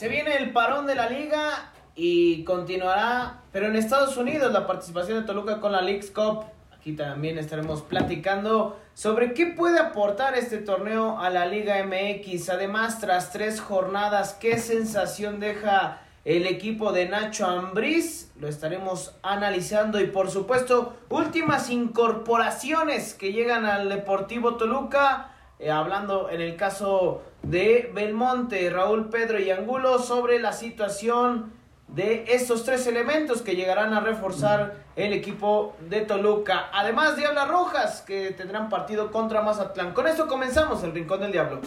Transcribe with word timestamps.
Se 0.00 0.08
viene 0.08 0.34
el 0.38 0.50
parón 0.52 0.86
de 0.86 0.94
la 0.94 1.10
liga 1.10 1.72
y 1.94 2.42
continuará, 2.44 3.42
pero 3.52 3.66
en 3.66 3.76
Estados 3.76 4.16
Unidos, 4.16 4.50
la 4.50 4.66
participación 4.66 5.20
de 5.20 5.26
Toluca 5.26 5.60
con 5.60 5.72
la 5.72 5.82
Leagues 5.82 6.10
Cup. 6.10 6.46
Aquí 6.74 6.94
también 6.94 7.36
estaremos 7.36 7.82
platicando 7.82 8.80
sobre 8.94 9.34
qué 9.34 9.48
puede 9.48 9.78
aportar 9.78 10.38
este 10.38 10.56
torneo 10.56 11.18
a 11.18 11.28
la 11.28 11.44
Liga 11.44 11.84
MX. 11.84 12.48
Además, 12.48 12.98
tras 12.98 13.30
tres 13.30 13.60
jornadas, 13.60 14.32
qué 14.40 14.56
sensación 14.56 15.38
deja 15.38 16.00
el 16.24 16.46
equipo 16.46 16.92
de 16.92 17.06
Nacho 17.06 17.44
Ambriz. 17.44 18.32
Lo 18.40 18.48
estaremos 18.48 19.14
analizando 19.22 20.00
y 20.00 20.06
por 20.06 20.30
supuesto, 20.30 20.96
últimas 21.10 21.68
incorporaciones 21.68 23.12
que 23.12 23.34
llegan 23.34 23.66
al 23.66 23.90
Deportivo 23.90 24.56
Toluca. 24.56 25.32
Eh, 25.60 25.70
hablando 25.70 26.30
en 26.30 26.40
el 26.40 26.56
caso 26.56 27.22
de 27.42 27.90
Belmonte, 27.94 28.70
Raúl 28.70 29.10
Pedro 29.10 29.38
y 29.38 29.50
Angulo 29.50 29.98
sobre 29.98 30.38
la 30.38 30.54
situación 30.54 31.52
de 31.86 32.24
estos 32.28 32.64
tres 32.64 32.86
elementos 32.86 33.42
que 33.42 33.56
llegarán 33.56 33.92
a 33.92 34.00
reforzar 34.00 34.76
el 34.96 35.12
equipo 35.12 35.76
de 35.90 36.00
Toluca. 36.00 36.70
Además, 36.72 37.16
Diablas 37.16 37.48
Rojas 37.48 38.00
que 38.00 38.30
tendrán 38.30 38.70
partido 38.70 39.10
contra 39.10 39.42
Mazatlán. 39.42 39.92
Con 39.92 40.06
esto 40.06 40.26
comenzamos 40.28 40.82
el 40.82 40.92
Rincón 40.92 41.20
del 41.20 41.32
Diablo. 41.32 41.60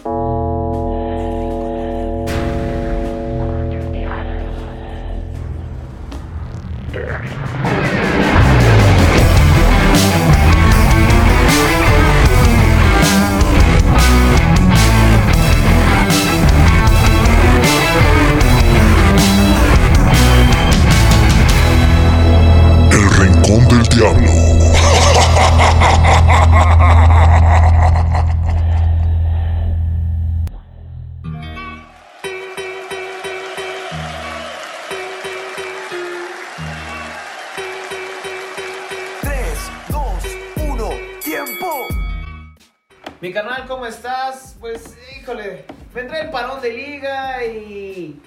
Mi 43.23 43.31
canal, 43.31 43.63
¿cómo 43.69 43.85
estás? 43.85 44.57
Pues, 44.59 44.97
híjole, 45.17 45.63
vendrá 45.95 46.19
el 46.19 46.29
parón 46.29 46.61
de 46.61 46.73
liga 46.73 47.45
y. 47.45 48.19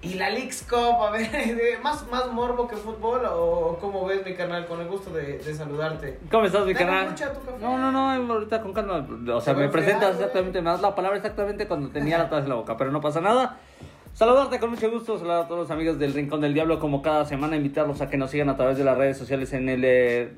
Y 0.00 0.14
la 0.14 0.30
Leagues 0.30 0.64
Cup, 0.70 1.02
a 1.02 1.10
ver, 1.10 1.28
¿más, 1.82 2.08
más 2.08 2.30
morbo 2.30 2.68
que 2.68 2.76
fútbol 2.76 3.22
o 3.28 3.76
cómo 3.80 4.06
ves 4.06 4.24
mi 4.24 4.34
canal? 4.34 4.64
Con 4.66 4.80
el 4.80 4.86
gusto 4.86 5.10
de, 5.10 5.38
de 5.38 5.52
saludarte. 5.52 6.20
¿Cómo 6.30 6.46
estás, 6.46 6.64
mi 6.64 6.72
canal? 6.72 7.10
mucha 7.10 7.32
tu 7.32 7.44
café. 7.44 7.58
No, 7.60 7.78
no, 7.78 7.90
no, 7.90 8.32
ahorita 8.32 8.62
con 8.62 8.72
calma. 8.72 9.04
O 9.34 9.40
sea, 9.40 9.54
me 9.54 9.68
presentas 9.70 10.14
exactamente, 10.14 10.62
me 10.62 10.70
das 10.70 10.80
la 10.80 10.94
palabra 10.94 11.16
exactamente 11.16 11.66
cuando 11.66 11.88
tenía 11.88 12.16
la 12.16 12.30
taza 12.30 12.44
en 12.44 12.50
la 12.50 12.54
boca, 12.54 12.76
pero 12.76 12.92
no 12.92 13.00
pasa 13.00 13.20
nada. 13.20 13.58
Saludarte 14.12 14.60
con 14.60 14.70
mucho 14.70 14.88
gusto, 14.88 15.18
saludar 15.18 15.46
a 15.46 15.48
todos 15.48 15.62
los 15.62 15.70
amigos 15.72 15.98
del 15.98 16.14
Rincón 16.14 16.40
del 16.40 16.54
Diablo, 16.54 16.78
como 16.78 17.02
cada 17.02 17.24
semana, 17.24 17.56
invitarlos 17.56 18.00
a 18.00 18.08
que 18.08 18.16
nos 18.16 18.30
sigan 18.30 18.50
a 18.50 18.56
través 18.56 18.78
de 18.78 18.84
las 18.84 18.96
redes 18.96 19.18
sociales 19.18 19.52
en 19.52 19.68
el 19.68 19.84
eh, 19.84 20.32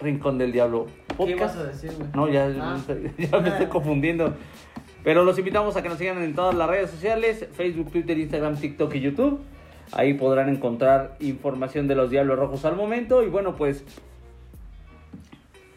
Rincón 0.00 0.38
del 0.38 0.52
Diablo 0.52 0.86
¿Qué 1.08 1.14
podcast. 1.14 1.56
vas 1.56 1.56
a 1.56 1.64
decir, 1.68 1.92
güey? 1.96 2.08
No, 2.14 2.28
ya, 2.28 2.46
Ah. 2.60 2.78
ya 3.18 3.38
me 3.38 3.48
estoy 3.48 3.66
confundiendo. 3.66 4.34
Pero 5.04 5.24
los 5.24 5.38
invitamos 5.38 5.76
a 5.76 5.82
que 5.82 5.88
nos 5.88 5.98
sigan 5.98 6.22
en 6.22 6.34
todas 6.34 6.54
las 6.54 6.68
redes 6.68 6.90
sociales, 6.90 7.46
Facebook, 7.52 7.90
Twitter, 7.90 8.18
Instagram, 8.18 8.56
TikTok 8.56 8.94
y 8.94 9.00
YouTube. 9.00 9.40
Ahí 9.92 10.14
podrán 10.14 10.48
encontrar 10.48 11.16
información 11.20 11.88
de 11.88 11.94
los 11.94 12.10
Diablos 12.10 12.38
Rojos 12.38 12.64
al 12.64 12.76
momento. 12.76 13.22
Y 13.22 13.26
bueno, 13.28 13.56
pues... 13.56 13.84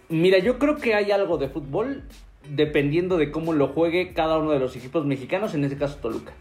Mira, 0.09 0.37
yo 0.39 0.59
creo 0.59 0.77
que 0.77 0.93
hay 0.93 1.11
algo 1.11 1.37
de 1.37 1.47
fútbol 1.49 2.03
dependiendo 2.49 3.17
de 3.17 3.31
cómo 3.31 3.53
lo 3.53 3.69
juegue 3.69 4.13
cada 4.13 4.37
uno 4.37 4.51
de 4.51 4.59
los 4.59 4.75
equipos 4.75 5.05
mexicanos, 5.05 5.53
en 5.55 5.63
este 5.63 5.77
caso 5.77 5.97
Toluca. 6.01 6.33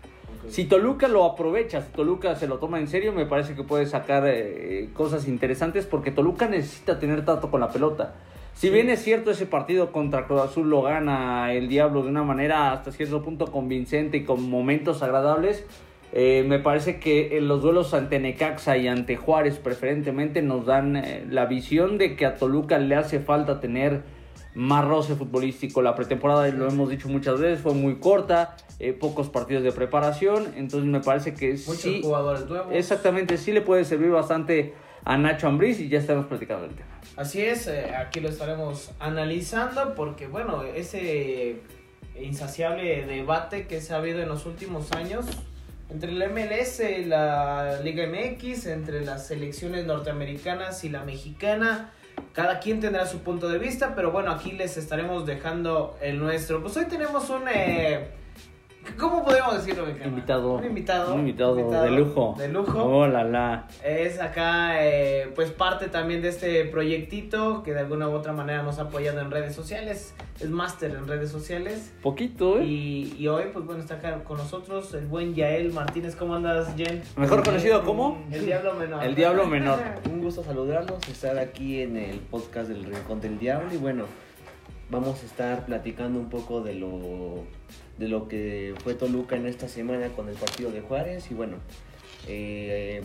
Si 0.48 0.64
Toluca 0.64 1.08
lo 1.08 1.24
aprovecha, 1.24 1.82
si 1.82 1.92
Toluca 1.92 2.34
se 2.34 2.46
lo 2.46 2.58
toma 2.58 2.78
en 2.78 2.88
serio, 2.88 3.12
me 3.12 3.26
parece 3.26 3.54
que 3.54 3.62
puede 3.62 3.86
sacar 3.86 4.24
eh, 4.26 4.90
cosas 4.92 5.28
interesantes 5.28 5.86
porque 5.86 6.10
Toluca 6.10 6.48
necesita 6.48 6.98
tener 6.98 7.24
trato 7.24 7.50
con 7.50 7.60
la 7.60 7.70
pelota. 7.70 8.14
Si 8.54 8.68
bien 8.68 8.90
es 8.90 9.02
cierto 9.02 9.30
ese 9.30 9.46
partido 9.46 9.92
contra 9.92 10.26
Cruz 10.26 10.42
Azul 10.42 10.68
lo 10.68 10.82
gana 10.82 11.52
el 11.52 11.68
Diablo 11.68 12.02
de 12.02 12.10
una 12.10 12.22
manera 12.22 12.72
hasta 12.72 12.92
cierto 12.92 13.22
punto 13.22 13.46
convincente 13.46 14.18
y 14.18 14.24
con 14.24 14.48
momentos 14.48 15.02
agradables, 15.02 15.64
eh, 16.12 16.44
me 16.46 16.58
parece 16.58 17.00
que 17.00 17.38
en 17.38 17.48
los 17.48 17.62
duelos 17.62 17.94
ante 17.94 18.18
Necaxa 18.18 18.76
y 18.76 18.86
ante 18.86 19.16
Juárez 19.16 19.58
preferentemente 19.58 20.42
nos 20.42 20.66
dan 20.66 20.96
eh, 20.96 21.24
la 21.28 21.46
visión 21.46 21.96
de 21.96 22.16
que 22.16 22.26
a 22.26 22.36
Toluca 22.36 22.78
le 22.78 22.96
hace 22.96 23.20
falta 23.20 23.60
tener 23.60 24.02
más 24.54 24.84
roce 24.86 25.14
futbolístico. 25.14 25.82
La 25.82 25.94
pretemporada, 25.94 26.46
lo 26.48 26.68
hemos 26.68 26.90
dicho 26.90 27.08
muchas 27.08 27.40
veces, 27.40 27.60
fue 27.60 27.74
muy 27.74 27.96
corta, 27.96 28.56
eh, 28.78 28.92
pocos 28.92 29.28
partidos 29.28 29.62
de 29.62 29.72
preparación, 29.72 30.52
entonces 30.56 30.88
me 30.88 31.00
parece 31.00 31.34
que 31.34 31.52
Muchos 31.52 31.78
sí, 31.78 32.00
jugadores 32.02 32.46
nuevos. 32.48 32.72
exactamente, 32.74 33.36
sí 33.38 33.52
le 33.52 33.60
puede 33.62 33.84
servir 33.84 34.10
bastante 34.10 34.74
a 35.04 35.16
Nacho 35.16 35.48
Ambriz 35.48 35.80
y 35.80 35.88
ya 35.88 35.98
estamos 35.98 36.26
platicando 36.26 36.66
del 36.66 36.74
tema. 36.76 36.88
Así 37.16 37.40
es, 37.42 37.66
eh, 37.66 37.94
aquí 37.96 38.20
lo 38.20 38.28
estaremos 38.28 38.90
analizando 39.00 39.94
porque, 39.94 40.26
bueno, 40.26 40.62
ese 40.62 41.56
insaciable 42.20 43.06
debate 43.06 43.66
que 43.66 43.80
se 43.80 43.94
ha 43.94 43.96
habido 43.96 44.20
en 44.20 44.28
los 44.28 44.46
últimos 44.46 44.92
años 44.92 45.26
entre 45.90 46.12
la 46.12 46.28
MLS 46.28 46.80
la 47.06 47.80
Liga 47.82 48.06
MX, 48.06 48.66
entre 48.66 49.04
las 49.04 49.26
selecciones 49.26 49.84
norteamericanas 49.86 50.84
y 50.84 50.88
la 50.88 51.04
mexicana. 51.04 51.92
Cada 52.32 52.60
quien 52.60 52.80
tendrá 52.80 53.06
su 53.06 53.18
punto 53.20 53.48
de 53.48 53.58
vista, 53.58 53.94
pero 53.94 54.10
bueno, 54.10 54.30
aquí 54.30 54.52
les 54.52 54.76
estaremos 54.76 55.26
dejando 55.26 55.98
el 56.00 56.18
nuestro. 56.18 56.62
Pues 56.62 56.76
hoy 56.76 56.86
tenemos 56.86 57.28
un... 57.30 57.42
eh, 57.48 58.08
¿Cómo 58.98 59.24
podemos 59.24 59.56
decirlo? 59.56 59.86
mi 59.86 59.92
carnal? 59.92 60.08
Invitado. 60.08 60.52
Un 60.54 60.64
invitado. 60.64 61.14
Un 61.14 61.20
invitado, 61.20 61.54
de 61.54 61.90
lujo. 61.90 62.34
De 62.38 62.48
lujo. 62.48 62.82
Oh, 62.82 63.06
la, 63.06 63.24
la. 63.24 63.68
Es 63.84 64.20
acá, 64.20 64.84
eh, 64.84 65.30
pues 65.34 65.50
parte 65.50 65.88
también 65.88 66.22
de 66.22 66.28
este 66.28 66.64
proyectito 66.66 67.62
que 67.62 67.72
de 67.72 67.80
alguna 67.80 68.08
u 68.08 68.12
otra 68.12 68.32
manera 68.32 68.62
nos 68.62 68.78
ha 68.78 68.82
apoyado 68.82 69.20
en 69.20 69.30
redes 69.30 69.54
sociales. 69.54 70.14
Es 70.40 70.50
máster 70.50 70.90
en 70.92 71.06
redes 71.06 71.30
sociales. 71.30 71.92
Poquito, 72.02 72.58
¿eh? 72.58 72.64
Y, 72.64 73.16
y 73.18 73.28
hoy, 73.28 73.44
pues 73.52 73.64
bueno, 73.64 73.80
está 73.80 73.94
acá 73.94 74.24
con 74.24 74.38
nosotros 74.38 74.92
el 74.94 75.06
buen 75.06 75.34
Yael 75.34 75.72
Martínez. 75.72 76.16
¿Cómo 76.16 76.34
andas, 76.34 76.74
Jen? 76.76 77.02
Mejor 77.16 77.44
conocido 77.44 77.84
como 77.84 78.22
El 78.30 78.46
Diablo 78.46 78.74
Menor. 78.74 79.04
El 79.04 79.14
Diablo 79.14 79.46
Menor. 79.46 79.78
Un 80.10 80.20
gusto 80.20 80.42
saludarlos, 80.42 80.98
estar 81.08 81.38
aquí 81.38 81.82
en 81.82 81.96
el 81.96 82.18
podcast 82.18 82.68
del 82.68 82.84
Rincón 82.84 83.20
del 83.20 83.38
Diablo 83.38 83.72
y 83.72 83.76
bueno, 83.76 84.04
vamos 84.90 85.22
a 85.22 85.26
estar 85.26 85.64
platicando 85.64 86.18
un 86.18 86.28
poco 86.28 86.60
de 86.60 86.74
lo 86.74 87.44
de 87.98 88.08
lo 88.08 88.28
que 88.28 88.74
fue 88.82 88.94
Toluca 88.94 89.36
en 89.36 89.46
esta 89.46 89.68
semana 89.68 90.08
con 90.08 90.28
el 90.28 90.34
partido 90.34 90.70
de 90.70 90.80
Juárez 90.80 91.30
y 91.30 91.34
bueno, 91.34 91.56
eh, 92.28 93.02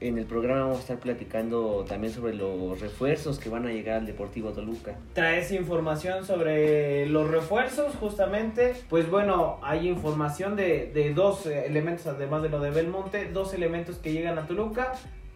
en 0.00 0.16
el 0.16 0.26
programa 0.26 0.60
vamos 0.60 0.78
a 0.78 0.80
estar 0.80 1.00
platicando 1.00 1.84
también 1.88 2.12
sobre 2.12 2.32
los 2.34 2.80
refuerzos 2.80 3.38
que 3.40 3.48
van 3.48 3.66
a 3.66 3.72
llegar 3.72 3.96
al 3.96 4.06
Deportivo 4.06 4.52
Toluca. 4.52 4.96
Traes 5.12 5.50
información 5.50 6.24
sobre 6.24 7.06
los 7.06 7.28
refuerzos, 7.28 7.96
justamente. 7.96 8.74
Pues 8.88 9.10
bueno, 9.10 9.58
hay 9.62 9.88
información 9.88 10.54
de, 10.54 10.92
de 10.94 11.12
dos 11.14 11.46
elementos, 11.46 12.06
además 12.06 12.42
de 12.42 12.48
lo 12.48 12.60
de 12.60 12.70
Belmonte, 12.70 13.28
dos 13.32 13.54
elementos 13.54 13.96
que 13.96 14.12
llegan 14.12 14.38
a 14.38 14.46
Toluca. 14.46 14.92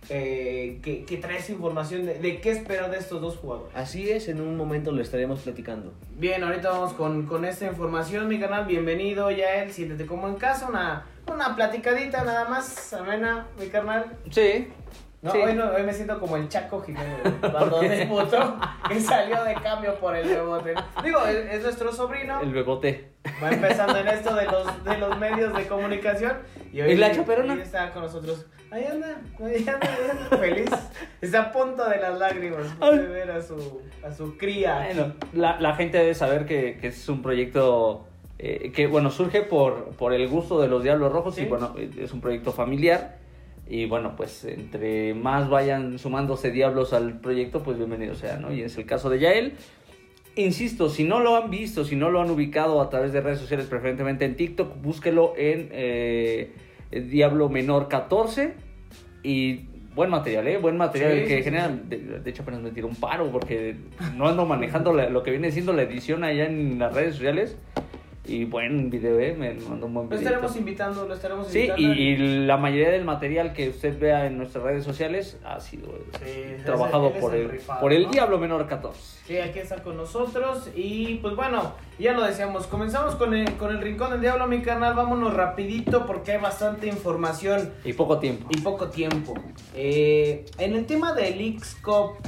Eh, 0.09 0.81
que, 0.83 1.05
que 1.05 1.17
traes 1.19 1.49
información 1.51 2.05
de, 2.07 2.19
de 2.19 2.41
qué 2.41 2.51
esperar 2.51 2.91
de 2.91 2.99
estos 2.99 3.21
dos 3.21 3.37
jugadores. 3.37 3.75
Así 3.75 4.11
es, 4.11 4.29
en 4.29 4.41
un 4.41 4.57
momento 4.57 4.91
lo 4.93 5.01
estaremos 5.03 5.41
platicando. 5.41 5.93
Bien, 6.17 6.43
ahorita 6.45 6.71
vamos 6.71 6.93
con, 6.95 7.27
con 7.27 7.45
esta 7.45 7.67
información, 7.67 8.29
mi 8.29 8.39
canal. 8.41 8.67
Bienvenido, 8.67 9.31
Yael. 9.31 9.71
Siéntete 9.73 10.07
como 10.07 10.29
en 10.29 10.35
casa. 10.37 10.69
Una, 10.69 11.07
una 11.33 11.55
platicadita 11.57 12.25
nada 12.25 12.49
más, 12.49 12.93
amena, 12.93 13.47
mi 13.59 13.69
carnal. 13.69 14.07
Sí. 14.31 14.69
No, 15.23 15.31
Sí. 15.31 15.39
hoy, 15.39 15.55
no, 15.55 15.71
hoy 15.71 15.85
me 15.85 15.93
siento 15.93 16.19
como 16.19 16.37
el 16.37 16.49
Chaco 16.49 16.81
Jiménez, 16.83 17.19
cuando 17.41 17.79
debutó, 17.79 18.57
que 18.89 19.01
salió 19.01 19.45
de 19.45 19.55
cambio 19.55 19.95
por 20.01 20.17
el 20.17 20.27
Bebote. 20.29 20.75
Digo, 21.05 21.25
es, 21.25 21.37
es 21.55 21.63
nuestro 21.63 21.93
sobrino, 21.93 22.41
El 22.41 22.53
bebote. 22.53 23.13
va 23.41 23.51
empezando 23.53 23.97
en 23.99 24.09
esto 24.09 24.35
de 24.35 24.47
los, 24.47 24.83
de 24.85 24.99
los 24.99 25.17
medios 25.21 25.55
de 25.57 25.69
comunicación. 25.69 26.39
Y 26.73 26.81
hoy 26.81 26.91
¿Y 26.91 26.97
la 26.97 27.13
chaperona? 27.13 27.55
hoy 27.55 27.61
está 27.61 27.93
con 27.93 28.03
nosotros. 28.03 28.47
Ahí 28.73 28.85
anda, 28.91 29.21
ahí 29.39 29.59
anda, 29.59 29.81
ahí 29.83 30.11
anda, 30.11 30.37
feliz. 30.41 30.71
Está 31.21 31.43
a 31.43 31.53
punto 31.53 31.87
de 31.91 31.99
las 31.99 32.19
lágrimas 32.19 32.81
de 32.81 33.07
ver 33.07 33.31
a 33.31 33.43
su, 33.43 33.83
a 34.03 34.11
su 34.11 34.39
cría. 34.39 34.87
Bueno, 34.87 35.13
la, 35.35 35.61
la 35.61 35.75
gente 35.75 35.99
debe 35.99 36.15
saber 36.15 36.47
que, 36.47 36.79
que 36.81 36.87
es 36.87 37.07
un 37.11 37.21
proyecto 37.21 38.07
eh, 38.39 38.73
que, 38.75 38.87
bueno, 38.87 39.11
surge 39.11 39.43
por, 39.43 39.91
por 39.97 40.15
el 40.15 40.27
gusto 40.27 40.59
de 40.59 40.69
los 40.69 40.83
Diablos 40.83 41.13
Rojos 41.13 41.35
Sí. 41.35 41.43
y, 41.43 41.45
bueno, 41.45 41.75
es 41.99 42.15
un 42.15 42.23
proyecto 42.23 42.51
familiar. 42.51 43.19
Y 43.69 43.85
bueno, 43.85 44.17
pues 44.17 44.45
entre 44.47 45.13
más 45.13 45.51
vayan 45.51 45.99
sumándose 45.99 46.51
diablos 46.51 46.95
al 46.95 47.21
proyecto, 47.21 47.63
pues 47.63 47.77
bienvenido 47.77 48.15
sea, 48.15 48.39
¿no? 48.39 48.55
Y 48.55 48.63
es 48.63 48.79
el 48.79 48.87
caso 48.87 49.11
de 49.11 49.19
Yael. 49.21 49.53
Insisto, 50.35 50.89
si 50.89 51.05
no 51.05 51.21
lo 51.21 51.37
han 51.37 51.51
visto, 51.51 51.85
si 51.85 51.95
no 51.95 52.11
lo 52.11 52.23
han 52.23 52.31
ubicado 52.31 52.81
a 52.81 52.89
través 52.89 53.13
de 53.13 53.21
redes 53.21 53.39
sociales, 53.39 53.67
preferentemente 53.67 54.25
en 54.25 54.35
TikTok, 54.35 54.81
búsquelo 54.81 55.35
en, 55.37 55.69
eh, 55.73 56.53
Diablo 57.01 57.49
Menor 57.49 57.89
14 57.89 58.55
y 59.23 59.67
buen 59.95 60.11
material, 60.11 60.47
¿eh? 60.49 60.59
Buen 60.59 60.77
material 60.77 61.13
Sí, 61.23 61.25
que 61.29 61.37
sí, 61.39 61.43
genera. 61.45 61.69
sí. 61.69 61.81
De, 61.89 61.99
de 62.21 62.31
hecho, 62.31 62.43
apenas 62.43 62.61
me 62.61 62.71
tiró 62.71 62.89
un 62.89 62.97
paro 62.97 63.31
porque 63.31 63.77
no 64.17 64.29
ando 64.29 64.47
manejando 64.47 64.93
la- 64.95 65.09
lo 65.11 65.23
que 65.23 65.31
viene 65.31 65.51
siendo 65.53 65.73
la 65.73 65.83
edición 65.83 66.25
allá 66.25 66.47
en 66.47 66.79
las 66.79 66.95
redes 66.95 67.15
sociales. 67.17 67.57
Y 68.25 68.45
buen 68.45 68.89
video, 68.89 69.19
¿eh? 69.19 69.35
Me 69.37 69.53
mandó 69.55 69.87
un 69.87 69.95
buen 69.95 70.05
Lo 70.09 70.11
video. 70.17 70.23
estaremos 70.29 70.57
invitando, 70.57 71.09
lo 71.09 71.15
estaremos 71.15 71.49
Sí, 71.49 71.59
invitando. 71.63 71.83
y, 71.83 71.99
y 72.03 72.17
la 72.47 72.57
mayoría 72.57 72.91
del 72.91 73.05
material 73.05 73.53
que 73.53 73.71
usted 73.71 73.99
vea 73.99 74.27
en 74.27 74.39
nuestras 74.39 74.63
redes 74.63 74.85
sociales 74.85 75.39
ha 75.45 75.59
sido 75.59 75.89
Sí, 76.23 76.31
es 76.57 76.65
trabajado 76.65 77.09
el- 77.13 77.21
por 77.21 77.35
el 77.35 77.49
rifado, 77.51 77.81
por 77.81 77.93
el 77.93 78.05
¿no? 78.05 78.11
Diablo 78.13 78.39
Menor 78.39 78.69
14. 78.69 79.01
Sí, 79.27 79.39
aquí 79.39 79.59
está 79.59 79.83
con 79.83 79.97
nosotros. 79.97 80.71
Y 80.77 81.17
pues 81.17 81.35
bueno, 81.35 81.75
ya 81.99 82.13
lo 82.13 82.23
decíamos. 82.23 82.69
Comenzamos 82.69 83.17
con 83.17 83.35
el, 83.35 83.53
con 83.55 83.71
el 83.75 83.81
Rincón 83.83 84.13
del 84.13 84.21
Diablo, 84.21 84.47
mi 84.47 84.63
canal. 84.63 84.95
Vámonos 84.95 85.35
rapidito 85.35 86.07
porque 86.07 86.33
hay 86.33 86.41
bastante 86.41 86.87
información 86.87 87.73
Y 87.85 87.93
poco 87.93 88.19
tiempo. 88.21 88.47
y 88.51 88.61
poco 88.61 88.89
tiempo. 88.89 89.35
Eh, 89.75 90.45
en 90.59 90.77
el 90.77 90.87
tema 90.87 91.13
del 91.13 91.57
Cup, 91.85 92.19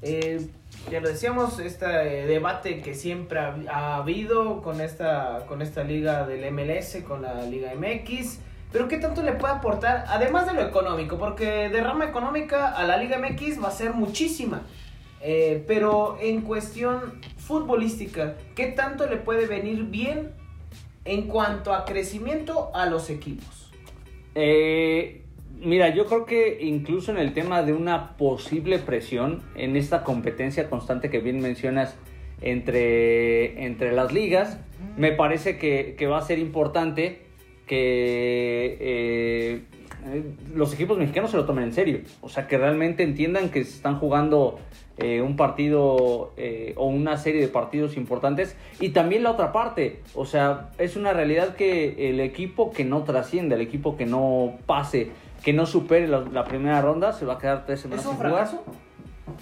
eh, 0.00 0.46
ya 0.90 1.00
lo 1.00 1.08
decíamos, 1.08 1.58
este 1.58 1.86
eh, 1.86 2.26
debate 2.26 2.80
que 2.80 2.94
siempre 2.94 3.40
ha, 3.40 3.56
ha 3.70 3.96
habido 3.96 4.62
con 4.62 4.80
esta, 4.80 5.44
con 5.48 5.62
esta 5.62 5.82
liga 5.84 6.26
del 6.26 6.50
MLS, 6.52 7.02
con 7.06 7.22
la 7.22 7.42
Liga 7.42 7.72
MX. 7.74 8.38
Pero 8.72 8.88
¿qué 8.88 8.98
tanto 8.98 9.22
le 9.22 9.32
puede 9.32 9.54
aportar? 9.54 10.04
Además 10.08 10.46
de 10.46 10.54
lo 10.54 10.62
económico, 10.62 11.18
porque 11.18 11.68
de 11.68 11.80
rama 11.80 12.04
económica 12.04 12.72
a 12.72 12.84
la 12.84 12.96
Liga 12.96 13.18
MX 13.18 13.62
va 13.62 13.68
a 13.68 13.72
ser 13.72 13.94
muchísima. 13.94 14.62
Eh, 15.20 15.64
pero 15.66 16.18
en 16.20 16.42
cuestión 16.42 17.20
futbolística, 17.36 18.36
¿qué 18.54 18.66
tanto 18.66 19.06
le 19.06 19.16
puede 19.16 19.46
venir 19.46 19.84
bien 19.84 20.32
en 21.04 21.26
cuanto 21.26 21.74
a 21.74 21.84
crecimiento 21.84 22.70
a 22.74 22.86
los 22.86 23.10
equipos? 23.10 23.72
Eh, 24.34 25.25
mira, 25.60 25.94
yo 25.94 26.06
creo 26.06 26.26
que 26.26 26.58
incluso 26.62 27.10
en 27.10 27.18
el 27.18 27.32
tema 27.32 27.62
de 27.62 27.72
una 27.72 28.16
posible 28.16 28.78
presión 28.78 29.42
en 29.54 29.76
esta 29.76 30.04
competencia 30.04 30.68
constante 30.68 31.10
que 31.10 31.18
bien 31.18 31.40
mencionas 31.40 31.96
entre, 32.40 33.64
entre 33.64 33.92
las 33.92 34.12
ligas, 34.12 34.58
me 34.96 35.12
parece 35.12 35.58
que, 35.58 35.94
que 35.98 36.06
va 36.06 36.18
a 36.18 36.22
ser 36.22 36.38
importante 36.38 37.26
que 37.66 38.76
eh, 38.80 39.62
los 40.54 40.72
equipos 40.72 40.98
mexicanos 40.98 41.30
se 41.30 41.36
lo 41.36 41.44
tomen 41.46 41.64
en 41.64 41.72
serio. 41.72 42.00
O 42.20 42.28
sea, 42.28 42.46
que 42.46 42.58
realmente 42.58 43.02
entiendan 43.02 43.50
que 43.50 43.64
se 43.64 43.76
están 43.76 43.98
jugando 43.98 44.58
eh, 44.98 45.20
un 45.20 45.36
partido 45.36 46.32
eh, 46.36 46.74
o 46.76 46.86
una 46.86 47.16
serie 47.16 47.40
de 47.40 47.48
partidos 47.48 47.96
importantes. 47.96 48.56
Y 48.80 48.90
también 48.90 49.24
la 49.24 49.32
otra 49.32 49.52
parte, 49.52 50.00
o 50.14 50.24
sea, 50.24 50.70
es 50.78 50.96
una 50.96 51.12
realidad 51.12 51.56
que 51.56 52.10
el 52.10 52.20
equipo 52.20 52.72
que 52.72 52.84
no 52.84 53.02
trascienda, 53.02 53.56
el 53.56 53.62
equipo 53.62 53.96
que 53.96 54.06
no 54.06 54.54
pase, 54.66 55.10
que 55.46 55.52
no 55.52 55.64
supere 55.64 56.08
la, 56.08 56.22
la 56.32 56.42
primera 56.42 56.82
ronda, 56.82 57.12
se 57.12 57.24
va 57.24 57.34
a 57.34 57.38
quedar 57.38 57.64
tres 57.66 57.78
semanas 57.78 58.04
¿Es 58.04 58.10
un 58.10 58.16
sin 58.16 58.26
jugar. 58.26 58.48
fracaso? 58.48 58.64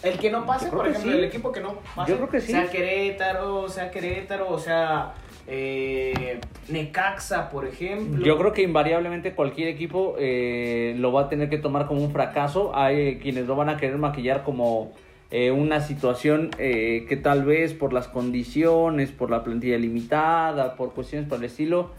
El 0.02 0.18
que 0.18 0.30
no 0.30 0.44
pase, 0.44 0.68
por 0.70 0.86
ejemplo, 0.86 1.12
sí. 1.12 1.16
el 1.16 1.24
equipo 1.24 1.50
que 1.50 1.60
no 1.62 1.76
pase. 1.96 2.10
Yo 2.10 2.18
creo 2.18 2.28
que 2.28 2.42
sí. 2.42 2.52
Sea 2.52 2.70
Querétaro, 2.70 3.70
sea 3.70 3.90
Querétaro, 3.90 4.50
o 4.50 4.58
sea 4.58 5.14
eh, 5.46 6.40
Necaxa, 6.68 7.48
por 7.48 7.64
ejemplo. 7.64 8.22
Yo 8.22 8.36
creo 8.36 8.52
que 8.52 8.60
invariablemente 8.60 9.32
cualquier 9.34 9.68
equipo 9.68 10.16
eh, 10.18 10.94
lo 10.98 11.10
va 11.10 11.22
a 11.22 11.28
tener 11.30 11.48
que 11.48 11.56
tomar 11.56 11.86
como 11.86 12.02
un 12.02 12.12
fracaso. 12.12 12.76
Hay 12.76 13.16
quienes 13.16 13.46
lo 13.46 13.56
van 13.56 13.70
a 13.70 13.78
querer 13.78 13.96
maquillar 13.96 14.42
como 14.42 14.92
eh, 15.30 15.52
una 15.52 15.80
situación 15.80 16.50
eh, 16.58 17.06
que 17.08 17.16
tal 17.16 17.46
vez 17.46 17.72
por 17.72 17.94
las 17.94 18.08
condiciones, 18.08 19.10
por 19.10 19.30
la 19.30 19.42
plantilla 19.42 19.78
limitada, 19.78 20.76
por 20.76 20.92
cuestiones 20.92 21.26
por 21.26 21.38
el 21.38 21.44
estilo, 21.44 21.92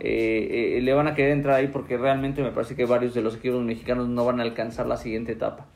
eh, 0.00 0.76
eh, 0.76 0.80
le 0.82 0.92
van 0.92 1.06
a 1.08 1.14
querer 1.14 1.32
entrar 1.32 1.54
ahí 1.56 1.68
porque 1.68 1.96
realmente 1.96 2.42
me 2.42 2.50
parece 2.50 2.76
que 2.76 2.84
varios 2.84 3.14
de 3.14 3.22
los 3.22 3.36
equipos 3.36 3.62
mexicanos 3.62 4.08
no 4.08 4.24
van 4.24 4.40
a 4.40 4.42
alcanzar 4.42 4.86
la 4.86 4.96
siguiente 4.96 5.32
etapa. 5.32 5.66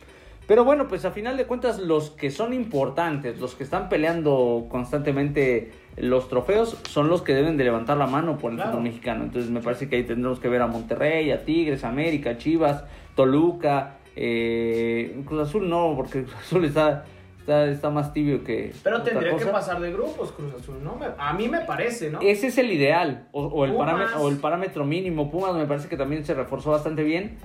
Pero 0.46 0.64
bueno, 0.64 0.88
pues 0.88 1.04
a 1.04 1.12
final 1.12 1.36
de 1.36 1.46
cuentas 1.46 1.78
los 1.78 2.10
que 2.10 2.30
son 2.30 2.52
importantes, 2.52 3.38
los 3.40 3.54
que 3.54 3.62
están 3.62 3.88
peleando 3.88 4.66
constantemente 4.68 5.70
los 5.96 6.28
trofeos, 6.28 6.76
son 6.88 7.08
los 7.08 7.22
que 7.22 7.32
deben 7.32 7.56
de 7.56 7.64
levantar 7.64 7.96
la 7.96 8.06
mano 8.06 8.38
por 8.38 8.50
el 8.50 8.56
Claro. 8.56 8.72
fútbol 8.72 8.84
mexicano. 8.84 9.24
Entonces 9.24 9.50
me 9.50 9.60
parece 9.60 9.88
que 9.88 9.96
ahí 9.96 10.02
tendremos 10.02 10.40
que 10.40 10.48
ver 10.48 10.60
a 10.62 10.66
Monterrey, 10.66 11.30
a 11.30 11.44
Tigres, 11.44 11.84
América, 11.84 12.36
Chivas, 12.38 12.84
Toluca, 13.14 13.98
eh, 14.16 15.16
Cruz 15.26 15.48
Azul 15.48 15.68
no, 15.68 15.94
porque 15.96 16.22
Cruz 16.24 16.34
Azul 16.34 16.64
está, 16.64 17.04
está, 17.42 17.66
está 17.66 17.90
más 17.90 18.12
tibio 18.12 18.42
que... 18.44 18.72
Pero 18.82 19.02
tendría 19.02 19.36
que 19.36 19.46
pasar 19.46 19.80
de 19.80 19.92
grupos, 19.92 20.32
Cruz 20.32 20.54
Azul, 20.58 20.76
¿no? 20.82 20.96
Me- 20.96 21.06
A 21.18 21.32
mí 21.34 21.48
me 21.48 21.60
parece, 21.60 22.10
¿no? 22.10 22.20
Ese 22.20 22.46
es 22.46 22.58
el 22.58 22.70
ideal, 22.72 23.28
o, 23.32 23.44
o 23.46 23.64
el 23.64 23.74
parámetro, 23.74 24.22
o 24.22 24.28
el 24.28 24.36
parámetro 24.38 24.84
mínimo. 24.84 25.30
Pumas 25.30 25.54
me 25.54 25.66
parece 25.66 25.88
que 25.88 25.96
también 25.96 26.24
se 26.24 26.34
reforzó 26.34 26.70
bastante 26.70 27.02
bien, 27.02 27.36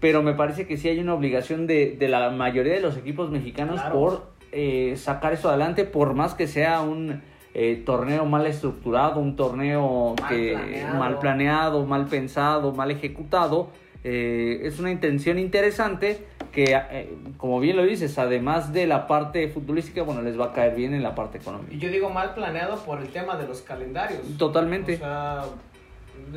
pero 0.00 0.22
me 0.22 0.34
parece 0.34 0.66
que 0.66 0.76
sí 0.76 0.88
hay 0.88 0.98
una 0.98 1.14
obligación 1.14 1.66
de, 1.66 1.96
de 1.98 2.08
la 2.08 2.30
mayoría 2.30 2.74
de 2.74 2.80
los 2.80 2.96
equipos 2.96 3.30
mexicanos 3.30 3.80
Claro. 3.80 3.94
por 3.94 4.34
eh, 4.52 4.94
sacar 4.96 5.32
eso 5.34 5.48
adelante, 5.48 5.84
por 5.84 6.14
más 6.14 6.34
que 6.34 6.46
sea 6.46 6.80
un 6.80 7.22
eh, 7.54 7.82
torneo 7.86 8.24
mal 8.24 8.46
estructurado, 8.46 9.20
un 9.20 9.36
torneo 9.36 10.14
Mal 10.20 10.28
que 10.28 10.52
planeado. 10.54 10.98
mal 10.98 11.18
planeado, 11.18 11.86
mal 11.86 12.06
pensado, 12.06 12.72
mal 12.72 12.90
ejecutado. 12.90 13.68
eh, 14.04 14.60
es 14.64 14.78
una 14.80 14.90
intención 14.90 15.38
interesante 15.38 16.26
que, 16.54 16.74
eh, 16.90 17.12
como 17.36 17.58
bien 17.60 17.76
lo 17.76 17.82
dices, 17.84 18.16
además 18.18 18.72
de 18.72 18.86
la 18.86 19.06
parte 19.06 19.48
futbolística, 19.48 20.02
bueno, 20.02 20.22
les 20.22 20.38
va 20.38 20.46
a 20.46 20.52
caer 20.52 20.74
bien 20.76 20.94
en 20.94 21.02
la 21.02 21.14
parte 21.14 21.38
económica. 21.38 21.74
Y 21.74 21.78
yo 21.78 21.90
digo 21.90 22.10
mal 22.10 22.32
planeado 22.34 22.76
por 22.84 23.00
el 23.00 23.08
tema 23.08 23.36
de 23.36 23.46
los 23.48 23.60
calendarios. 23.62 24.20
Totalmente. 24.38 24.94
O 24.94 24.98
sea, 24.98 25.42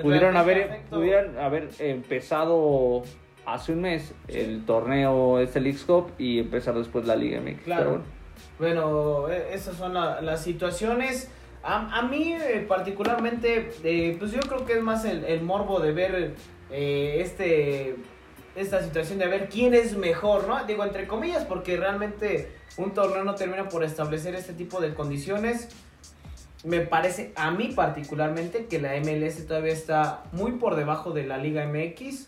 pudieron 0.01 0.35
haber, 0.35 0.81
pudieran 0.89 1.37
haber 1.37 1.69
empezado 1.79 3.03
hace 3.45 3.71
un 3.73 3.81
mes 3.81 4.13
el 4.27 4.65
torneo 4.65 5.39
este 5.39 5.61
Leagues 5.61 5.83
Cup 5.85 6.11
y 6.17 6.39
empezar 6.39 6.73
después 6.75 7.05
la 7.05 7.15
Liga 7.15 7.39
MX. 7.39 7.63
Claro. 7.63 7.89
Bueno. 7.91 8.03
Bueno, 8.59 9.29
e- 9.29 9.53
esas 9.53 9.75
son 9.75 9.93
la- 9.93 10.19
las 10.21 10.43
situaciones. 10.43 11.31
A, 11.63 11.99
a 11.99 12.01
mí 12.03 12.33
eh, 12.33 12.65
particularmente, 12.67 13.71
eh, 13.83 14.15
pues 14.19 14.31
yo 14.31 14.39
creo 14.41 14.65
que 14.65 14.73
es 14.73 14.81
más 14.81 15.05
el, 15.05 15.23
el 15.25 15.41
morbo 15.43 15.79
de 15.79 15.91
ver 15.91 16.33
eh, 16.71 17.17
este 17.21 17.95
esta 18.57 18.81
situación 18.83 19.19
de 19.19 19.27
ver 19.27 19.50
quién 19.50 19.74
es 19.74 19.95
mejor, 19.95 20.48
¿no? 20.48 20.63
Digo 20.65 20.83
entre 20.83 21.07
comillas 21.07 21.45
porque 21.45 21.77
realmente 21.77 22.51
un 22.77 22.92
torneo 22.92 23.24
no 23.24 23.36
termina 23.36 23.69
por 23.69 23.83
establecer 23.83 24.36
este 24.36 24.54
tipo 24.54 24.81
de 24.81 24.94
condiciones. 24.94 25.69
Me 26.63 26.81
parece 26.81 27.31
a 27.36 27.51
mí 27.51 27.71
particularmente 27.75 28.65
que 28.65 28.81
la 28.81 28.95
MLS 29.00 29.45
todavía 29.48 29.74
está 29.74 30.24
muy 30.31 30.54
por 30.54 30.75
debajo 30.75 31.12
de 31.12 31.25
la 31.25 31.38
Liga 31.38 31.65
MX. 31.68 32.27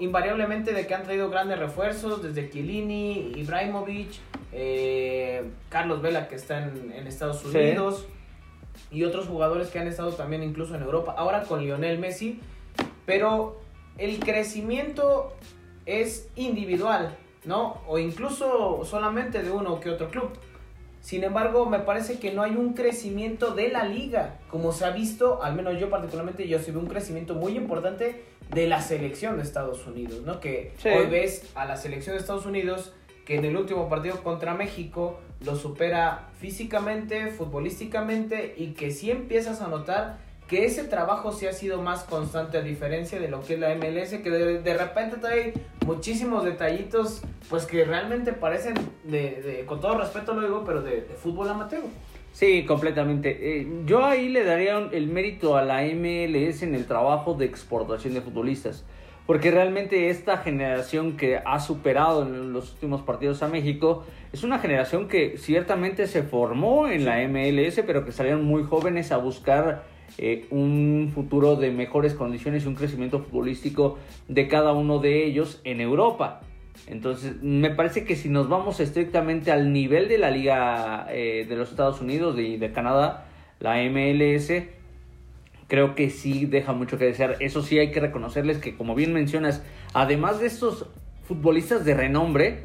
Invariablemente 0.00 0.72
de 0.72 0.86
que 0.86 0.94
han 0.94 1.04
traído 1.04 1.30
grandes 1.30 1.58
refuerzos, 1.60 2.22
desde 2.22 2.50
Chiellini, 2.50 3.32
Ibrahimovic, 3.36 4.10
eh, 4.52 5.44
Carlos 5.68 6.02
Vela 6.02 6.26
que 6.26 6.34
está 6.34 6.58
en, 6.64 6.92
en 6.92 7.06
Estados 7.06 7.40
Sí. 7.40 7.56
Unidos 7.56 8.06
y 8.90 9.04
otros 9.04 9.26
jugadores 9.28 9.68
que 9.68 9.78
han 9.78 9.86
estado 9.86 10.12
también 10.12 10.42
incluso 10.42 10.74
en 10.74 10.82
Europa. 10.82 11.14
Ahora 11.16 11.42
con 11.42 11.62
Lionel 11.62 11.98
Messi, 12.00 12.40
pero 13.06 13.61
el 13.98 14.18
crecimiento 14.20 15.32
es 15.86 16.28
individual, 16.36 17.16
¿no? 17.44 17.80
O 17.86 17.98
incluso 17.98 18.84
solamente 18.84 19.42
de 19.42 19.50
uno 19.50 19.80
que 19.80 19.90
otro 19.90 20.08
club. 20.10 20.30
Sin 21.00 21.24
embargo, 21.24 21.66
me 21.66 21.80
parece 21.80 22.20
que 22.20 22.32
no 22.32 22.42
hay 22.42 22.52
un 22.54 22.74
crecimiento 22.74 23.54
de 23.54 23.68
la 23.68 23.84
liga, 23.84 24.38
como 24.48 24.70
se 24.70 24.84
ha 24.84 24.90
visto, 24.90 25.42
al 25.42 25.54
menos 25.54 25.78
yo 25.80 25.90
particularmente, 25.90 26.46
yo 26.46 26.60
sí 26.60 26.70
veo 26.70 26.80
un 26.80 26.86
crecimiento 26.86 27.34
muy 27.34 27.56
importante 27.56 28.22
de 28.54 28.68
la 28.68 28.80
selección 28.80 29.36
de 29.36 29.42
Estados 29.42 29.84
Unidos, 29.86 30.22
¿no? 30.22 30.38
Que 30.38 30.72
Sí. 30.78 30.88
hoy 30.90 31.06
ves 31.06 31.50
a 31.56 31.64
la 31.64 31.76
selección 31.76 32.14
de 32.14 32.20
Estados 32.20 32.46
Unidos 32.46 32.92
que 33.24 33.36
en 33.36 33.44
el 33.44 33.56
último 33.56 33.88
partido 33.88 34.22
contra 34.22 34.54
México 34.54 35.18
lo 35.44 35.56
supera 35.56 36.28
físicamente, 36.38 37.28
futbolísticamente 37.28 38.54
y 38.56 38.72
que 38.74 38.90
sí 38.90 39.10
empiezas 39.10 39.60
a 39.60 39.68
notar 39.68 40.18
que 40.52 40.66
ese 40.66 40.84
trabajo 40.84 41.32
sí 41.32 41.46
ha 41.46 41.52
sido 41.54 41.80
más 41.80 42.04
constante 42.04 42.58
a 42.58 42.60
diferencia 42.60 43.18
de 43.18 43.28
lo 43.28 43.40
que 43.40 43.54
es 43.54 43.58
la 43.58 43.74
MLS, 43.74 44.10
que 44.22 44.28
de, 44.28 44.58
de 44.60 44.74
repente 44.76 45.16
trae 45.16 45.54
muchísimos 45.86 46.44
detallitos, 46.44 47.22
pues 47.48 47.64
que 47.64 47.86
realmente 47.86 48.34
parecen, 48.34 48.74
de, 49.04 49.40
de- 49.40 49.64
con 49.64 49.80
todo 49.80 49.96
respeto 49.96 50.34
lo 50.34 50.42
digo, 50.42 50.62
pero 50.66 50.82
de, 50.82 50.96
de 50.96 51.14
fútbol 51.14 51.48
amateur. 51.48 51.80
Sí, 52.32 52.66
completamente. 52.66 53.60
Eh, 53.60 53.66
yo 53.86 54.04
ahí 54.04 54.28
le 54.28 54.44
daría 54.44 54.76
un- 54.76 54.90
el 54.92 55.06
mérito 55.06 55.56
a 55.56 55.62
la 55.64 55.84
MLS 55.86 56.62
en 56.64 56.74
el 56.74 56.84
trabajo 56.84 57.32
de 57.32 57.46
exportación 57.46 58.12
de 58.12 58.20
futbolistas. 58.20 58.84
Porque 59.26 59.50
realmente 59.52 60.10
esta 60.10 60.36
generación 60.36 61.16
que 61.16 61.38
ha 61.42 61.60
superado 61.60 62.24
en 62.24 62.52
los 62.52 62.72
últimos 62.72 63.00
partidos 63.00 63.42
a 63.42 63.48
México 63.48 64.04
es 64.34 64.42
una 64.42 64.58
generación 64.58 65.08
que 65.08 65.38
ciertamente 65.38 66.06
se 66.08 66.22
formó 66.24 66.88
en 66.88 67.06
la 67.06 67.26
MLS, 67.26 67.80
pero 67.86 68.04
que 68.04 68.12
salieron 68.12 68.44
muy 68.44 68.64
jóvenes 68.64 69.12
a 69.12 69.16
buscar 69.16 69.84
eh, 70.18 70.46
un 70.50 71.10
futuro 71.14 71.56
de 71.56 71.70
mejores 71.70 72.14
condiciones 72.14 72.64
y 72.64 72.68
un 72.68 72.74
crecimiento 72.74 73.20
futbolístico 73.20 73.98
de 74.28 74.46
cada 74.48 74.72
uno 74.72 74.98
de 74.98 75.24
ellos 75.24 75.60
en 75.64 75.80
Europa. 75.80 76.42
Entonces, 76.86 77.42
me 77.42 77.70
parece 77.70 78.04
que 78.04 78.16
si 78.16 78.28
nos 78.28 78.48
vamos 78.48 78.80
estrictamente 78.80 79.52
al 79.52 79.72
nivel 79.72 80.08
de 80.08 80.18
la 80.18 80.30
Liga 80.30 81.06
eh, 81.10 81.46
de 81.48 81.56
los 81.56 81.70
Estados 81.70 82.00
Unidos 82.00 82.38
y 82.38 82.56
de, 82.56 82.72
Canadá, 82.72 83.26
la 83.60 83.76
MLS, 83.84 84.52
creo 85.68 85.94
que 85.94 86.10
sí 86.10 86.46
deja 86.46 86.72
mucho 86.72 86.98
que 86.98 87.06
desear. 87.06 87.36
Eso 87.40 87.62
sí 87.62 87.78
hay 87.78 87.90
que 87.90 88.00
reconocerles 88.00 88.58
que, 88.58 88.76
como 88.76 88.94
bien 88.94 89.12
mencionas, 89.12 89.62
además 89.94 90.40
de 90.40 90.46
estos 90.46 90.86
futbolistas 91.22 91.84
de 91.84 91.94
renombre, 91.94 92.64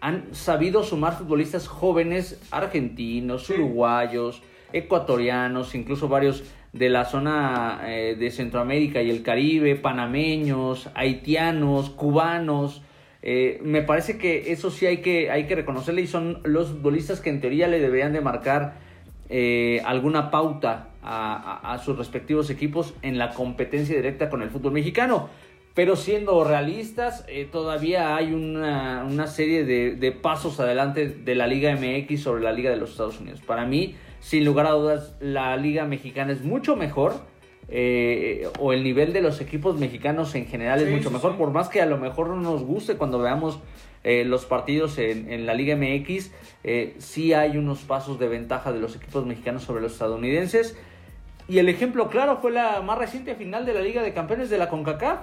han 0.00 0.34
sabido 0.34 0.82
sumar 0.82 1.18
futbolistas 1.18 1.68
jóvenes 1.68 2.40
argentinos, 2.50 3.50
uruguayos, 3.50 4.42
ecuatorianos, 4.72 5.74
incluso 5.74 6.08
varios 6.08 6.44
de 6.72 6.88
la 6.88 7.04
zona 7.04 7.80
eh, 7.86 8.16
de 8.18 8.30
Centroamérica 8.30 9.02
y 9.02 9.10
el 9.10 9.22
Caribe, 9.22 9.74
panameños, 9.76 10.88
haitianos, 10.94 11.90
cubanos. 11.90 12.82
Eh, 13.22 13.60
me 13.62 13.82
parece 13.82 14.18
que 14.18 14.52
eso 14.52 14.70
sí 14.70 14.86
hay 14.86 14.98
que, 14.98 15.30
hay 15.30 15.46
que 15.46 15.54
reconocerle 15.54 16.02
y 16.02 16.06
son 16.06 16.38
los 16.44 16.68
futbolistas 16.68 17.20
que 17.20 17.30
en 17.30 17.40
teoría 17.40 17.68
le 17.68 17.80
deberían 17.80 18.12
de 18.12 18.20
marcar 18.20 18.74
eh, 19.28 19.82
alguna 19.84 20.30
pauta 20.30 20.88
a, 21.02 21.72
a- 21.72 21.78
sus 21.78 21.96
respectivos 21.98 22.50
equipos 22.50 22.94
en 23.02 23.18
la 23.18 23.30
competencia 23.30 23.94
directa 23.96 24.28
con 24.30 24.42
el 24.42 24.50
fútbol 24.50 24.72
mexicano. 24.72 25.28
Pero 25.74 25.94
siendo 25.96 26.42
realistas, 26.44 27.24
todavía 27.52 28.16
hay 28.16 28.32
una, 28.32 29.04
una 29.08 29.26
serie 29.28 29.64
de, 29.64 29.94
de 29.94 30.12
pasos 30.12 30.58
adelante 30.58 31.08
de 31.08 31.34
la 31.36 31.46
Liga 31.46 31.72
MX 31.76 32.20
sobre 32.22 32.42
la 32.42 32.52
Liga 32.52 32.70
de 32.70 32.76
los 32.76 32.90
Estados 32.90 33.20
Unidos. 33.20 33.40
Para 33.40 33.66
mí, 33.66 33.94
sin 34.20 34.44
lugar 34.44 34.66
a 34.66 34.70
dudas, 34.72 35.16
la 35.20 35.56
Liga 35.56 35.84
Mexicana 35.84 36.32
es 36.32 36.42
mucho 36.42 36.76
mejor. 36.76 37.14
eh, 37.72 38.48
o 38.58 38.72
el 38.72 38.82
nivel 38.82 39.12
de 39.12 39.20
los 39.20 39.40
equipos 39.40 39.78
mexicanos 39.78 40.34
en 40.34 40.46
general 40.46 40.80
es 40.80 40.88
mucho 40.90 41.08
sí, 41.08 41.14
mejor. 41.14 41.32
sí. 41.32 41.38
Por 41.38 41.52
más 41.52 41.68
que 41.68 41.80
a 41.80 41.86
lo 41.86 41.98
mejor 41.98 42.28
no 42.28 42.36
nos 42.36 42.64
guste 42.64 42.96
cuando 42.96 43.20
veamos 43.20 43.60
eh, 44.02 44.24
los 44.24 44.44
partidos 44.44 44.98
en, 44.98 45.30
en 45.30 45.46
la 45.46 45.54
Liga 45.54 45.76
MX, 45.76 46.32
eh, 46.64 46.94
sí 46.98 47.32
hay 47.32 47.56
unos 47.56 47.80
pasos 47.82 48.18
de 48.18 48.28
ventaja 48.28 48.72
de 48.72 48.80
los 48.80 48.96
equipos 48.96 49.24
mexicanos 49.24 49.62
sobre 49.62 49.82
los 49.82 49.92
estadounidenses. 49.92 50.76
Y 51.48 51.58
el 51.58 51.68
ejemplo 51.68 52.08
claro 52.08 52.38
fue 52.40 52.50
la 52.50 52.80
más 52.80 52.98
reciente 52.98 53.34
final 53.36 53.64
de 53.66 53.74
la 53.74 53.82
Liga 53.82 54.02
de 54.02 54.12
Campeones 54.12 54.50
de 54.50 54.58
la 54.58 54.68
CONCACAF. 54.68 55.20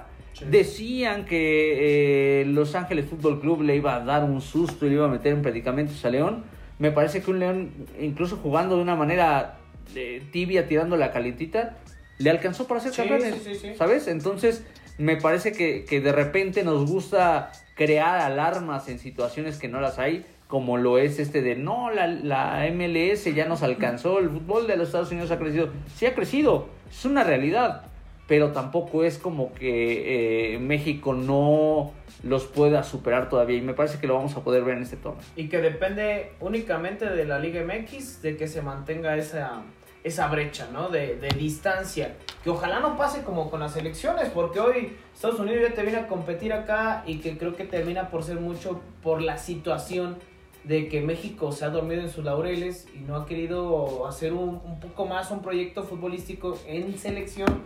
Decían 0.48 1.24
que 1.24 2.42
eh, 2.42 2.44
Los 2.46 2.74
Ángeles 2.74 3.06
Fútbol 3.06 3.40
Club 3.40 3.62
le 3.62 3.76
iba 3.76 3.94
a 3.96 4.00
dar 4.04 4.24
un 4.24 4.40
susto 4.40 4.86
y 4.86 4.90
le 4.90 4.94
iba 4.94 5.06
a 5.06 5.08
meter 5.08 5.32
en 5.32 5.42
predicamentos 5.42 6.04
a 6.04 6.10
León. 6.10 6.44
Me 6.78 6.90
parece 6.92 7.22
que 7.22 7.30
un 7.30 7.38
León, 7.40 7.72
incluso 8.00 8.36
jugando 8.36 8.76
de 8.76 8.82
una 8.82 8.94
manera 8.94 9.56
eh, 9.94 10.22
tibia, 10.32 10.66
tirando 10.68 10.96
la 10.96 11.10
calientita, 11.12 11.76
le 12.18 12.30
alcanzó 12.30 12.66
para 12.66 12.80
ser 12.80 12.92
Sí, 12.92 12.96
campeones. 12.98 13.34
sí, 13.42 13.54
sí, 13.54 13.54
sí. 13.54 13.74
¿Sabes? 13.76 14.06
Entonces, 14.08 14.64
me 14.98 15.16
parece 15.16 15.52
que, 15.52 15.84
que 15.84 16.00
de 16.00 16.12
repente 16.12 16.62
nos 16.64 16.88
gusta 16.90 17.50
crear 17.74 18.18
alarmas 18.20 18.88
en 18.88 18.98
situaciones 18.98 19.58
que 19.58 19.68
no 19.68 19.80
las 19.80 19.98
hay, 19.98 20.24
como 20.48 20.76
lo 20.78 20.98
es 20.98 21.18
este 21.18 21.42
de 21.42 21.56
no, 21.56 21.90
la, 21.90 22.06
la 22.06 22.66
MLS 22.72 23.24
ya 23.34 23.46
nos 23.46 23.62
alcanzó, 23.62 24.18
el 24.18 24.30
fútbol 24.30 24.66
de 24.66 24.76
los 24.76 24.88
Estados 24.88 25.10
Unidos 25.12 25.30
ha 25.30 25.38
crecido. 25.38 25.70
Sí 25.94 26.06
ha 26.06 26.14
crecido, 26.14 26.68
es 26.90 27.04
una 27.04 27.22
realidad, 27.22 27.82
pero 28.28 28.52
tampoco 28.52 29.02
es 29.02 29.18
como 29.18 29.52
que 29.54 30.54
eh, 30.54 30.58
México 30.58 31.14
no 31.14 31.92
los 32.22 32.44
pueda 32.44 32.84
superar 32.84 33.30
todavía 33.30 33.56
y 33.56 33.62
me 33.62 33.72
parece 33.72 33.98
que 33.98 34.06
lo 34.06 34.14
vamos 34.14 34.36
a 34.36 34.44
poder 34.44 34.62
ver 34.64 34.76
en 34.76 34.82
este 34.82 34.98
torneo. 34.98 35.24
Y 35.34 35.48
que 35.48 35.58
depende 35.58 36.32
únicamente 36.40 37.06
de 37.06 37.24
la 37.24 37.38
Liga 37.38 37.64
MX 37.64 38.20
de 38.20 38.36
que 38.36 38.46
se 38.46 38.60
mantenga 38.60 39.16
esa, 39.16 39.62
esa 40.04 40.28
brecha, 40.28 40.68
¿no? 40.72 40.90
De, 40.90 41.16
de 41.16 41.28
distancia. 41.28 42.16
Que 42.44 42.50
ojalá 42.50 42.80
no 42.80 42.98
pase 42.98 43.22
como 43.22 43.50
con 43.50 43.60
las 43.60 43.76
elecciones, 43.76 44.28
porque 44.28 44.60
hoy 44.60 44.96
Estados 45.14 45.40
Unidos 45.40 45.62
ya 45.66 45.74
te 45.74 45.82
viene 45.82 45.98
a 45.98 46.06
competir 46.06 46.52
acá 46.52 47.04
y 47.06 47.20
que 47.20 47.38
creo 47.38 47.56
que 47.56 47.64
termina 47.64 48.10
por 48.10 48.22
ser 48.22 48.40
mucho 48.40 48.82
por 49.02 49.22
la 49.22 49.38
situación 49.38 50.18
de 50.64 50.88
que 50.88 51.00
México 51.00 51.50
se 51.50 51.64
ha 51.64 51.70
dormido 51.70 52.02
en 52.02 52.10
sus 52.10 52.24
laureles 52.24 52.86
y 52.94 52.98
no 52.98 53.16
ha 53.16 53.24
querido 53.24 54.06
hacer 54.06 54.34
un, 54.34 54.60
un 54.62 54.80
poco 54.80 55.06
más 55.06 55.30
un 55.30 55.40
proyecto 55.40 55.82
futbolístico 55.84 56.58
en 56.66 56.98
selección 56.98 57.62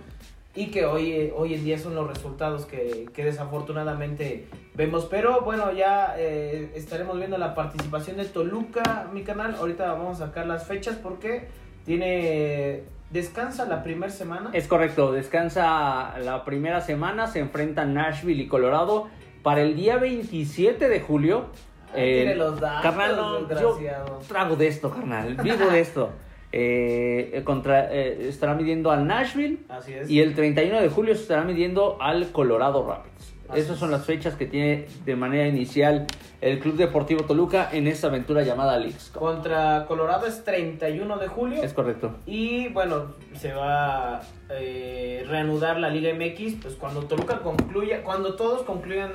y 0.55 0.67
que 0.67 0.85
hoy, 0.85 1.33
hoy 1.35 1.55
en 1.55 1.65
día 1.65 1.79
son 1.79 1.95
los 1.95 2.07
resultados 2.07 2.67
que, 2.67 3.07
que 3.15 3.25
desafortunadamente 3.25 4.49
vemos. 4.75 5.07
Pero 5.07 5.41
bueno, 5.41 5.73
ya 5.73 6.15
eh, 6.19 6.73
estaremos 6.75 7.17
viendo 7.17 7.39
la 7.39 7.55
participación 7.55 8.19
de 8.19 8.27
Toluca, 8.27 9.09
mi 9.13 9.23
canal. 9.23 9.55
Ahorita 9.55 9.93
vamos 9.93 10.21
a 10.21 10.27
sacar 10.27 10.47
las 10.47 10.67
fechas 10.67 10.97
porque 10.97 11.49
tiene... 11.85 12.83
Descansa 13.11 13.67
la 13.67 13.83
primera 13.83 14.11
semana. 14.11 14.51
Es 14.55 14.67
correcto, 14.67 15.13
descansa 15.13 16.19
la 16.21 16.47
primera 16.47 16.81
semana, 16.81 17.27
se 17.27 17.41
enfrentan 17.41 17.93
Nashville 17.93 18.43
y 18.43 18.49
Colorado. 18.49 19.09
Para 19.43 19.61
el 19.61 19.77
día 19.77 19.99
27 19.99 20.89
de 20.89 21.01
julio. 21.01 21.47
Ahí 21.93 22.01
eh, 22.03 22.15
tiene 22.23 22.37
los 22.37 22.59
datos, 22.59 22.83
carnal, 22.83 23.17
no, 23.17 23.61
yo 23.61 23.79
trago 24.27 24.57
de 24.57 24.67
esto, 24.67 24.91
carnal, 24.91 25.35
vivo 25.43 25.67
de 25.67 25.81
esto. 25.81 26.11
Eh, 26.55 27.41
contra, 27.45 27.91
eh, 27.93 28.29
estará 28.29 28.55
midiendo 28.55 28.91
al 28.91 29.07
Nashville 29.07 29.61
Así 29.71 29.95
es. 29.95 30.11
y 30.11 30.21
el 30.21 30.35
31 30.35 30.81
de 30.83 30.89
julio 30.91 31.15
se 31.15 31.23
estará 31.23 31.45
midiendo 31.45 31.97
al 32.01 32.31
Colorado 32.31 32.87
Rapids. 32.87 33.33
Así 33.49 33.61
Esas 33.61 33.75
es. 33.75 33.79
son 33.81 33.91
las 33.91 34.05
fechas 34.05 34.35
que 34.35 34.47
tiene 34.47 34.87
de 35.05 35.17
manera 35.17 35.47
inicial 35.47 36.07
el 36.41 36.59
Club 36.59 36.77
Deportivo 36.77 37.25
Toluca 37.25 37.69
en 37.73 37.87
esta 37.87 38.09
aventura 38.09 38.43
llamada 38.43 38.77
Leagues. 38.79 39.11
Contra 39.15 39.85
Colorado 39.87 40.27
es 40.27 40.43
31 40.45 41.19
de 41.19 41.29
julio. 41.29 41.63
Es 41.63 41.73
correcto. 41.73 42.17
Y 42.27 42.69
bueno, 42.69 43.15
se 43.35 43.53
va 43.53 44.17
a 44.17 44.23
eh, 44.51 45.25
reanudar 45.29 45.79
la 45.79 45.89
Liga 45.89 46.13
MX, 46.15 46.63
pues 46.63 46.75
cuando 46.75 47.03
Toluca 47.05 47.41
concluya, 47.41 48.03
cuando 48.03 48.35
todos 48.35 48.63
concluyan, 48.63 49.13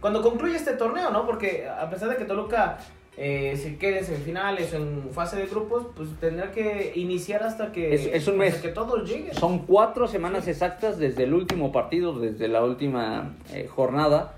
cuando 0.00 0.22
concluya 0.22 0.56
este 0.56 0.72
torneo, 0.74 1.10
¿no? 1.10 1.26
Porque 1.26 1.66
a 1.68 1.90
pesar 1.90 2.10
de 2.10 2.16
que 2.16 2.24
Toluca 2.24 2.78
eh, 3.20 3.56
se 3.60 3.76
quede 3.78 3.98
en 3.98 4.04
semifinales 4.04 4.72
o 4.74 4.76
en 4.76 5.10
fase 5.12 5.36
de 5.36 5.46
grupos, 5.46 5.88
pues 5.96 6.08
tendrá 6.20 6.52
que 6.52 6.92
iniciar 6.94 7.42
hasta 7.42 7.72
que, 7.72 7.92
Es- 7.94 8.06
es 8.06 8.28
un 8.28 8.34
hasta 8.40 8.44
mes. 8.44 8.54
que 8.62 8.68
todos 8.68 9.08
lleguen. 9.10 9.34
Son 9.34 9.58
cuatro 9.66 10.06
semanas 10.06 10.46
exactas 10.46 10.98
desde 10.98 11.24
el 11.24 11.34
último 11.34 11.72
partido, 11.72 12.18
desde 12.18 12.46
la 12.48 12.62
última 12.64 13.34
eh, 13.52 13.66
jornada, 13.68 14.36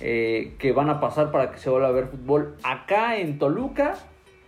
eh, 0.00 0.54
que 0.58 0.72
van 0.72 0.88
a 0.88 0.98
pasar 0.98 1.30
para 1.30 1.50
que 1.52 1.58
se 1.58 1.68
vuelva 1.68 1.88
a 1.88 1.92
ver 1.92 2.06
fútbol. 2.06 2.56
Acá 2.62 3.18
en 3.18 3.38
Toluca 3.38 3.96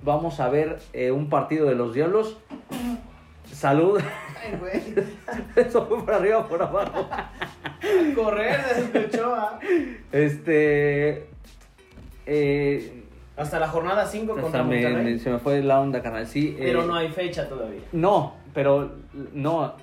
vamos 0.02 0.40
a 0.40 0.48
ver 0.48 0.78
eh, 0.94 1.10
un 1.10 1.28
partido 1.28 1.66
de 1.66 1.74
los 1.74 1.92
Diablos. 1.94 2.38
Salud. 3.52 4.00
Ay, 4.42 4.56
güey, 4.58 4.82
Eso 5.56 5.86
fue 5.86 6.02
por 6.04 6.14
arriba 6.14 6.38
o 6.38 6.48
por 6.48 6.62
abajo. 6.62 7.06
correr 8.14 8.56
se 8.92 8.98
escuchó, 8.98 9.34
¿ah? 9.34 9.60
Este. 10.10 11.26
eh, 12.26 13.03
Hasta 13.36 13.58
la 13.58 13.68
jornada 13.68 14.06
5 14.06 14.36
contra 14.40 14.62
me- 14.62 14.80
Monterrey. 14.82 15.18
se 15.18 15.30
me 15.30 15.38
fue 15.38 15.60
la 15.62 15.80
onda, 15.80 16.00
canal. 16.02 16.26
Sí, 16.26 16.54
Pero 16.58 16.82
eh, 16.84 16.86
no 16.86 16.94
hay 16.94 17.08
fecha 17.08 17.48
todavía. 17.48 17.80
No, 17.92 18.34
pero 18.52 18.92
no. 19.32 19.74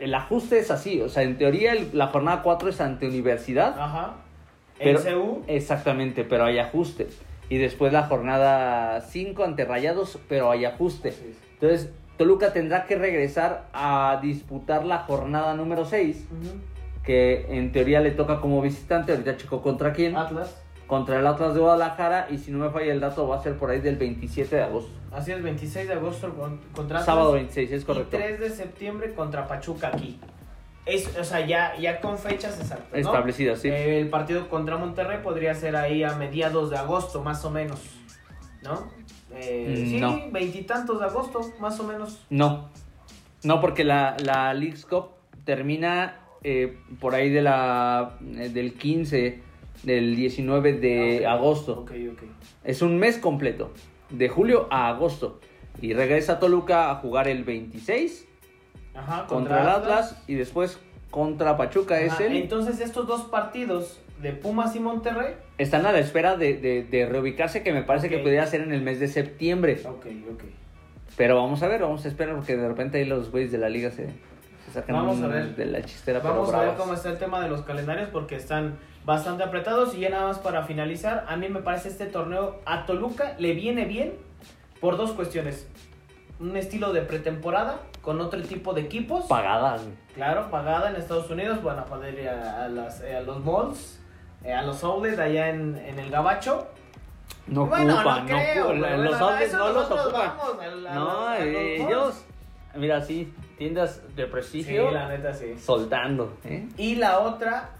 El 0.00 0.14
ajuste 0.14 0.58
es 0.58 0.70
así. 0.70 1.00
O 1.00 1.08
sea, 1.08 1.22
en 1.22 1.38
teoría 1.38 1.72
el- 1.72 1.90
la 1.92 2.08
jornada 2.08 2.42
4 2.42 2.68
es 2.70 2.80
ante 2.80 3.06
universidad. 3.06 3.78
Ajá. 3.78 4.14
Pero- 4.78 5.00
en 5.00 5.14
CU. 5.14 5.42
Exactamente, 5.46 6.24
pero 6.24 6.44
hay 6.44 6.58
ajuste. 6.58 7.08
Y 7.48 7.58
después 7.58 7.92
la 7.92 8.02
jornada 8.04 9.00
5 9.00 9.44
ante 9.44 9.64
Rayados, 9.64 10.18
pero 10.28 10.50
hay 10.50 10.64
ajuste. 10.64 11.14
Entonces, 11.54 11.90
Toluca 12.16 12.52
tendrá 12.52 12.84
que 12.84 12.96
regresar 12.96 13.66
a 13.72 14.18
disputar 14.20 14.84
la 14.84 14.98
jornada 14.98 15.54
número 15.54 15.84
6, 15.84 16.26
Ujú. 16.32 16.58
que 17.04 17.46
en 17.56 17.70
teoría 17.70 18.00
le 18.00 18.10
toca 18.10 18.40
como 18.40 18.60
visitante. 18.60 19.12
Ahorita 19.12 19.36
checó 19.36 19.62
contra 19.62 19.92
quién. 19.92 20.16
Atlas. 20.16 20.60
Contra 20.88 21.20
el 21.20 21.26
Atlas 21.28 21.54
de 21.54 21.60
Guadalajara. 21.60 22.26
Y 22.30 22.38
si 22.38 22.50
no 22.50 22.58
me 22.58 22.70
falla 22.70 22.92
el 22.92 22.98
dato, 22.98 23.28
va 23.28 23.36
a 23.36 23.42
ser 23.42 23.56
por 23.56 23.70
ahí 23.70 23.80
del 23.80 23.94
27 23.96 24.56
de 24.56 24.62
agosto. 24.64 24.90
Así 25.12 25.30
es, 25.30 25.40
26 25.42 25.86
de 25.86 25.94
agosto 25.94 26.34
con- 26.34 26.58
contra. 26.74 27.00
Sábado 27.02 27.32
26, 27.32 27.70
es 27.70 27.84
correcto. 27.84 28.16
Y 28.16 28.18
3 28.20 28.40
de 28.40 28.50
septiembre 28.50 29.14
contra 29.14 29.46
Pachuca 29.46 29.88
aquí. 29.88 30.18
Es, 30.86 31.16
o 31.18 31.22
sea, 31.24 31.46
ya, 31.46 31.76
ya 31.78 32.00
con 32.00 32.16
fechas 32.18 32.58
exactas. 32.58 32.90
¿no? 32.90 32.98
Establecidas, 32.98 33.60
sí. 33.60 33.68
Eh, 33.68 34.00
el 34.00 34.08
partido 34.08 34.48
contra 34.48 34.76
Monterrey 34.78 35.18
podría 35.22 35.54
ser 35.54 35.76
ahí 35.76 36.02
a 36.02 36.14
mediados 36.16 36.70
de 36.70 36.78
agosto, 36.78 37.22
más 37.22 37.44
o 37.44 37.50
menos. 37.50 37.80
¿No? 38.62 38.88
Eh, 39.34 39.66
Mm, 39.84 39.90
sí, 39.90 40.00
no. 40.00 40.18
veintitantos 40.32 40.98
de 40.98 41.04
agosto, 41.06 41.40
más 41.60 41.78
o 41.78 41.84
menos. 41.84 42.24
No, 42.30 42.70
no, 43.44 43.60
porque 43.60 43.84
la, 43.84 44.16
la 44.24 44.54
Leagues 44.54 44.86
Cup 44.86 45.10
termina 45.44 46.20
eh, 46.42 46.78
por 47.00 47.14
ahí 47.14 47.28
de 47.28 47.42
la, 47.42 48.16
eh, 48.36 48.48
del 48.48 48.72
15, 48.74 49.42
del 49.82 50.16
19 50.16 50.72
de 50.74 51.24
Ah, 51.26 51.32
agosto. 51.32 51.80
Ok, 51.80 51.92
ok. 52.12 52.22
Es 52.64 52.82
un 52.82 52.98
mes 52.98 53.18
completo, 53.18 53.72
de 54.10 54.28
julio 54.28 54.66
a 54.70 54.88
agosto. 54.88 55.40
Y 55.80 55.92
regresa 55.94 56.34
a 56.34 56.38
Toluca 56.40 56.90
a 56.90 56.96
jugar 56.96 57.28
el 57.28 57.44
26 57.44 58.26
Ajá, 58.94 59.26
contra, 59.26 59.62
el 59.62 59.68
Atlas 59.68 60.20
y 60.26 60.34
después 60.34 60.78
contra 61.10 61.56
Pachuca. 61.56 62.00
Es 62.00 62.18
el, 62.20 62.36
Entonces, 62.36 62.80
estos 62.80 63.06
dos 63.06 63.22
partidos 63.24 64.00
de 64.20 64.32
Pumas 64.32 64.74
y 64.74 64.80
Monterrey. 64.80 65.34
están 65.58 65.86
a 65.86 65.92
la 65.92 66.00
espera 66.00 66.36
de, 66.36 66.54
de- 66.56 66.82
de 66.82 67.06
reubicarse, 67.06 67.62
que 67.62 67.72
me 67.72 67.82
parece 67.84 68.08
que 68.08 68.18
podría 68.18 68.44
ser 68.46 68.62
en 68.62 68.72
el 68.72 68.82
mes 68.82 68.98
de 68.98 69.06
septiembre. 69.06 69.80
Ok, 69.84 70.06
ok. 70.32 70.42
Pero 71.16 71.36
vamos 71.36 71.62
a 71.62 71.68
ver, 71.68 71.80
vamos 71.82 72.04
a 72.04 72.08
esperar 72.08 72.34
porque 72.34 72.56
de 72.56 72.66
repente 72.68 72.98
ahí 72.98 73.04
los 73.04 73.30
güeyes 73.30 73.52
de 73.52 73.58
la 73.58 73.68
liga 73.68 73.90
se, 73.92 74.08
sacan 74.70 74.96
Vamos 74.96 75.22
a 75.22 75.26
ver. 75.28 75.54
de 75.56 75.66
la 75.66 75.82
chistera. 75.82 76.20
Vamos 76.20 76.52
a 76.52 76.60
ver 76.60 76.74
cómo 76.76 76.94
está 76.94 77.10
el 77.10 77.18
tema 77.18 77.40
de 77.40 77.48
los 77.48 77.62
calendarios 77.62 78.08
porque 78.10 78.36
están 78.36 78.78
bastante 79.04 79.42
apretados. 79.44 79.94
Y 79.94 80.00
ya 80.00 80.10
nada 80.10 80.26
más 80.28 80.38
para 80.38 80.62
finalizar, 80.64 81.24
a 81.28 81.36
mí 81.36 81.48
me 81.48 81.60
parece 81.60 81.88
este 81.88 82.06
torneo 82.06 82.60
a 82.66 82.86
Toluca 82.86 83.34
le 83.38 83.52
viene 83.54 83.84
bien 83.84 84.14
por 84.80 84.96
dos 84.96 85.12
cuestiones. 85.12 85.68
Un 86.40 86.56
estilo 86.56 86.92
de 86.92 87.02
pretemporada 87.02 87.80
con 88.02 88.20
otro 88.20 88.40
tipo 88.42 88.72
de 88.72 88.82
equipos. 88.82 89.24
Pagadas, 89.26 89.82
güey. 89.82 89.94
Claro, 90.14 90.50
pagada 90.50 90.90
en 90.90 90.96
Estados 90.96 91.28
Unidos, 91.30 91.62
van 91.62 91.78
a 91.80 91.84
poder 91.84 92.14
ir 92.18 92.28
a, 92.28 92.64
a 92.64 92.68
las, 92.68 93.00
eh, 93.00 93.16
a 93.16 93.20
los 93.22 93.44
malls, 93.44 93.98
eh, 94.44 94.52
a 94.52 94.62
los 94.62 94.82
outlets 94.84 95.18
allá 95.18 95.48
en, 95.48 95.76
en 95.76 95.98
el 95.98 96.10
Gabacho. 96.10 96.68
No 97.48 97.66
Bueno, 97.66 97.94
no 97.94 98.00
ocupan, 98.00 98.20
no, 98.20 98.26
creo, 98.26 98.64
ocupan. 98.68 98.82
pero 98.82 98.96
Los 99.02 99.20
outlets 99.20 99.52
no 99.54 99.72
los 99.72 99.90
ocupan. 99.90 100.32
no, 100.94 101.34
ellos, 101.34 102.24
mira, 102.74 103.00
sí, 103.02 103.32
tiendas 103.58 104.00
de 104.16 104.24
Sí, 104.24 104.30
prestigio 104.30 104.90
la 104.90 105.08
neta 105.08 105.34
sí. 105.34 105.56
soltando. 105.58 106.32
¿eh? 106.44 106.66
Y 106.78 106.94
la 106.94 107.18
otra 107.18 107.70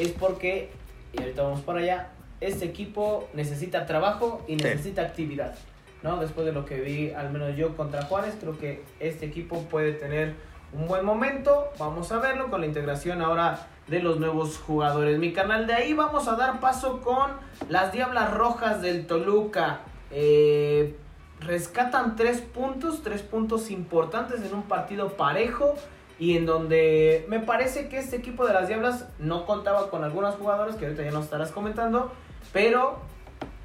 es 0.00 0.08
porque, 0.12 0.70
y 1.12 1.20
ahorita 1.20 1.42
vamos 1.42 1.60
para 1.60 1.80
allá, 1.80 2.08
este 2.40 2.64
equipo 2.64 3.28
necesita 3.34 3.86
trabajo 3.86 4.42
y 4.48 4.56
Sí. 4.58 4.64
necesita 4.64 5.02
actividad. 5.02 5.54
¿no? 6.02 6.18
Después 6.18 6.46
de 6.46 6.52
lo 6.52 6.64
que 6.64 6.80
vi, 6.80 7.10
al 7.10 7.30
menos 7.32 7.56
yo 7.56 7.76
contra 7.76 8.02
Juárez, 8.02 8.36
creo 8.40 8.56
que 8.58 8.82
este 9.00 9.26
equipo 9.26 9.62
puede 9.62 9.92
tener 9.92 10.34
un 10.72 10.86
buen 10.86 11.04
momento. 11.04 11.68
Vamos 11.78 12.12
a 12.12 12.18
verlo 12.18 12.48
con 12.50 12.60
la 12.60 12.66
integración 12.66 13.22
ahora 13.22 13.66
de 13.88 14.00
los 14.00 14.20
nuevos 14.20 14.58
jugadores. 14.58 15.18
Mi 15.18 15.32
canal 15.32 15.66
de 15.66 15.74
ahí 15.74 15.94
vamos 15.94 16.28
a 16.28 16.36
dar 16.36 16.60
paso 16.60 17.00
con 17.00 17.30
las 17.68 17.92
Diablas 17.92 18.32
Rojas 18.34 18.82
del 18.82 19.06
Toluca. 19.06 19.80
Eh, 20.12 20.94
rescatan 21.40 22.16
tres 22.16 22.40
puntos, 22.40 23.02
tres 23.02 23.22
puntos 23.22 23.70
importantes 23.70 24.42
en 24.42 24.54
un 24.54 24.62
partido 24.62 25.10
parejo 25.10 25.74
y 26.18 26.36
en 26.36 26.46
donde 26.46 27.26
me 27.28 27.40
parece 27.40 27.88
que 27.88 27.98
este 27.98 28.16
equipo 28.16 28.46
de 28.46 28.54
las 28.54 28.68
Diablas 28.68 29.06
no 29.18 29.44
contaba 29.44 29.90
con 29.90 30.02
algunos 30.02 30.34
jugadores 30.36 30.76
que 30.76 30.86
ahorita 30.86 31.02
ya 31.02 31.10
nos 31.10 31.24
estarás 31.24 31.52
comentando, 31.52 32.10
pero 32.52 32.98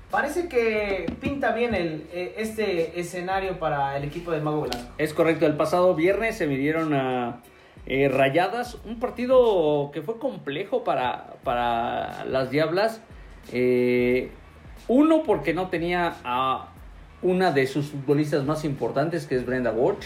parece 0.09 0.49
que 0.49 1.11
pinta 1.21 1.53
bien 1.53 1.73
el, 1.73 2.07
eh, 2.11 2.35
este 2.37 2.99
escenario 2.99 3.57
para 3.57 3.95
el 3.97 4.03
equipo 4.03 4.31
del 4.31 4.41
Mago 4.41 4.61
Blanco. 4.61 4.93
Es 4.97 5.13
correcto, 5.13 5.45
el 5.45 5.55
pasado 5.55 5.95
viernes 5.95 6.37
se 6.37 6.47
midieron 6.47 6.93
a 6.93 7.41
eh, 7.85 8.09
Rayadas, 8.09 8.77
un 8.85 8.99
partido 8.99 9.91
que 9.93 10.01
fue 10.01 10.19
complejo 10.19 10.83
para, 10.83 11.35
para 11.43 12.25
las 12.25 12.51
Diablas. 12.51 13.01
Eh, 13.53 14.31
uno, 14.87 15.23
porque 15.23 15.53
no 15.53 15.69
tenía 15.69 16.15
a 16.23 16.70
una 17.23 17.51
de 17.51 17.67
sus 17.67 17.87
futbolistas 17.87 18.45
más 18.45 18.65
importantes, 18.65 19.27
que 19.27 19.35
es 19.35 19.45
Brenda 19.45 19.71
Walsh. 19.71 20.05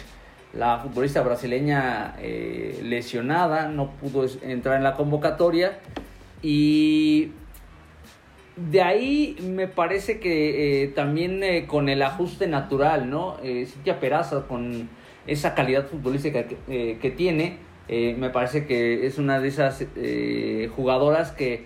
La 0.53 0.79
futbolista 0.79 1.22
brasileña 1.22 2.15
eh, 2.19 2.79
lesionada, 2.84 3.67
no 3.67 3.91
pudo 3.91 4.25
entrar 4.41 4.77
en 4.77 4.84
la 4.84 4.93
convocatoria. 4.93 5.79
Y 6.41 7.31
de 8.55 8.81
ahí 8.81 9.38
me 9.41 9.67
parece 9.67 10.19
que 10.19 10.84
eh, 10.84 10.88
también 10.89 11.43
eh, 11.43 11.65
con 11.67 11.89
el 11.89 12.01
ajuste 12.01 12.48
natural, 12.48 13.10
¿no? 13.10 13.38
Cintia 13.41 14.00
Peraza 14.00 14.43
con 14.48 14.89
esa 15.27 15.55
calidad 15.55 15.88
futbolística 15.88 16.45
que, 16.45 17.13
tiene, 17.17 17.57
me 17.89 18.29
parece 18.29 18.67
que 18.67 19.07
es 19.07 19.17
una 19.17 19.39
de 19.39 19.48
esas 19.48 19.84
jugadoras 20.75 21.31
que 21.31 21.65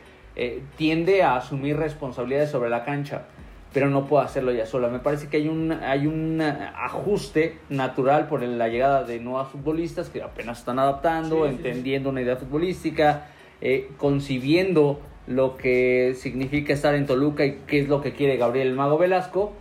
tiende 0.77 1.24
a 1.24 1.36
asumir 1.36 1.75
responsabilidades 1.75 2.51
sobre 2.51 2.70
la 2.70 2.86
cancha, 2.86 3.25
pero 3.74 3.90
no 3.90 4.06
puede 4.08 4.26
hacerlo 4.26 4.52
ella 4.52 4.66
sola. 4.66 4.88
Me 4.88 5.00
parece 5.00 5.28
que 5.28 5.38
hay 5.38 5.48
un, 5.48 5.72
hay 5.72 6.08
un 6.08 6.42
ajuste 6.42 7.58
natural 7.70 8.28
por 8.28 8.42
la 8.42 8.68
llegada 8.68 9.04
de 9.04 9.20
nuevas 9.20 9.50
futbolistas 9.50 10.10
que 10.10 10.24
apenas 10.24 10.60
están 10.60 10.80
adaptando, 10.80 11.46
Sí, 11.46 11.52
sí, 11.52 11.58
sí. 11.62 11.68
entendiendo 11.68 12.10
una 12.10 12.22
idea 12.22 12.36
futbolística, 12.36 13.28
eh, 13.62 13.90
concibiendo 13.98 15.00
lo 15.28 15.58
que 15.58 16.16
significa 16.18 16.74
estar 16.74 16.96
en 16.96 17.06
Toluca 17.06 17.46
y 17.46 17.60
qué 17.68 17.82
es 17.82 17.88
lo 17.90 18.02
que 18.02 18.14
quiere 18.14 18.38
Gabriel 18.38 18.70
el 18.70 18.76
Mago 18.76 18.98
Velasco. 18.98 19.54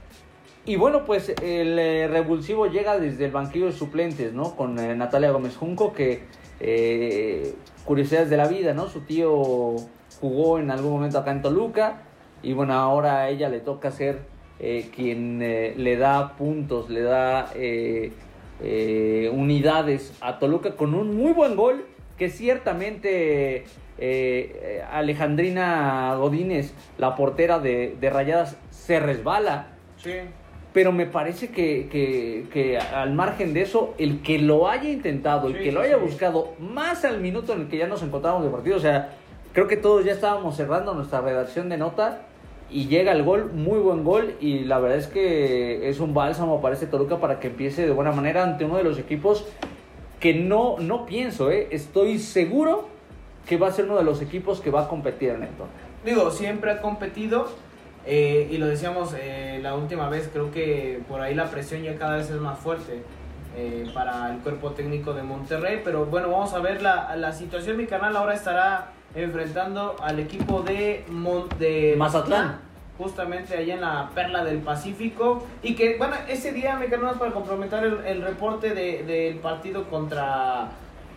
Y 0.64 0.76
bueno, 0.76 1.04
pues 1.04 1.28
el 1.42 1.78
eh, 1.78 2.08
revulsivo 2.08 2.66
llega 2.66 2.98
desde 2.98 3.26
el 3.26 3.30
banquillo 3.30 3.66
de 3.66 3.72
suplentes, 3.72 4.32
¿no? 4.32 4.56
Con 4.56 4.78
eh, 4.78 4.94
Natalia 4.94 5.30
Gómez 5.30 5.56
Junco, 5.56 5.92
que 5.92 6.22
curiosidades 7.84 8.30
de 8.30 8.36
la 8.36 8.48
vida, 8.48 8.74
¿no? 8.74 8.88
Su 8.88 9.02
tío 9.02 9.76
jugó 10.20 10.58
en 10.58 10.70
algún 10.70 10.92
momento 10.92 11.18
acá 11.18 11.30
en 11.30 11.42
Toluca 11.42 12.02
y 12.42 12.52
bueno, 12.52 12.74
ahora 12.74 13.20
a 13.22 13.28
ella 13.30 13.48
le 13.48 13.60
toca 13.60 13.90
ser 13.90 14.20
eh, 14.60 14.90
quien 14.94 15.40
eh, 15.42 15.74
le 15.76 15.96
da 15.96 16.36
puntos, 16.36 16.90
le 16.90 17.02
da 17.02 17.50
eh, 17.54 18.12
unidades 19.32 20.12
a 20.20 20.38
Toluca 20.38 20.72
con 20.76 20.94
un 20.94 21.16
muy 21.16 21.32
buen 21.32 21.54
gol 21.56 21.84
que 22.16 22.28
ciertamente 22.30 23.64
Alejandrina 24.92 26.14
Godínez, 26.16 26.72
la 26.98 27.14
portera 27.14 27.58
de, 27.58 27.96
de 28.00 28.10
Rayadas, 28.10 28.56
se 28.70 29.00
resbala. 29.00 29.68
Sí. 29.96 30.12
Pero 30.72 30.92
me 30.92 31.06
parece 31.06 31.48
que, 31.48 31.88
que- 31.90 32.46
que 32.52 32.78
al 32.78 33.12
margen 33.14 33.54
de 33.54 33.62
eso, 33.62 33.94
el 33.98 34.22
que 34.22 34.38
lo 34.38 34.68
haya 34.68 34.88
intentado, 34.90 35.48
el 35.48 35.54
Sí, 35.58 35.62
que 35.64 35.72
lo 35.72 35.80
haya 35.80 35.96
sí. 35.96 36.02
buscado, 36.04 36.52
más 36.58 37.04
al 37.04 37.20
minuto 37.20 37.52
en 37.54 37.62
el 37.62 37.68
que 37.68 37.78
ya 37.78 37.86
nos 37.86 38.02
encontramos 38.02 38.44
de 38.44 38.50
partido, 38.50 38.76
o 38.76 38.80
sea, 38.80 39.10
creo 39.52 39.66
que 39.66 39.76
todos 39.76 40.04
ya 40.04 40.12
estábamos 40.12 40.56
cerrando 40.56 40.94
nuestra 40.94 41.20
redacción 41.20 41.68
de 41.68 41.78
nota 41.78 42.22
y 42.70 42.86
llega 42.86 43.12
el 43.12 43.22
gol, 43.22 43.50
muy 43.52 43.78
buen 43.78 44.04
gol, 44.04 44.34
y 44.40 44.60
la 44.60 44.78
verdad 44.78 44.98
es 44.98 45.06
que 45.06 45.88
es 45.88 46.00
un 46.00 46.12
bálsamo 46.12 46.60
para 46.60 46.74
este 46.74 46.86
Toluca 46.86 47.18
para 47.18 47.40
que 47.40 47.48
empiece 47.48 47.86
de 47.86 47.92
buena 47.92 48.12
manera 48.12 48.42
ante 48.42 48.64
uno 48.64 48.76
de 48.76 48.84
los 48.84 48.98
equipos 48.98 49.46
que 50.20 50.34
no, 50.34 50.76
no 50.78 51.06
pienso, 51.06 51.50
¿eh? 51.50 51.68
estoy 51.70 52.18
seguro 52.18 52.88
que 53.46 53.56
va 53.56 53.68
a 53.68 53.72
ser 53.72 53.86
uno 53.86 53.96
de 53.96 54.04
los 54.04 54.20
equipos 54.20 54.60
que 54.60 54.70
va 54.70 54.82
a 54.82 54.88
competir 54.88 55.30
en 55.30 55.44
el 55.44 55.48
torneo. 55.50 55.88
Digo, 56.04 56.30
siempre 56.30 56.70
ha 56.72 56.82
competido 56.82 57.48
eh, 58.04 58.48
y 58.50 58.58
lo 58.58 58.66
decíamos 58.66 59.14
eh, 59.18 59.60
la 59.62 59.74
última 59.74 60.08
vez, 60.10 60.28
creo 60.30 60.50
que 60.50 61.00
por 61.08 61.20
ahí 61.20 61.34
la 61.34 61.50
presión 61.50 61.82
ya 61.82 61.96
cada 61.96 62.16
vez 62.16 62.28
es 62.30 62.40
más 62.40 62.58
fuerte 62.58 63.02
para 63.92 64.30
el 64.32 64.38
cuerpo 64.38 64.70
técnico 64.70 65.14
de 65.14 65.24
Monterrey, 65.24 65.80
pero 65.82 66.06
bueno, 66.06 66.30
vamos 66.30 66.52
a 66.52 66.60
ver 66.60 66.80
la, 66.80 67.16
la 67.16 67.32
situación. 67.32 67.76
Mi 67.76 67.86
canal 67.86 68.14
ahora 68.14 68.34
estará 68.34 68.92
enfrentando 69.24 69.96
al 70.02 70.18
equipo 70.20 70.62
de, 70.62 71.04
Mon- 71.08 71.48
de 71.58 71.94
Mazatlán. 71.96 72.60
justamente 72.96 73.56
allá 73.56 73.74
en 73.74 73.80
la 73.80 74.10
Perla 74.14 74.44
del 74.44 74.58
Pacífico. 74.58 75.46
Y 75.62 75.74
que, 75.74 75.96
bueno, 75.98 76.14
ese 76.28 76.52
día 76.52 76.76
me 76.76 76.86
quedó 76.86 77.02
más 77.04 77.16
para 77.16 77.30
complementar 77.32 77.84
el, 77.84 78.04
el 78.06 78.22
reporte 78.22 78.74
de- 78.74 79.04
del 79.04 79.36
partido 79.36 79.84
contra, 79.84 80.68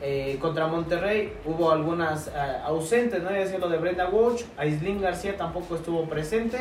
eh, 0.02 0.38
contra 0.40 0.68
Monterrey. 0.68 1.34
Hubo 1.46 1.72
algunas 1.72 2.28
eh, 2.28 2.32
ausentes, 2.66 3.24
¿no? 3.24 3.32
Ya 3.32 3.38
decía 3.38 3.58
lo 3.60 3.68
de 3.70 3.78
Brenda 3.78 4.10
Walsh, 4.10 4.44
Aislinn 4.58 5.02
García 5.02 5.36
tampoco 5.38 5.76
estuvo 5.76 6.04
presente. 6.06 6.58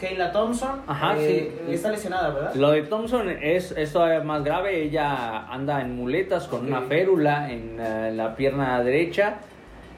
Kayla 0.00 0.32
Thompson 0.32 0.80
Ajá, 0.86 1.14
eh, 1.18 1.52
sí. 1.66 1.72
está 1.74 1.90
lesionada, 1.90 2.30
¿verdad? 2.30 2.54
Lo 2.54 2.70
de 2.70 2.84
Thompson 2.84 3.28
es, 3.28 3.72
es 3.72 3.92
todavía 3.92 4.20
más 4.22 4.42
grave. 4.42 4.82
Ella 4.84 5.46
anda 5.52 5.82
en 5.82 5.94
muletas 5.94 6.46
con 6.46 6.64
una 6.66 6.80
férula 6.82 7.50
en 7.52 7.76
eh, 7.78 8.10
la 8.14 8.34
pierna 8.34 8.82
derecha. 8.82 9.40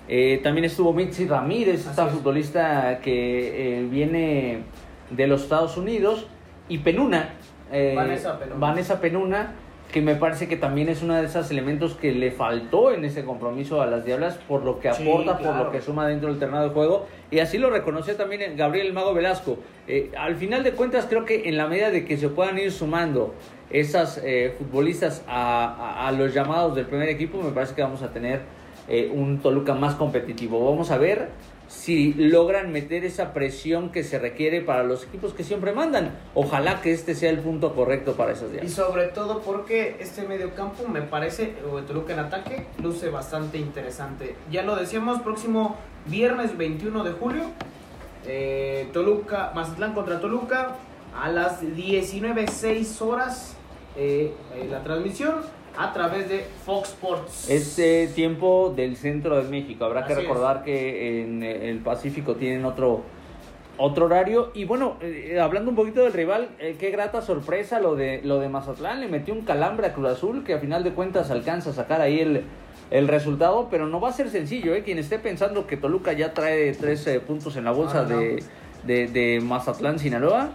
Eh, 0.08 0.40
también 0.42 0.64
estuvo 0.64 0.92
Mitzi 0.92 1.26
Ramírez, 1.26 1.86
esta 1.86 2.06
es. 2.06 2.12
futbolista 2.12 2.98
que 3.02 3.78
eh, 3.80 3.86
viene 3.88 4.58
de 5.10 5.26
los 5.26 5.42
Estados 5.42 5.76
Unidos. 5.76 6.26
Y 6.68 6.78
Penuna. 6.78 7.34
eh, 7.72 7.94
Vanessa 7.96 8.38
Penuna. 8.38 8.58
Vanessa 8.58 9.00
Penuna, 9.00 9.52
que 9.92 10.00
me 10.00 10.14
parece 10.14 10.48
que 10.48 10.56
también 10.56 10.88
es 10.88 11.02
uno 11.02 11.14
de 11.14 11.24
esos 11.26 11.50
elementos 11.50 11.94
que 11.94 12.12
le 12.12 12.30
faltó 12.30 12.92
en 12.92 13.04
ese 13.04 13.24
compromiso 13.24 13.82
a 13.82 13.86
las 13.86 14.04
Diablas 14.06 14.38
por 14.48 14.64
lo 14.64 14.80
que 14.80 14.92
Sí, 14.94 15.02
aporta, 15.06 15.38
por 15.38 15.54
lo 15.56 15.70
que 15.70 15.80
suma 15.82 16.06
dentro 16.06 16.28
del 16.30 16.38
terreno 16.38 16.62
de 16.62 16.70
juego. 16.70 17.06
Y 17.30 17.40
así 17.40 17.58
lo 17.58 17.68
reconoció 17.70 18.16
también 18.16 18.56
Gabriel 18.56 18.86
el 18.86 18.92
Mago 18.94 19.12
Velasco. 19.12 19.58
Eh, 19.86 20.10
al 20.16 20.36
final 20.36 20.62
de 20.64 20.72
cuentas, 20.72 21.06
creo 21.08 21.24
que 21.26 21.48
en 21.48 21.56
la 21.58 21.66
medida 21.66 21.90
de 21.90 22.04
que 22.06 22.16
se 22.16 22.28
puedan 22.28 22.58
ir 22.58 22.72
sumando 22.72 23.34
esas 23.70 24.20
eh, 24.24 24.54
futbolistas 24.58 25.24
a, 25.28 25.64
a- 25.64 26.08
a 26.08 26.12
los 26.12 26.32
llamados 26.32 26.74
del 26.74 26.86
primer 26.86 27.08
equipo, 27.10 27.42
me 27.42 27.50
parece 27.50 27.74
que 27.74 27.82
vamos 27.82 28.02
a 28.02 28.12
tener 28.12 28.40
eh, 28.88 29.10
un 29.14 29.38
Toluca 29.40 29.74
más 29.74 29.94
competitivo. 29.94 30.64
Vamos 30.70 30.90
a 30.90 30.98
ver 30.98 31.30
si 31.68 32.12
logran 32.14 32.70
meter 32.70 33.04
esa 33.04 33.32
presión 33.32 33.90
que 33.90 34.04
se 34.04 34.18
requiere 34.18 34.60
para 34.60 34.82
los 34.82 35.04
equipos 35.04 35.32
que 35.32 35.42
siempre 35.42 35.72
mandan. 35.72 36.18
Ojalá 36.34 36.82
que 36.82 36.92
este 36.92 37.14
sea 37.14 37.30
el 37.30 37.38
punto 37.38 37.74
correcto 37.74 38.12
para 38.12 38.32
esos 38.32 38.50
Y 38.52 38.58
días. 38.58 38.72
sobre 38.72 39.06
todo 39.06 39.40
porque 39.40 39.96
este 39.98 40.22
mediocampo 40.28 40.86
me 40.86 41.00
parece, 41.00 41.54
o 41.70 41.76
de 41.78 41.82
Toluca 41.84 42.12
en 42.12 42.18
ataque, 42.18 42.66
luce 42.82 43.08
bastante 43.08 43.56
interesante. 43.56 44.34
Ya 44.50 44.62
lo 44.64 44.76
decíamos, 44.76 45.22
próximo 45.22 45.76
viernes 46.06 46.56
21 46.58 47.04
de 47.04 47.12
julio, 47.12 47.44
eh, 48.26 48.88
Toluca, 48.92 49.52
Mazatlán 49.54 49.94
contra 49.94 50.20
Toluca, 50.20 50.76
a 51.18 51.30
las 51.30 51.62
19.06 51.62 53.00
horas, 53.02 53.54
eh, 53.96 54.32
la 54.70 54.82
transmisión 54.82 55.36
a 55.76 55.92
través 55.92 56.28
de 56.28 56.44
Fox 56.64 56.90
Sports. 56.90 57.50
Este 57.50 58.08
tiempo 58.08 58.72
del 58.76 58.96
centro 58.96 59.42
de 59.42 59.48
México. 59.48 59.84
Habrá 59.84 60.04
que 60.06 60.12
es. 60.12 60.18
recordar 60.18 60.64
que 60.64 61.22
en 61.22 61.42
eh, 61.42 61.70
el 61.70 61.78
Pacífico 61.78 62.34
tienen 62.36 62.64
otro 62.64 63.02
otro 63.78 64.04
horario 64.04 64.50
y 64.54 64.64
bueno 64.66 64.98
eh, 65.00 65.40
hablando 65.40 65.70
un 65.70 65.76
poquito 65.76 66.02
del 66.02 66.12
rival 66.12 66.50
eh, 66.58 66.76
qué 66.78 66.90
grata 66.90 67.22
sorpresa 67.22 67.80
lo 67.80 67.96
de 67.96 68.20
lo 68.22 68.38
de 68.38 68.50
Mazatlán 68.50 69.00
le 69.00 69.08
metió 69.08 69.32
un 69.32 69.40
calambre 69.42 69.86
a 69.86 69.94
Cruz 69.94 70.08
Azul 70.10 70.44
que 70.44 70.52
a 70.52 70.58
final 70.58 70.84
de 70.84 70.92
cuentas 70.92 71.30
alcanza 71.30 71.70
a 71.70 71.72
sacar 71.72 72.02
ahí 72.02 72.20
el, 72.20 72.44
el 72.90 73.08
resultado 73.08 73.68
pero 73.70 73.86
no 73.86 73.98
va 73.98 74.10
a 74.10 74.12
ser 74.12 74.28
sencillo 74.28 74.74
eh 74.74 74.82
quien 74.84 74.98
esté 74.98 75.18
pensando 75.18 75.66
que 75.66 75.78
Toluca 75.78 76.12
ya 76.12 76.34
trae 76.34 76.72
tres 76.74 77.08
puntos 77.26 77.56
en 77.56 77.64
la 77.64 77.72
bolsa 77.72 78.00
Ah, 78.00 78.06
no. 78.10 78.18
de, 78.18 78.42
de, 78.84 79.06
de 79.08 79.40
Mazatlán 79.40 79.98
Sinaloa 79.98 80.50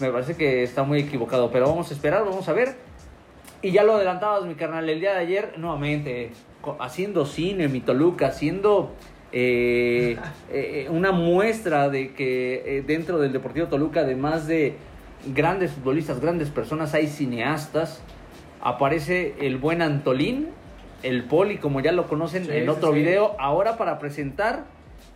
me 0.00 0.10
parece 0.10 0.34
que 0.34 0.62
está 0.62 0.84
muy 0.84 1.00
equivocado 1.00 1.50
pero 1.52 1.68
vamos 1.68 1.90
a 1.90 1.94
esperar 1.94 2.24
vamos 2.24 2.48
a 2.48 2.54
ver 2.54 2.76
Y 3.64 3.70
ya 3.72 3.82
lo 3.82 3.94
adelantabas, 3.94 4.44
mi 4.44 4.56
carnal, 4.56 4.86
el 4.90 5.00
día 5.00 5.14
de 5.14 5.20
ayer, 5.20 5.54
nuevamente, 5.56 6.32
haciendo 6.80 7.24
cine, 7.24 7.66
mi 7.68 7.80
Toluca, 7.80 8.26
haciendo 8.26 8.92
eh, 9.32 10.18
eh, 10.52 10.86
una 10.90 11.12
muestra 11.12 11.88
de 11.88 12.12
que 12.12 12.62
eh, 12.66 12.82
dentro 12.86 13.18
del 13.18 13.32
Deportivo 13.32 13.68
Toluca, 13.68 14.00
además 14.00 14.46
de 14.46 14.74
grandes 15.34 15.70
futbolistas, 15.70 16.20
grandes 16.20 16.50
personas, 16.50 16.92
hay 16.92 17.06
cineastas. 17.06 18.02
Aparece 18.60 19.34
el 19.40 19.56
buen 19.56 19.80
Antolín, 19.80 20.50
el 21.02 21.24
Poli, 21.24 21.56
como 21.56 21.80
ya 21.80 21.92
lo 21.92 22.06
conocen 22.06 22.44
Sí, 22.44 22.50
en 22.52 22.68
otro 22.68 22.92
sí. 22.92 22.98
video, 22.98 23.34
ahora 23.38 23.78
para 23.78 23.98
presentar, 23.98 24.64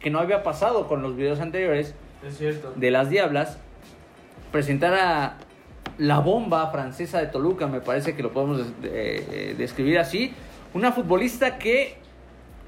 que 0.00 0.08
no 0.08 0.20
había 0.20 0.42
pasado 0.42 0.88
con 0.88 1.02
los 1.02 1.16
videos 1.16 1.40
anteriores, 1.40 1.94
Es 2.26 2.38
cierto. 2.38 2.72
de 2.76 2.90
las 2.90 3.11
Diablas, 3.11 3.58
presentar 4.52 4.94
a 4.94 5.37
la 5.96 6.18
bomba 6.20 6.70
francesa 6.70 7.20
de 7.20 7.27
Toluca, 7.29 7.66
me 7.66 7.81
parece 7.81 8.14
que 8.14 8.22
lo 8.22 8.33
podemos 8.33 8.61
eh, 8.61 8.66
eh, 8.83 9.55
describir 9.57 9.98
así. 9.98 10.33
Una 10.74 10.92
futbolista 10.92 11.59
que 11.59 11.96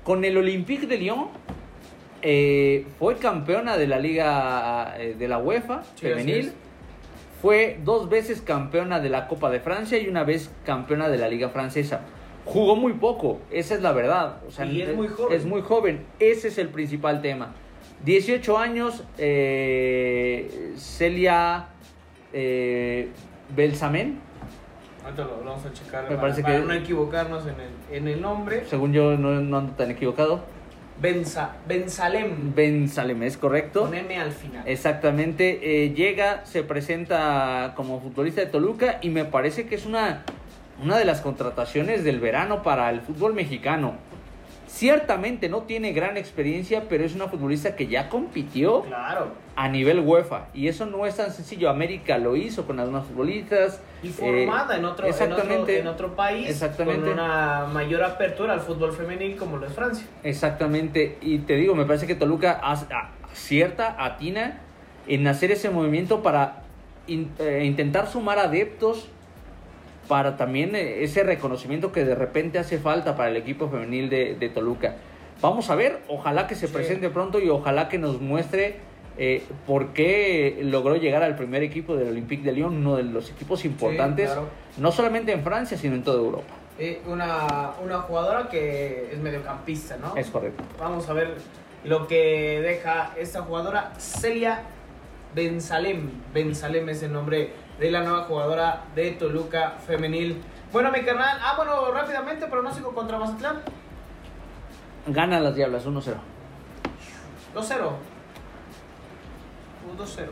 con 0.04 0.24
el 0.24 0.37
Olympique 0.37 0.87
de 0.87 0.96
Lyon 0.96 1.28
eh, 2.22 2.87
fue 2.98 3.16
campeona 3.16 3.76
de 3.76 3.87
la 3.87 3.98
Liga 3.98 4.94
eh, 4.98 5.14
de 5.18 5.28
la 5.28 5.38
UEFA 5.38 5.83
Sí, 5.94 6.06
femenil. 6.06 6.52
Fue 7.40 7.78
dos 7.83 8.11
veces 8.11 8.42
campeona 8.42 9.00
de 9.00 9.09
la 9.09 9.26
Copa 9.26 9.50
de 9.50 9.61
Francia 9.61 9.98
y 9.98 10.09
una 10.09 10.24
vez 10.24 10.50
campeona 10.66 11.09
de 11.09 11.16
la 11.16 11.28
Liga 11.28 11.48
Francesa. 11.48 12.02
Jugó 12.44 12.76
muy 12.76 12.94
poco, 12.94 13.40
esa 13.50 13.74
es 13.74 13.83
la 13.83 13.92
verdad. 13.92 14.40
O 14.46 14.50
sea, 14.50 14.66
Y 14.66 14.83
es 14.83 14.94
muy 14.94 15.09
joven. 15.09 15.38
Es 15.38 15.46
muy 15.46 15.62
joven, 15.62 16.04
ese 16.18 16.48
es 16.48 16.59
el 16.59 16.68
principal 16.68 17.22
tema. 17.22 17.54
18 18.04 18.59
años, 18.59 19.04
eh, 19.16 20.72
Celia 20.76 21.68
eh, 22.32 23.10
Belsamen, 23.54 24.20
Ahorita 25.04 25.24
lo 25.24 25.38
vamos 25.44 25.64
a 25.64 25.72
checar 25.72 26.02
Me 26.02 26.08
para, 26.10 26.20
parece 26.20 26.42
para 26.42 26.56
que- 26.60 26.66
no 26.66 26.72
equivocarnos 26.74 27.44
en 27.46 27.54
el, 27.58 27.96
en 27.96 28.08
el 28.08 28.20
nombre. 28.20 28.64
según 28.66 28.92
yo 28.92 29.16
no, 29.16 29.40
no 29.40 29.56
ando 29.58 29.72
tan 29.72 29.90
equivocado. 29.90 30.44
Benza, 31.00 31.56
Benzalem. 31.66 32.54
Bensalem, 32.54 33.22
es 33.22 33.38
correcto. 33.38 33.80
Con 33.86 33.94
M 33.94 34.18
al 34.18 34.32
final. 34.32 34.62
Exactamente, 34.68 35.84
eh, 35.84 35.94
llega, 35.94 36.44
se 36.44 36.62
presenta 36.62 37.72
como 37.74 37.98
futbolista 38.00 38.42
de 38.42 38.48
Toluca 38.48 38.98
y 39.00 39.08
me 39.08 39.24
parece 39.24 39.66
que 39.66 39.74
es 39.76 39.86
una, 39.86 40.24
una 40.82 40.98
de 40.98 41.06
las 41.06 41.22
contrataciones 41.22 42.04
del 42.04 42.20
verano 42.20 42.62
para 42.62 42.90
el 42.90 43.00
fútbol 43.00 43.32
mexicano. 43.32 43.94
Ciertamente 44.74 45.48
no 45.48 45.62
tiene 45.62 45.92
gran 45.92 46.16
experiencia, 46.16 46.85
pero 46.88 47.04
es 47.04 47.16
una 47.16 47.26
futbolista 47.26 47.74
que 47.74 47.88
ya 47.88 48.09
compitió 48.09 48.83
Claro. 48.83 49.26
a 49.56 49.68
nivel 49.68 49.98
UEFA 49.98 50.46
y 50.54 50.68
eso 50.68 50.87
no 50.87 51.06
es 51.06 51.16
tan 51.16 51.33
sencillo. 51.33 51.68
América 51.68 52.18
lo 52.18 52.37
hizo 52.37 52.64
con 52.66 52.78
algunas 52.78 53.04
futbolistas. 53.04 53.80
Y 54.00 54.09
eh, 54.09 54.12
formada 54.12 54.76
en, 54.76 54.85
otro, 54.85 55.06
en, 55.09 55.12
otro, 55.12 55.26
exactamente. 55.26 55.78
en 55.80 55.87
otro 55.88 56.14
país. 56.14 56.48
Exactamente. 56.48 57.00
Con 57.02 57.12
una 57.14 57.66
mayor 57.72 58.04
apertura 58.04 58.52
al 58.52 58.61
fútbol 58.61 58.92
femenil 58.92 59.37
como 59.37 59.56
lo 59.56 59.66
es 59.66 59.72
Francia. 59.72 60.06
Exactamente, 60.22 61.18
y 61.20 61.38
te 61.40 61.56
digo, 61.56 61.74
me 61.74 61.85
parece 61.85 62.06
que 62.06 62.14
Toluca 62.14 62.61
acierta, 62.62 63.96
atina 63.98 64.61
en 65.09 65.26
hacer 65.26 65.50
ese 65.50 65.68
movimiento 65.70 66.22
para 66.22 66.62
in- 67.09 67.33
eh, 67.40 67.64
intentar 67.64 68.06
sumar 68.06 68.38
adeptos 68.38 69.09
para 70.11 70.37
también 70.37 70.75
eh, 70.75 71.05
ese 71.05 71.23
reconocimiento 71.23 71.92
que 71.92 72.05
de 72.05 72.16
repente 72.16 72.59
hace 72.59 72.79
falta 72.79 73.14
para 73.16 73.29
el 73.31 73.37
equipo 73.37 73.68
femenil 73.68 74.11
de, 74.11 74.35
de 74.35 74.49
Toluca. 74.49 74.96
Vamos 75.40 75.70
a 75.70 75.77
ver, 75.77 76.01
ojalá 76.09 76.49
que 76.49 76.57
se 76.57 76.66
Sí. 76.66 76.73
presente 76.75 77.09
pronto 77.11 77.38
y 77.38 77.49
ojalá 77.49 77.88
que 77.88 77.96
nos 77.96 78.20
muestre 78.20 78.81
eh, 79.18 79.44
por 79.68 79.92
qué 79.92 80.59
logró 80.62 80.96
llegar 80.96 81.23
al 81.23 81.37
primer 81.37 81.62
equipo 81.62 81.94
del 81.94 82.09
Olympique 82.09 82.42
de 82.42 82.51
Lyon, 82.53 82.77
uno 82.77 82.96
de 82.96 83.05
los 83.05 83.31
equipos 83.31 83.64
importantes, 83.64 84.27
claro. 84.27 84.49
no 84.79 84.90
solamente 84.90 85.31
en 85.31 85.44
Francia, 85.44 85.79
sino 85.79 85.94
en 85.94 86.03
toda 86.03 86.18
Europa. 86.18 86.49
Eh, 86.81 87.01
una, 87.07 87.70
una 87.85 87.99
jugadora 88.01 88.49
que 88.49 89.11
es 89.12 89.18
mediocampista, 89.20 89.96
¿no? 89.96 90.16
Es 90.16 90.27
correcto. 90.29 90.64
Vamos 90.77 91.09
a 91.09 91.12
ver 91.12 91.35
lo 91.85 92.09
que 92.09 92.61
deja 92.62 93.12
esta 93.16 93.42
jugadora, 93.42 93.92
Celia 93.99 94.62
Benzalem. 95.37 96.11
Benzalem 96.35 96.88
es 96.88 97.03
el 97.05 97.12
nombre 97.12 97.51
de 97.80 97.90
la 97.90 98.02
nueva 98.02 98.24
jugadora 98.24 98.84
de 98.94 99.12
Toluca 99.12 99.70
femenil. 99.86 100.42
Bueno, 100.70 100.92
mi 100.92 101.02
carnal. 101.02 101.38
Ah, 101.42 101.54
bueno, 101.56 101.90
rápidamente, 101.90 102.46
pronóstico 102.46 102.94
contra 102.94 103.18
Mazatlán. 103.18 103.62
Gana 105.06 105.40
las 105.40 105.54
Diablas 105.56 105.86
1-0. 105.86 106.14
2-0. 107.54 107.90
Un 109.90 109.98
2-0. 109.98 110.26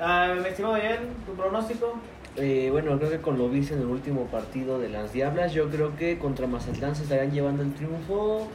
Ah, 0.00 0.34
mi 0.40 0.48
estimado 0.48 0.76
Jen, 0.76 1.14
tu 1.26 1.34
pronóstico. 1.34 1.94
Eh, 2.36 2.68
bueno, 2.72 2.96
creo 2.96 3.10
que 3.10 3.20
con 3.20 3.36
lo 3.36 3.48
visto 3.50 3.74
en 3.74 3.80
el 3.80 3.86
último 3.86 4.24
partido 4.26 4.78
de 4.78 4.88
las 4.88 5.12
Diablas, 5.12 5.52
yo 5.52 5.68
creo 5.68 5.94
que 5.96 6.18
contra 6.18 6.46
Mazatlán 6.46 6.96
se 6.96 7.02
estarían 7.02 7.30
llevando 7.30 7.62
el 7.62 7.74
triunfo 7.74 8.48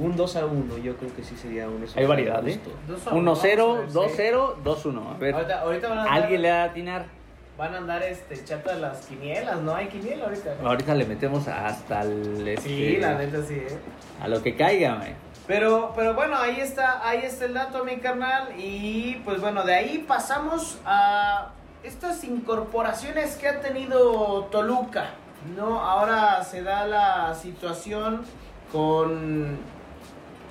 un 0.00 0.16
2 0.16 0.36
a 0.36 0.46
1. 0.46 0.78
Yo 0.78 0.96
creo 0.96 1.14
que 1.14 1.22
sí 1.22 1.36
sería 1.36 1.68
un 1.68 1.84
Hay 1.94 2.06
variedad, 2.06 2.46
¿eh? 2.48 2.54
justo. 2.54 2.70
2 2.88 3.06
a 3.06 3.14
1, 3.14 3.34
1-0, 3.36 3.56
vamos 3.56 3.96
a 3.96 4.00
ver, 4.00 4.10
sí. 4.10 4.22
2-0, 4.22 4.54
2-1. 4.64 5.14
A 5.14 5.18
ver, 5.18 5.34
Ahorita, 5.34 5.60
ahorita 5.60 5.88
van 5.88 5.98
a 5.98 6.04
¿alguien 6.12 6.42
le 6.42 6.50
va 6.50 6.62
a 6.62 6.64
atinar? 6.64 7.17
Van 7.58 7.74
a 7.74 7.78
andar 7.78 8.04
este, 8.04 8.42
chata 8.44 8.76
las 8.76 9.04
quinielas, 9.06 9.60
¿no? 9.60 9.74
Hay 9.74 9.88
quiniela 9.88 10.26
ahorita. 10.26 10.54
Ahorita 10.62 10.94
le 10.94 11.04
metemos 11.04 11.48
hasta 11.48 12.02
el... 12.02 12.56
Sí, 12.62 12.94
este, 12.94 13.00
la 13.00 13.18
neta 13.18 13.42
sí, 13.42 13.54
¿eh? 13.54 13.78
A 14.22 14.28
lo 14.28 14.40
que 14.40 14.54
caiga, 14.54 14.94
man. 14.94 15.14
Pero, 15.48 15.92
pero 15.96 16.14
bueno, 16.14 16.36
ahí 16.36 16.60
está, 16.60 17.06
ahí 17.06 17.22
está 17.24 17.46
el 17.46 17.54
dato, 17.54 17.84
mi 17.84 17.96
carnal. 17.96 18.50
Y 18.56 19.20
pues 19.24 19.40
bueno, 19.40 19.64
de 19.64 19.74
ahí 19.74 20.04
pasamos 20.06 20.78
a 20.84 21.48
estas 21.82 22.22
incorporaciones 22.22 23.36
que 23.36 23.48
ha 23.48 23.60
tenido 23.60 24.44
Toluca. 24.52 25.10
No, 25.56 25.80
ahora 25.80 26.44
se 26.44 26.62
da 26.62 26.86
la 26.86 27.34
situación 27.34 28.22
con, 28.70 29.58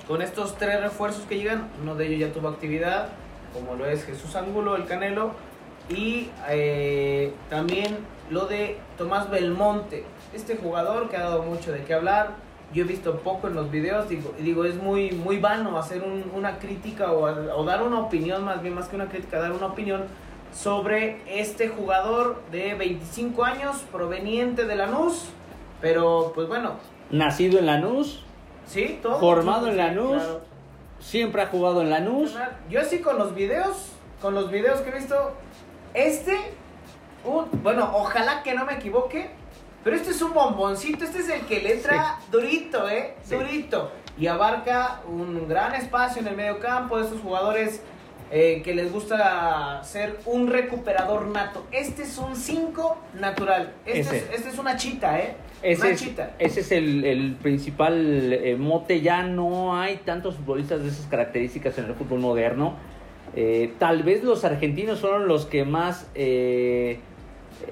con 0.06 0.20
estos 0.20 0.58
tres 0.58 0.82
refuerzos 0.82 1.24
que 1.24 1.38
llegan. 1.38 1.70
Uno 1.80 1.94
de 1.94 2.06
ellos 2.06 2.28
ya 2.28 2.34
tuvo 2.34 2.48
actividad, 2.48 3.08
como 3.54 3.76
lo 3.76 3.86
es 3.86 4.04
Jesús 4.04 4.36
Angulo, 4.36 4.76
el 4.76 4.84
Canelo. 4.84 5.47
Y 5.88 6.28
eh, 6.48 7.32
también 7.48 7.98
lo 8.30 8.46
de 8.46 8.78
Tomás 8.98 9.30
Belmonte, 9.30 10.04
este 10.34 10.56
jugador 10.56 11.08
que 11.08 11.16
ha 11.16 11.20
dado 11.24 11.42
mucho 11.42 11.72
de 11.72 11.82
qué 11.84 11.94
hablar. 11.94 12.30
Yo 12.74 12.84
he 12.84 12.86
visto 12.86 13.20
poco 13.20 13.48
en 13.48 13.54
los 13.54 13.70
videos, 13.70 14.08
digo, 14.10 14.34
y 14.38 14.42
digo 14.42 14.66
es 14.66 14.74
muy, 14.76 15.10
muy 15.12 15.38
vano 15.38 15.78
hacer 15.78 16.02
un- 16.02 16.30
una 16.34 16.58
crítica 16.58 17.12
o, 17.12 17.22
o 17.24 17.64
dar 17.64 17.82
una 17.82 18.00
opinión, 18.00 18.44
más 18.44 18.60
bien 18.60 18.74
más 18.74 18.88
que 18.88 18.96
una 18.96 19.08
crítica, 19.08 19.38
dar 19.40 19.52
una 19.52 19.66
opinión 19.68 20.04
sobre 20.52 21.22
este 21.26 21.68
jugador 21.68 22.42
de 22.52 22.74
25 22.74 23.42
años 23.44 23.78
proveniente 23.90 24.66
de 24.66 24.76
Lanús. 24.76 25.30
Pero 25.80 26.32
pues 26.34 26.46
bueno, 26.48 26.72
Nacido 27.10 27.58
en 27.58 27.64
Lanús, 27.66 28.22
sí, 28.66 28.98
todo. 29.02 29.18
Formado 29.18 29.68
en 29.68 29.78
Lanús. 29.78 30.22
claro. 30.22 30.40
siempre 31.00 31.40
ha 31.40 31.46
jugado 31.46 31.80
en 31.80 31.88
Lanús. 31.88 32.36
Yo 32.68 32.80
así 32.82 32.98
con 33.00 33.16
los 33.16 33.34
videos, 33.34 33.92
con 34.20 34.34
los 34.34 34.50
videos 34.50 34.80
que 34.82 34.90
he 34.90 34.94
visto, 34.98 35.32
este, 35.94 36.36
un- 37.24 37.48
bueno, 37.62 37.90
ojalá 37.94 38.42
que 38.42 38.54
no 38.54 38.64
me 38.64 38.74
equivoque, 38.74 39.28
pero 39.84 39.96
este 39.96 40.10
es 40.10 40.22
un 40.22 40.32
bomboncito, 40.34 41.04
este 41.04 41.18
es 41.20 41.28
el 41.28 41.40
que 41.42 41.60
le 41.60 41.74
entra 41.74 42.18
durito, 42.30 42.88
¿eh? 42.88 43.14
Sí. 43.22 43.34
Durito. 43.36 43.90
Y 44.18 44.26
abarca 44.26 45.00
un 45.08 45.46
gran 45.48 45.74
espacio 45.74 46.20
en 46.22 46.28
el 46.28 46.36
medio 46.36 46.58
campo 46.58 46.98
de 46.98 47.04
estos 47.04 47.20
jugadores 47.20 47.82
eh, 48.30 48.60
que 48.62 48.74
les 48.74 48.92
gusta 48.92 49.80
ser 49.84 50.18
un 50.26 50.48
recuperador 50.48 51.26
nato. 51.28 51.64
Este 51.70 52.02
es 52.02 52.18
un 52.18 52.34
5 52.36 52.98
natural. 53.14 53.72
Este 53.86 54.00
Ese. 54.00 54.16
es, 54.18 54.30
este 54.34 54.48
es 54.50 54.58
una 54.58 54.76
chita, 54.76 55.18
¿eh? 55.20 55.36
Ese 55.62 55.80
una 55.82 55.90
es, 55.90 56.00
chita. 56.00 56.30
ese 56.38 56.60
es 56.60 56.72
el, 56.72 57.04
el 57.04 57.36
principal 57.36 58.32
eh, 58.32 58.56
mote. 58.58 59.00
Ya 59.00 59.22
no 59.22 59.80
hay 59.80 59.96
tantos 59.98 60.34
futbolistas 60.36 60.82
de 60.82 60.88
esas 60.88 61.06
características 61.06 61.78
en 61.78 61.86
el 61.86 61.94
fútbol 61.94 62.18
moderno. 62.20 62.74
Eh, 63.36 63.72
tal 63.78 64.02
vez 64.02 64.24
los 64.24 64.44
argentinos 64.44 65.00
fueron 65.00 65.28
los 65.28 65.46
que 65.46 65.64
más 65.64 66.10
eh, 66.14 66.98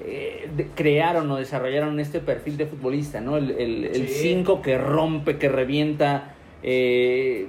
eh, 0.05 0.49
de- 0.55 0.67
crearon 0.75 1.29
o 1.31 1.37
desarrollaron 1.37 1.99
este 1.99 2.19
perfil 2.19 2.57
de 2.57 2.65
futbolista, 2.67 3.21
¿no? 3.21 3.37
El 3.37 3.89
Sí. 4.07 4.07
5 4.07 4.61
que 4.61 4.77
rompe, 4.77 5.37
que 5.37 5.49
revienta. 5.49 6.33
eh, 6.63 7.47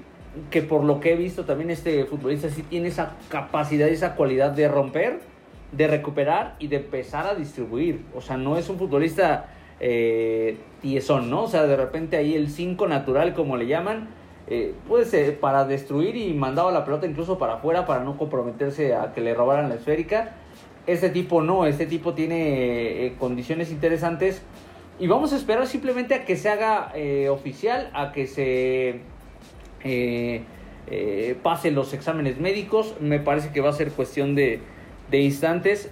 que 0.50 0.62
por 0.62 0.84
lo 0.84 1.00
que 1.00 1.14
he 1.14 1.16
visto 1.16 1.44
también 1.44 1.70
este 1.70 2.04
futbolista 2.04 2.48
sí 2.50 2.62
tiene 2.62 2.88
esa 2.88 3.16
capacidad, 3.28 3.88
esa 3.88 4.14
cualidad 4.14 4.50
de 4.52 4.68
romper, 4.68 5.20
de 5.72 5.86
recuperar 5.88 6.54
y 6.60 6.68
de 6.68 6.76
empezar 6.76 7.26
a 7.26 7.34
distribuir. 7.34 8.02
O 8.14 8.20
sea, 8.20 8.36
no 8.36 8.56
es 8.58 8.68
un 8.68 8.78
futbolista 8.78 9.46
tiesón, 10.80 11.30
¿no? 11.30 11.44
O 11.44 11.48
sea, 11.48 11.66
de 11.66 11.76
repente 11.76 12.16
ahí 12.16 12.34
el 12.34 12.48
5 12.50 12.86
natural, 12.86 13.34
como 13.34 13.56
le 13.56 13.66
llaman, 13.66 14.08
eh, 14.50 14.74
puede 14.86 15.04
ser 15.04 15.38
para 15.40 15.64
destruir 15.64 16.16
y 16.16 16.32
mandaba 16.34 16.72
la 16.72 16.84
pelota 16.84 17.06
incluso 17.06 17.38
para 17.38 17.54
afuera 17.54 17.86
para 17.86 18.02
no 18.02 18.16
comprometerse 18.16 18.94
a 18.94 19.12
que 19.12 19.20
le 19.20 19.34
robaran 19.34 19.68
la 19.68 19.76
esférica. 19.76 20.32
Este 20.86 21.10
tipo 21.10 21.42
no, 21.42 21.66
este 21.66 21.86
tipo 21.86 22.14
tiene 22.14 23.06
eh, 23.06 23.14
condiciones 23.18 23.70
interesantes 23.70 24.42
y 24.98 25.06
vamos 25.06 25.32
a 25.32 25.36
esperar 25.36 25.66
simplemente 25.66 26.14
a 26.14 26.24
que 26.24 26.36
se 26.36 26.48
haga 26.48 26.90
eh, 26.94 27.28
oficial, 27.28 27.90
a 27.92 28.10
que 28.10 28.26
se 28.26 29.00
eh, 29.84 30.42
eh, 30.90 31.36
pase 31.42 31.70
los 31.70 31.92
exámenes 31.92 32.40
médicos. 32.40 32.96
Me 33.00 33.20
parece 33.20 33.52
que 33.52 33.60
va 33.60 33.68
a 33.68 33.74
ser 33.74 33.92
cuestión 33.92 34.34
de, 34.34 34.60
de 35.10 35.20
instantes. 35.20 35.90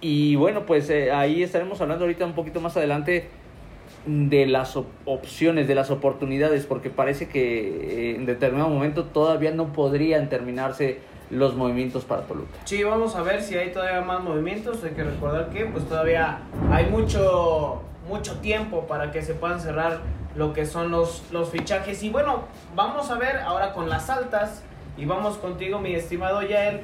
Y 0.00 0.36
bueno, 0.36 0.66
pues 0.66 0.88
eh, 0.90 1.12
ahí 1.12 1.42
estaremos 1.42 1.80
hablando 1.80 2.04
ahorita 2.04 2.24
un 2.24 2.32
poquito 2.32 2.60
más 2.60 2.76
adelante 2.76 3.28
de 4.06 4.46
las 4.46 4.76
op- 4.76 4.86
opciones, 5.04 5.68
de 5.68 5.74
las 5.74 5.90
oportunidades, 5.90 6.66
porque 6.66 6.90
parece 6.90 7.28
que 7.28 8.10
eh, 8.12 8.16
en 8.16 8.26
determinado 8.26 8.68
momento 8.70 9.04
todavía 9.04 9.50
no 9.52 9.72
podrían 9.72 10.28
terminarse 10.28 10.98
los 11.30 11.54
movimientos 11.54 12.04
para 12.04 12.22
Toluca. 12.22 12.50
Sí, 12.64 12.82
vamos 12.82 13.16
a 13.16 13.22
ver 13.22 13.42
si 13.42 13.56
hay 13.56 13.72
todavía 13.72 14.00
más 14.02 14.22
movimientos. 14.22 14.84
Hay 14.84 14.90
que 14.90 15.04
recordar 15.04 15.50
que 15.50 15.64
pues 15.66 15.88
todavía 15.88 16.40
hay 16.70 16.86
mucho 16.86 17.82
mucho 18.08 18.38
tiempo 18.40 18.86
para 18.88 19.12
que 19.12 19.22
se 19.22 19.32
puedan 19.34 19.60
cerrar 19.60 20.00
lo 20.34 20.52
que 20.52 20.66
son 20.66 20.90
los, 20.90 21.22
los 21.30 21.50
fichajes. 21.50 22.02
Y 22.02 22.10
bueno, 22.10 22.42
vamos 22.74 23.10
a 23.10 23.14
ver 23.14 23.36
ahora 23.38 23.72
con 23.72 23.88
las 23.88 24.10
altas. 24.10 24.62
Y 24.98 25.06
vamos 25.06 25.38
contigo, 25.38 25.78
mi 25.78 25.94
estimado 25.94 26.42
Yael. 26.42 26.80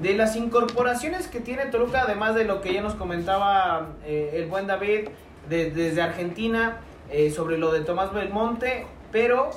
De 0.00 0.14
las 0.14 0.36
incorporaciones 0.36 1.26
que 1.28 1.40
tiene 1.40 1.66
Toluca, 1.66 2.02
además 2.02 2.34
de 2.34 2.44
lo 2.44 2.60
que 2.60 2.74
ya 2.74 2.82
nos 2.82 2.94
comentaba 2.94 3.92
eh, 4.04 4.32
el 4.34 4.46
buen 4.46 4.66
David 4.66 5.08
de- 5.48 5.70
desde 5.70 6.02
Argentina, 6.02 6.78
eh, 7.10 7.30
sobre 7.30 7.58
lo 7.58 7.72
de 7.72 7.80
Tomás 7.80 8.12
Belmonte. 8.12 8.86
Pero 9.12 9.50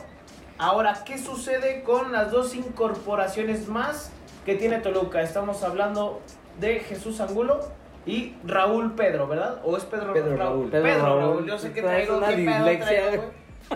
ahora, 0.58 1.04
¿qué 1.06 1.18
sucede 1.18 1.84
con 1.84 2.12
las 2.12 2.32
dos 2.32 2.56
incorporaciones 2.56 3.68
más 3.68 4.12
que 4.46 4.56
tiene 4.56 4.78
Toluca? 4.80 5.22
Estamos 5.22 5.64
hablando 5.64 6.22
de 6.60 6.80
Jesús 6.80 7.20
Angulo 7.22 7.60
y 8.06 8.36
Raúl 8.46 8.94
Pedro, 8.94 9.28
¿verdad? 9.28 9.60
¿O 9.64 9.78
es 9.78 9.84
Pedro, 9.86 10.14
Pedro 10.14 10.38
Raúl. 10.38 10.70
Pedro, 10.70 10.84
Pedro 10.84 11.04
Raúl. 11.06 11.20
Raúl. 11.22 11.46
Yo 11.48 11.58
sé 11.58 11.72
que 11.74 11.82
Traes 11.82 12.08
traigo 12.08 12.18
una 12.18 12.28
qué 12.30 12.36
pedo 12.46 12.86
traigo. 12.86 13.24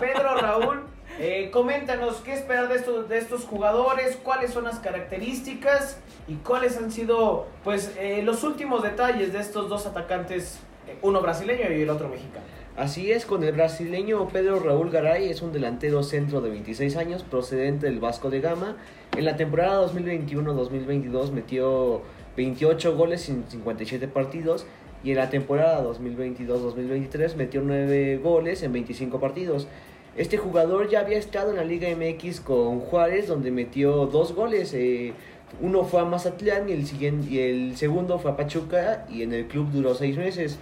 Pedro 0.00 0.36
Raúl, 0.36 0.82
eh, 1.20 1.50
coméntanos 1.52 2.16
qué 2.16 2.32
esperar 2.32 2.68
de 2.68 2.76
estos, 2.76 3.08
de 3.08 3.18
estos 3.18 3.44
jugadores, 3.44 4.16
cuáles 4.22 4.52
son 4.52 4.64
las 4.64 4.78
características 4.80 5.98
y 6.26 6.34
cuáles 6.36 6.76
han 6.78 6.90
sido 6.90 7.46
pues 7.62 7.92
eh, 7.98 8.22
los 8.24 8.42
últimos 8.42 8.82
detalles 8.82 9.32
de 9.32 9.40
estos 9.40 9.68
dos 9.68 9.86
atacantes, 9.86 10.58
uno 11.02 11.20
brasileño 11.20 11.72
y 11.72 11.82
el 11.82 11.90
otro 11.90 12.08
mexicano. 12.08 12.44
Así 12.76 13.12
es, 13.12 13.24
con 13.24 13.44
el 13.44 13.52
brasileño 13.52 14.26
Pedro 14.28 14.58
Raúl 14.58 14.90
Garay, 14.90 15.28
es 15.28 15.42
un 15.42 15.52
delantero 15.52 16.02
centro 16.02 16.40
de 16.40 16.50
26 16.50 16.96
años, 16.96 17.22
procedente 17.22 17.86
del 17.86 18.00
Vasco 18.00 18.30
de 18.30 18.40
Gama. 18.40 18.76
En 19.16 19.24
la 19.24 19.36
temporada 19.36 19.86
2021-2022 19.86 21.30
metió 21.30 22.02
28 22.36 22.96
goles 22.96 23.28
en 23.28 23.44
57 23.48 24.08
partidos 24.08 24.66
y 25.04 25.12
en 25.12 25.18
la 25.18 25.30
temporada 25.30 25.84
2022-2023 25.84 27.36
metió 27.36 27.60
9 27.62 28.18
goles 28.18 28.62
en 28.64 28.72
25 28.72 29.20
partidos. 29.20 29.68
Este 30.16 30.36
jugador 30.36 30.88
ya 30.88 31.00
había 31.00 31.18
estado 31.18 31.50
en 31.50 31.56
la 31.56 31.64
Liga 31.64 31.88
MX 31.94 32.40
con 32.40 32.80
Juárez, 32.80 33.28
donde 33.28 33.50
metió 33.50 34.06
dos 34.06 34.32
goles. 34.32 34.74
eh, 34.74 35.12
uno 35.60 35.84
fue 35.84 36.00
a 36.00 36.04
Mazatlán 36.04 36.68
y 36.68 36.72
el, 36.72 36.86
siguiente, 36.86 37.30
y 37.30 37.38
el 37.38 37.76
segundo 37.76 38.18
fue 38.18 38.32
a 38.32 38.36
Pachuca 38.36 39.06
y 39.08 39.22
en 39.22 39.32
el 39.32 39.46
club 39.46 39.70
duró 39.70 39.94
seis 39.94 40.16
meses. 40.16 40.58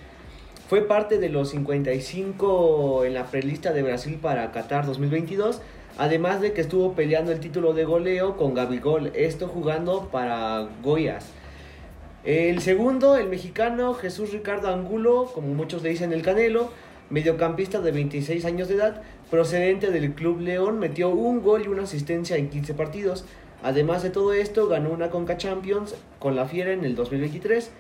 Fue 0.73 0.81
parte 0.81 1.19
de 1.19 1.29
los 1.29 1.51
55 1.51 3.05
en 3.05 3.13
la 3.13 3.27
prelista 3.27 3.75
de 3.75 3.83
Brasil 3.83 4.19
para 4.23 4.53
Qatar 4.53 4.87
2022, 4.87 5.61
además 5.99 6.41
de 6.41 6.55
que 6.55 6.63
estuvo 6.63 6.95
peleando 6.95 7.31
el 7.31 7.41
título 7.41 7.75
de 7.75 7.85
goleo 7.85 8.39
con 8.39 8.55
Gabigol, 8.55 9.13
esto 9.15 9.49
jugando 9.49 10.09
para 10.11 10.67
Goyas. 10.83 11.27
El 12.25 12.63
segundo, 12.63 13.19
el 13.19 13.29
mexicano 13.29 13.93
Jesús 13.93 14.33
Ricardo 14.33 14.69
Angulo, 14.69 15.31
como 15.35 15.49
muchos 15.49 15.83
le 15.83 15.91
dicen 15.91 16.11
el 16.15 16.23
Canelo, 16.23 16.71
mediocampista 17.11 17.83
de 17.83 17.93
26 17.93 18.43
años 18.47 18.69
de 18.69 18.77
edad, 18.77 19.03
procedente 19.31 19.91
del 19.91 20.15
Club 20.15 20.41
León, 20.41 20.79
metió 20.79 21.11
un 21.11 21.43
gol 21.43 21.65
y 21.67 21.69
una 21.69 21.83
asistencia 21.83 22.39
en 22.39 22.49
15 22.49 22.73
partidos. 22.73 23.27
Además 23.63 24.03
de 24.03 24.09
todo 24.09 24.33
esto, 24.33 24.69
ganó 24.69 24.89
una 24.89 25.11
Conca 25.11 25.37
Champions 25.37 25.95
con 26.19 26.35
la 26.35 26.47
Fiera 26.47 26.73
en 26.73 26.87
el 26.87 26.95
2023. 26.95 27.71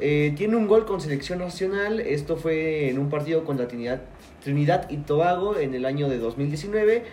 Eh, 0.00 0.34
tiene 0.36 0.56
un 0.56 0.66
gol 0.66 0.86
con 0.86 1.00
selección 1.00 1.38
nacional, 1.38 2.00
esto 2.00 2.36
fue 2.36 2.90
en 2.90 2.98
un 2.98 3.10
partido 3.10 3.44
contra 3.44 3.68
Trinidad, 3.68 4.02
Trinidad 4.42 4.90
y 4.90 4.96
Tobago 4.98 5.56
en 5.56 5.74
el 5.74 5.84
año 5.86 6.08
de 6.08 6.18
2019. 6.18 7.04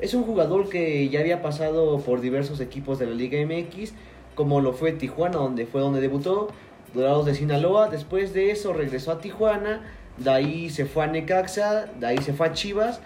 Es 0.00 0.14
un 0.14 0.22
jugador 0.22 0.68
que 0.68 1.08
ya 1.08 1.18
había 1.20 1.42
pasado 1.42 1.98
por 1.98 2.20
diversos 2.20 2.60
equipos 2.60 3.00
de 3.00 3.06
la 3.06 3.12
Liga 3.12 3.38
MX, 3.44 3.92
como 4.36 4.60
lo 4.60 4.72
fue 4.72 4.92
Tijuana, 4.92 5.38
donde 5.38 5.66
fue 5.66 5.80
donde 5.80 6.00
debutó, 6.00 6.48
Dorados 6.94 7.26
de 7.26 7.34
Sinaloa. 7.34 7.88
Después 7.88 8.32
de 8.32 8.52
eso 8.52 8.72
regresó 8.72 9.10
a 9.10 9.20
Tijuana, 9.20 9.82
de 10.16 10.30
ahí 10.30 10.70
se 10.70 10.86
fue 10.86 11.04
a 11.04 11.06
Necaxa, 11.08 11.86
de 11.98 12.06
ahí 12.06 12.18
se 12.18 12.32
fue 12.32 12.46
a 12.46 12.52
Chivas. 12.52 13.00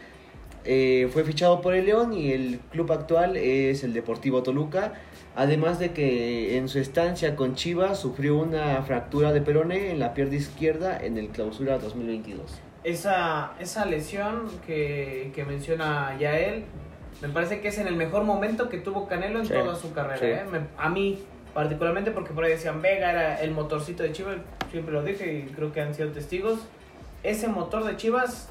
Eh, 0.65 1.09
fue 1.13 1.25
fichado 1.25 1.61
por 1.61 1.75
el 1.75 1.87
León 1.87 2.13
y 2.13 2.33
el 2.33 2.61
club 2.71 2.93
actual 2.93 3.37
es 3.39 3.83
el 3.83 3.95
Deportivo 3.95 4.43
Toluca. 4.43 4.93
Además 5.35 5.79
de 5.79 5.93
que 5.93 6.59
en 6.59 6.69
su 6.69 6.79
estancia 6.79 7.37
con 7.37 7.55
Chivas 7.55 7.99
sufrió 7.99 8.37
una 8.37 8.83
fractura 8.83 9.33
de 9.33 9.41
peroné 9.41 9.91
en 9.91 9.99
la 9.99 10.13
pierna 10.13 10.35
izquierda 10.37 10.99
en 11.03 11.17
el 11.17 11.29
clausura 11.29 11.79
2022. 11.79 12.61
Esa, 12.85 13.53
esa 13.59 13.87
lesión 13.87 14.49
que, 14.67 15.33
que 15.35 15.45
menciona 15.45 16.17
Yael, 16.19 16.65
me 17.23 17.29
parece 17.29 17.61
que 17.61 17.69
es 17.69 17.79
en 17.79 17.87
el 17.87 17.97
mejor 17.97 18.25
momento 18.25 18.69
que 18.69 18.79
tuvo 18.79 19.07
Canelo 19.09 19.39
en 19.39 19.47
Sí, 19.47 19.55
toda 19.55 19.75
su 19.77 19.93
carrera. 19.95 20.19
sí. 20.19 20.27
¿eh? 20.27 20.45
Me- 20.51 20.67
a 20.77 20.89
mí, 20.91 21.23
particularmente, 21.55 22.11
porque 22.11 22.35
por 22.35 22.45
ahí 22.45 22.51
decían 22.51 22.83
Vega 22.83 23.11
era 23.13 23.41
el 23.41 23.53
motorcito 23.53 24.03
de 24.03 24.13
Chivas, 24.13 24.37
siempre 24.71 24.93
lo 24.93 25.03
dije 25.03 25.33
y 25.49 25.53
creo 25.55 25.73
que 25.73 25.81
han 25.81 25.95
sido 25.95 26.11
testigos. 26.11 26.59
Ese 27.23 27.49
motor 27.49 27.85
de 27.85 27.97
Chivas 27.97 28.49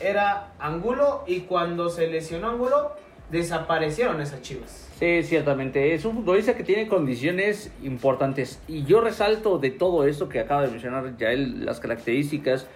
era 0.00 0.52
Angulo 0.60 1.24
y 1.26 1.40
cuando 1.40 1.88
se 1.90 2.06
lesionó 2.06 2.50
Angulo, 2.50 2.92
desaparecieron 3.30 4.20
esas 4.20 4.42
Chivas. 4.42 4.88
Sí, 4.98 5.22
ciertamente. 5.22 5.94
Es 5.94 6.04
un 6.04 6.14
futbolista 6.14 6.56
que 6.56 6.64
tiene 6.64 6.86
condiciones 6.86 7.70
importantes. 7.82 8.62
Y 8.66 8.84
yo 8.84 9.00
resalto 9.00 9.58
de 9.58 9.70
todo 9.70 10.06
esto 10.06 10.28
que 10.28 10.40
acaba 10.40 10.62
de 10.62 10.70
mencionar 10.70 11.16
ya 11.18 11.32
él, 11.32 11.66
las 11.66 11.80
características, 11.80 12.66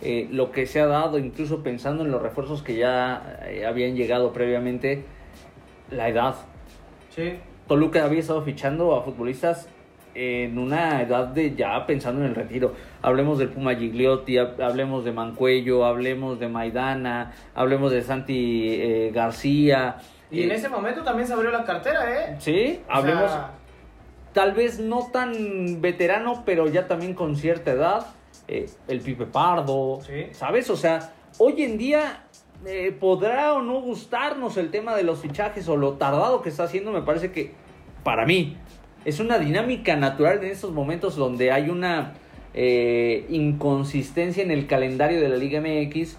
eh, 0.00 0.28
lo 0.30 0.52
que 0.52 0.66
se 0.66 0.80
ha 0.80 0.86
dado, 0.86 1.18
incluso 1.18 1.62
pensando 1.62 2.04
en 2.04 2.12
los 2.12 2.22
refuerzos 2.22 2.62
que 2.62 2.76
ya 2.76 3.40
eh, 3.48 3.66
habían 3.66 3.96
llegado 3.96 4.32
previamente, 4.32 5.04
la 5.90 6.08
edad. 6.08 6.36
Sí. 7.14 7.38
Toluca 7.66 8.04
había 8.04 8.20
estado 8.20 8.42
fichando 8.42 8.94
a 8.94 9.02
futbolistas 9.02 9.68
en 10.18 10.58
una 10.58 11.02
edad 11.02 11.26
de 11.28 11.54
ya 11.54 11.84
pensando 11.86 12.22
en 12.22 12.28
el 12.28 12.34
retiro. 12.34 12.72
Hablemos 13.02 13.38
del 13.38 13.50
Puma 13.50 13.74
Gigliotti, 13.74 14.34
hab- 14.36 14.60
hablemos 14.62 15.04
de 15.04 15.12
Mancuello, 15.12 15.84
hablemos 15.84 16.40
de 16.40 16.48
Maidana, 16.48 17.32
hablemos 17.54 17.92
de 17.92 18.00
Santi 18.02 18.68
eh, 18.80 19.10
García. 19.14 19.96
Y 20.30 20.42
en 20.44 20.50
Eh, 20.50 20.54
ese 20.54 20.68
momento 20.68 21.02
también 21.02 21.26
se 21.28 21.34
abrió 21.34 21.50
la 21.50 21.64
cartera, 21.64 22.00
¿eh? 22.32 22.36
Sí, 22.38 22.80
O 22.88 22.92
hablemos 22.92 23.30
sea, 23.30 23.50
tal 24.32 24.52
vez 24.52 24.80
no 24.80 25.08
tan 25.12 25.80
veterano, 25.80 26.42
pero 26.46 26.66
ya 26.68 26.86
también 26.88 27.14
con 27.14 27.36
cierta 27.36 27.72
edad. 27.72 28.06
eh, 28.48 28.66
el 28.88 29.00
Pipe 29.00 29.26
Pardo, 29.26 29.98
Sí. 30.02 30.26
¿sabes? 30.32 30.70
O 30.70 30.76
sea, 30.76 31.12
hoy 31.38 31.62
en 31.64 31.78
día 31.78 32.24
podrá 33.00 33.52
o 33.54 33.62
no 33.62 33.80
gustarnos 33.80 34.56
el 34.56 34.70
tema 34.70 34.94
de 34.94 35.02
los 35.02 35.20
fichajes 35.20 35.68
o 35.68 35.76
lo 35.76 35.94
tardado 35.94 36.42
que 36.42 36.48
está 36.48 36.64
haciendo, 36.64 36.92
me 36.92 37.02
parece 37.02 37.32
que 37.32 37.52
para 38.04 38.24
mí 38.24 38.56
es 39.06 39.20
una 39.20 39.38
dinámica 39.38 39.94
natural 39.94 40.42
en 40.42 40.50
estos 40.50 40.72
momentos 40.72 41.14
donde 41.14 41.52
hay 41.52 41.70
una 41.70 42.14
eh, 42.54 43.24
inconsistencia 43.28 44.42
en 44.42 44.50
el 44.50 44.66
calendario 44.66 45.20
de 45.20 45.28
la 45.28 45.36
Liga 45.36 45.60
MX. 45.60 46.16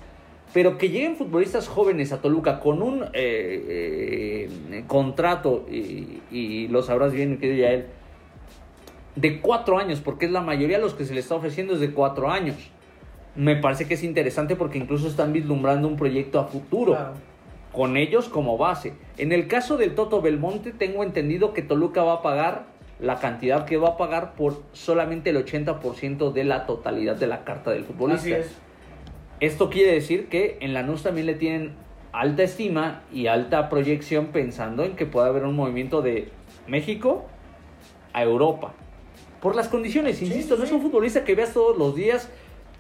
Pero 0.54 0.78
que 0.78 0.88
lleguen 0.88 1.18
futbolistas 1.18 1.68
jóvenes 1.68 2.14
a 2.14 2.22
Toluca 2.22 2.62
con 2.62 2.82
un 2.82 3.04
eh, 3.04 4.48
eh, 4.72 4.84
contrato, 4.88 5.68
y, 5.70 6.22
y 6.32 6.70
lo 6.70 6.82
sabrás 6.82 7.12
bien, 7.12 7.32
mi 7.32 7.38
querido 7.38 7.68
Yael, 7.68 7.86
de 9.18 9.42
cuatro 9.42 9.78
años, 9.78 10.00
porque 10.00 10.26
es 10.26 10.32
la 10.32 10.40
mayoría 10.40 10.78
de 10.78 10.84
los 10.84 10.94
que 10.94 11.04
se 11.04 11.14
le 11.14 11.20
está 11.20 11.36
ofreciendo 11.36 11.74
es 11.74 11.82
de 11.82 11.92
cuatro 11.92 12.32
años. 12.32 12.56
Me 13.36 13.58
parece 13.58 13.86
que 13.86 13.96
es 13.96 14.04
interesante 14.04 14.56
porque 14.56 14.78
incluso 14.78 15.10
están 15.10 15.34
vislumbrando 15.34 15.90
un 15.90 15.98
proyecto 15.98 16.40
a 16.40 16.46
futuro 16.46 16.94
claro. 16.94 17.14
con 17.74 17.98
ellos 17.98 18.30
como 18.30 18.58
base. 18.58 18.94
En 19.18 19.34
el 19.34 19.48
caso 19.48 19.76
del 19.76 19.94
Toto 19.94 20.22
Belmonte, 20.22 20.72
tengo 20.72 21.04
entendido 21.04 21.52
que 21.52 21.62
Toluca 21.62 22.04
va 22.04 22.14
a 22.14 22.22
pagar 22.22 22.77
la 23.00 23.20
cantidad 23.20 23.66
que 23.66 23.78
va 23.78 23.90
a 23.90 23.98
pagar 23.98 24.34
por 24.34 24.64
solamente 24.74 25.30
el 25.30 25.46
80% 25.46 26.32
de 26.32 26.44
la 26.44 26.66
totalidad 26.66 27.16
de 27.16 27.28
la 27.28 27.44
carta 27.44 27.72
del 27.72 27.84
futbolista. 27.84 28.22
Así 28.22 28.34
es. 28.34 28.56
Esto 29.40 29.70
quiere 29.70 29.92
decir 29.92 30.30
que 30.30 30.58
en 30.62 30.74
Lanús 30.74 31.04
también 31.04 31.28
le 31.28 31.36
tienen 31.36 31.76
alta 32.12 32.44
estima 32.44 33.04
y 33.14 33.28
alta 33.28 33.70
proyección 33.70 34.28
pensando 34.28 34.84
en 34.84 34.96
que 34.96 35.06
pueda 35.06 35.28
haber 35.28 35.44
un 35.44 35.56
movimiento 35.56 36.02
de 36.02 36.30
México 36.68 37.26
a 38.14 38.24
Europa. 38.24 38.74
Por 39.42 39.56
las 39.56 39.68
condiciones, 39.68 40.22
insisto, 40.24 40.58
no 40.58 40.64
es 40.64 40.72
un 40.72 40.82
futbolista 40.82 41.24
que 41.24 41.36
veas 41.36 41.54
todos 41.54 41.78
los 41.78 41.96
días 41.96 42.32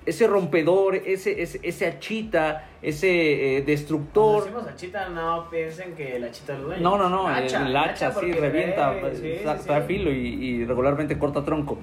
ese 0.07 0.25
rompedor, 0.27 0.95
ese, 0.95 1.41
ese, 1.41 1.59
ese 1.63 1.85
achita, 1.87 2.65
ese 2.81 3.09
eh, 3.09 3.53
Cuando 3.57 3.71
destructor. 3.71 4.43
decimos 4.43 4.67
achita, 4.67 5.09
no 5.09 5.49
piensen 5.49 5.93
que 5.95 6.17
la 6.17 6.31
chita 6.31 6.53
es 6.55 6.61
dueño. 6.61 6.81
No, 6.81 6.97
no, 6.97 7.09
no, 7.09 7.27
Hacha, 7.27 7.67
el 7.67 7.75
hacha 7.75 8.09
sí 8.11 8.15
porque 8.15 8.33
revienta, 8.33 8.95
sí, 9.13 9.21
sí, 9.21 9.33
sí. 9.63 9.69
filo 9.87 10.11
y, 10.11 10.27
y 10.27 10.65
regularmente 10.65 11.17
corta 11.19 11.43
tronco. 11.43 11.77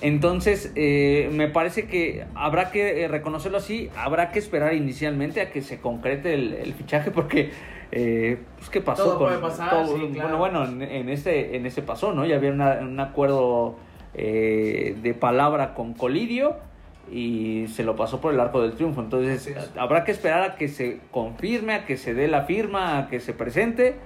Entonces, 0.00 0.72
eh, 0.76 1.28
me 1.32 1.48
parece 1.48 1.86
que 1.86 2.24
habrá 2.34 2.70
que 2.70 3.02
eh, 3.02 3.08
reconocerlo 3.08 3.58
así, 3.58 3.90
habrá 3.96 4.30
que 4.30 4.38
esperar 4.38 4.74
inicialmente 4.74 5.40
a 5.40 5.50
que 5.50 5.60
se 5.60 5.80
concrete 5.80 6.34
el, 6.34 6.54
el 6.54 6.72
fichaje 6.74 7.10
porque, 7.10 7.50
eh, 7.90 8.38
pues, 8.56 8.70
¿qué 8.70 8.80
pasó? 8.80 9.02
Todo 9.04 9.18
con 9.18 9.26
puede 9.28 9.40
pasar, 9.40 9.70
todo? 9.70 9.96
sí, 9.96 10.08
claro. 10.14 10.38
Bueno, 10.38 10.60
bueno, 10.60 10.84
en, 10.84 10.90
en 10.90 11.08
ese, 11.08 11.56
en 11.56 11.66
ese 11.66 11.82
pasó, 11.82 12.12
¿no? 12.12 12.24
Ya 12.24 12.36
había 12.36 12.52
una- 12.52 12.78
un 12.80 12.98
acuerdo 13.00 13.76
eh, 14.14 14.96
de 15.02 15.14
palabra 15.14 15.74
con 15.74 15.94
Colidio 15.94 16.56
y 17.12 17.66
se 17.68 17.82
lo 17.84 17.96
pasó 17.96 18.20
por 18.20 18.32
el 18.34 18.40
arco 18.40 18.60
del 18.62 18.72
triunfo. 18.72 19.00
Entonces 19.00 19.54
habrá 19.76 20.04
que 20.04 20.12
esperar 20.12 20.42
a 20.42 20.54
que 20.56 20.68
se 20.68 21.00
confirme, 21.10 21.74
a 21.74 21.86
que 21.86 21.96
se 21.96 22.14
dé 22.14 22.28
la 22.28 22.42
firma, 22.42 22.98
a 22.98 23.08
que 23.08 23.20
se 23.20 23.32
presente 23.32 23.96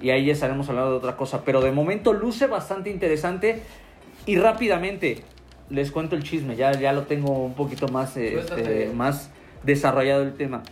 y 0.00 0.10
ahí 0.10 0.26
ya 0.26 0.32
estaremos 0.32 0.68
hablando 0.68 0.90
de 0.92 0.96
otra 0.98 1.16
cosa. 1.16 1.42
Pero 1.44 1.60
de 1.60 1.72
momento 1.72 2.12
luce 2.12 2.46
bastante 2.46 2.90
interesante 2.90 3.62
y 4.26 4.36
rápidamente 4.36 5.22
les 5.70 5.90
cuento 5.92 6.16
el 6.16 6.22
chisme, 6.22 6.56
ya, 6.56 6.72
ya 6.72 6.92
lo 6.92 7.02
tengo 7.02 7.30
un 7.44 7.54
poquito 7.54 7.88
más, 7.88 8.16
este, 8.16 8.90
más 8.94 9.30
desarrollado 9.64 10.22
el 10.22 10.34
tema. 10.34 10.62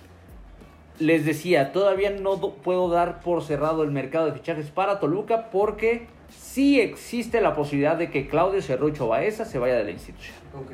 Les 0.99 1.27
decía, 1.27 1.73
todavía 1.73 2.11
no 2.11 2.37
do- 2.37 2.55
puedo 2.55 2.89
dar 2.89 3.21
por 3.21 3.43
cerrado 3.43 3.83
el 3.83 3.91
mercado 3.91 4.27
de 4.27 4.33
fichajes 4.33 4.71
para 4.71 4.99
Toluca 4.99 5.51
porque 5.51 6.07
sí 6.31 6.81
existe 6.81 7.43
la 7.43 7.55
posibilidad 7.55 7.97
de 7.97 8.11
que 8.11 8.27
Claudio 8.29 8.63
Cerrucho 8.63 9.07
Baeza 9.07 9.45
se 9.45 9.59
vaya 9.59 9.75
de 9.75 9.85
la 9.85 9.91
institución. 9.91 10.37
Ok. 10.55 10.73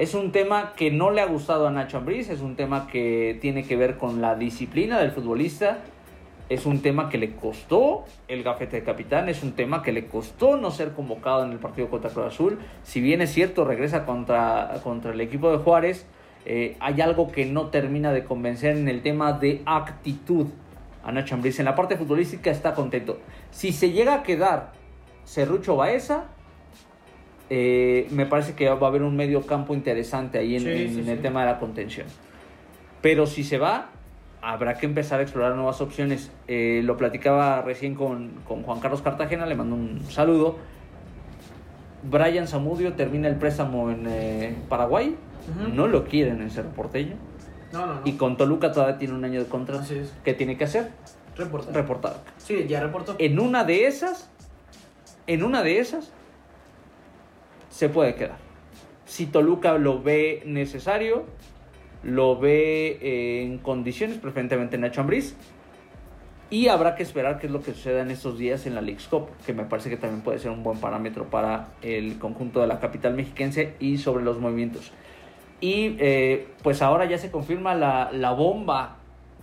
Es 0.00 0.14
un 0.14 0.32
tema 0.32 0.72
que 0.76 0.90
no 0.90 1.10
le 1.10 1.20
ha 1.20 1.26
gustado 1.26 1.68
a 1.68 1.70
Nacho 1.70 1.98
Ambriz, 1.98 2.30
es 2.30 2.40
un 2.40 2.56
tema 2.56 2.86
que 2.86 3.36
tiene 3.38 3.64
que 3.64 3.76
ver 3.76 3.98
con 3.98 4.22
la 4.22 4.34
disciplina 4.34 4.98
del 4.98 5.10
futbolista, 5.10 5.80
es 6.48 6.64
un 6.64 6.80
tema 6.80 7.10
que 7.10 7.18
le 7.18 7.36
costó 7.36 8.06
el 8.26 8.42
gafete 8.42 8.78
de 8.78 8.82
capitán, 8.82 9.28
es 9.28 9.42
un 9.42 9.52
tema 9.52 9.82
que 9.82 9.92
le 9.92 10.06
costó 10.06 10.56
no 10.56 10.70
ser 10.70 10.92
convocado 10.92 11.44
en 11.44 11.52
el 11.52 11.58
partido 11.58 11.90
contra 11.90 12.08
Cruz 12.08 12.28
Azul. 12.28 12.58
Si 12.82 13.02
bien 13.02 13.20
es 13.20 13.30
cierto, 13.30 13.66
regresa 13.66 14.06
contra, 14.06 14.80
contra 14.82 15.12
el 15.12 15.20
equipo 15.20 15.52
de 15.52 15.58
Juárez, 15.58 16.06
eh, 16.46 16.78
hay 16.80 17.02
algo 17.02 17.30
que 17.30 17.44
no 17.44 17.66
termina 17.66 18.10
de 18.10 18.24
convencer 18.24 18.78
en 18.78 18.88
el 18.88 19.02
tema 19.02 19.34
de 19.34 19.60
actitud 19.66 20.46
a 21.04 21.12
Nacho 21.12 21.34
Ambriz. 21.34 21.58
En 21.58 21.66
la 21.66 21.74
parte 21.74 21.98
futbolística 21.98 22.50
está 22.50 22.72
contento. 22.72 23.18
Si 23.50 23.70
se 23.70 23.92
llega 23.92 24.14
a 24.14 24.22
quedar 24.22 24.72
Cerrucho 25.26 25.76
Baeza, 25.76 26.24
eh, 27.50 28.06
me 28.10 28.26
parece 28.26 28.54
que 28.54 28.68
va 28.68 28.86
a 28.86 28.88
haber 28.88 29.02
un 29.02 29.16
medio 29.16 29.42
campo 29.44 29.74
interesante 29.74 30.38
ahí 30.38 30.54
en, 30.56 30.62
Sí, 30.62 30.68
en 30.68 31.04
sí, 31.04 31.10
el 31.10 31.16
sí. 31.16 31.22
tema 31.22 31.40
de 31.40 31.46
la 31.46 31.58
contención. 31.58 32.06
Pero 33.02 33.26
si 33.26 33.44
se 33.44 33.58
va, 33.58 33.90
habrá 34.40 34.74
que 34.74 34.86
empezar 34.86 35.20
a 35.20 35.22
explorar 35.22 35.54
nuevas 35.56 35.80
opciones. 35.80 36.30
Eh, 36.48 36.80
lo 36.84 36.96
platicaba 36.96 37.62
recién 37.62 37.94
con, 37.94 38.30
con 38.46 38.62
Juan 38.62 38.80
Carlos 38.80 39.02
Cartagena, 39.02 39.46
le 39.46 39.54
mando 39.56 39.74
un 39.74 40.00
saludo. 40.08 40.58
Brian 42.02 42.46
Zamudio 42.48 42.94
termina 42.94 43.28
el 43.28 43.36
préstamo 43.36 43.90
en 43.90 44.06
eh, 44.08 44.54
Paraguay, 44.68 45.16
no 45.74 45.86
lo 45.86 46.04
quieren 46.04 46.40
en 46.40 46.50
Cerro 46.50 46.70
Porteño. 46.70 47.16
No, 47.72 47.86
no, 47.86 47.94
no. 47.94 48.00
Y 48.04 48.12
con 48.12 48.36
Toluca 48.36 48.72
todavía 48.72 48.96
tiene 48.98 49.14
un 49.14 49.24
año 49.24 49.40
de 49.40 49.46
contrato. 49.46 49.92
Es. 49.92 50.12
¿Qué 50.24 50.34
tiene 50.34 50.56
que 50.56 50.64
hacer? 50.64 50.90
Reportar. 51.36 51.74
Reportar. 51.74 52.16
Sí, 52.38 52.66
ya 52.68 52.80
reportó. 52.80 53.16
En 53.18 53.38
una 53.38 53.64
de 53.64 53.86
esas, 53.86 54.30
en 55.26 55.44
una 55.44 55.62
de 55.62 55.78
esas, 55.78 56.10
se 57.70 57.88
puede 57.88 58.14
quedar. 58.14 58.36
Si 59.06 59.26
Toluca 59.26 59.78
lo 59.78 60.02
ve 60.02 60.42
necesario, 60.44 61.24
lo 62.02 62.38
ve 62.38 62.98
eh, 63.00 63.42
en 63.42 63.58
condiciones, 63.58 64.18
preferentemente 64.18 64.76
Nacho 64.76 65.00
Ambriz, 65.00 65.34
y 66.50 66.68
habrá 66.68 66.96
que 66.96 67.02
esperar 67.02 67.38
qué 67.38 67.46
es 67.46 67.52
lo 67.52 67.62
que 67.62 67.72
suceda 67.72 68.02
en 68.02 68.10
estos 68.10 68.36
días 68.36 68.66
en 68.66 68.74
la 68.74 68.80
League's 68.80 69.06
Cup, 69.06 69.28
que 69.46 69.52
me 69.52 69.64
parece 69.64 69.88
que 69.88 69.96
también 69.96 70.22
puede 70.22 70.38
ser 70.38 70.50
un 70.50 70.62
buen 70.62 70.78
parámetro 70.78 71.30
para 71.30 71.68
el 71.80 72.18
conjunto 72.18 72.60
de 72.60 72.66
la 72.66 72.80
capital 72.80 73.14
mexiquense 73.14 73.74
y 73.78 73.98
sobre 73.98 74.24
los 74.24 74.38
movimientos. 74.40 74.92
Y 75.60 75.96
eh, 75.98 76.48
pues 76.62 76.82
ahora 76.82 77.04
ya 77.04 77.18
se 77.18 77.30
confirma 77.30 77.74
la, 77.74 78.10
la 78.12 78.32
bomba 78.32 78.96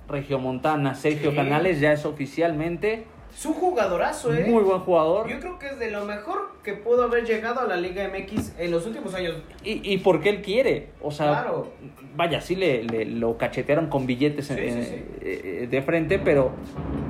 regiomontana. 0.09 0.95
Sergio 0.95 1.31
Sí. 1.31 1.35
Canales 1.35 1.79
ya 1.79 1.93
es 1.93 2.05
oficialmente 2.05 3.05
Es 3.33 3.45
un 3.45 3.53
jugadorazo, 3.53 4.33
¿eh? 4.33 4.45
muy 4.49 4.63
buen 4.63 4.79
jugador. 4.79 5.29
Yo 5.29 5.39
creo 5.39 5.59
que 5.59 5.67
es 5.67 5.77
de 5.79 5.91
lo 5.91 6.05
mejor 6.05 6.53
que 6.63 6.73
pudo 6.73 7.03
haber 7.03 7.23
llegado 7.25 7.59
a 7.61 7.65
la 7.65 7.75
Liga 7.77 8.07
MX 8.07 8.53
en 8.57 8.71
los 8.71 8.85
últimos 8.87 9.13
años. 9.13 9.35
Y, 9.63 9.93
y 9.93 9.99
porque 9.99 10.29
él 10.29 10.41
quiere. 10.41 10.87
O 11.01 11.11
sea, 11.11 11.27
Claro. 11.43 11.71
vaya, 12.15 12.41
sí 12.41 12.55
le, 12.55 12.83
le- 12.83 13.05
lo 13.05 13.37
cachetearon 13.37 13.87
con 13.87 14.07
billetes 14.07 14.47
Sí, 14.47 14.55
en- 14.57 14.83
sí. 14.83 15.05
eh, 15.21 15.67
de 15.69 15.81
frente, 15.83 16.17
pero 16.17 16.51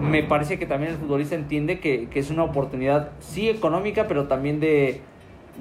me 0.01 0.21
parece 0.21 0.60
que 0.60 0.65
también 0.65 0.91
el 0.91 0.97
futbolista 0.97 1.36
entiende 1.36 1.80
que, 1.80 2.10
que 2.10 2.19
es 2.19 2.30
una 2.30 2.43
oportunidad, 2.43 3.12
sí 3.19 3.47
económica, 3.47 4.08
pero 4.10 4.27
también 4.27 4.60
de, 4.60 4.99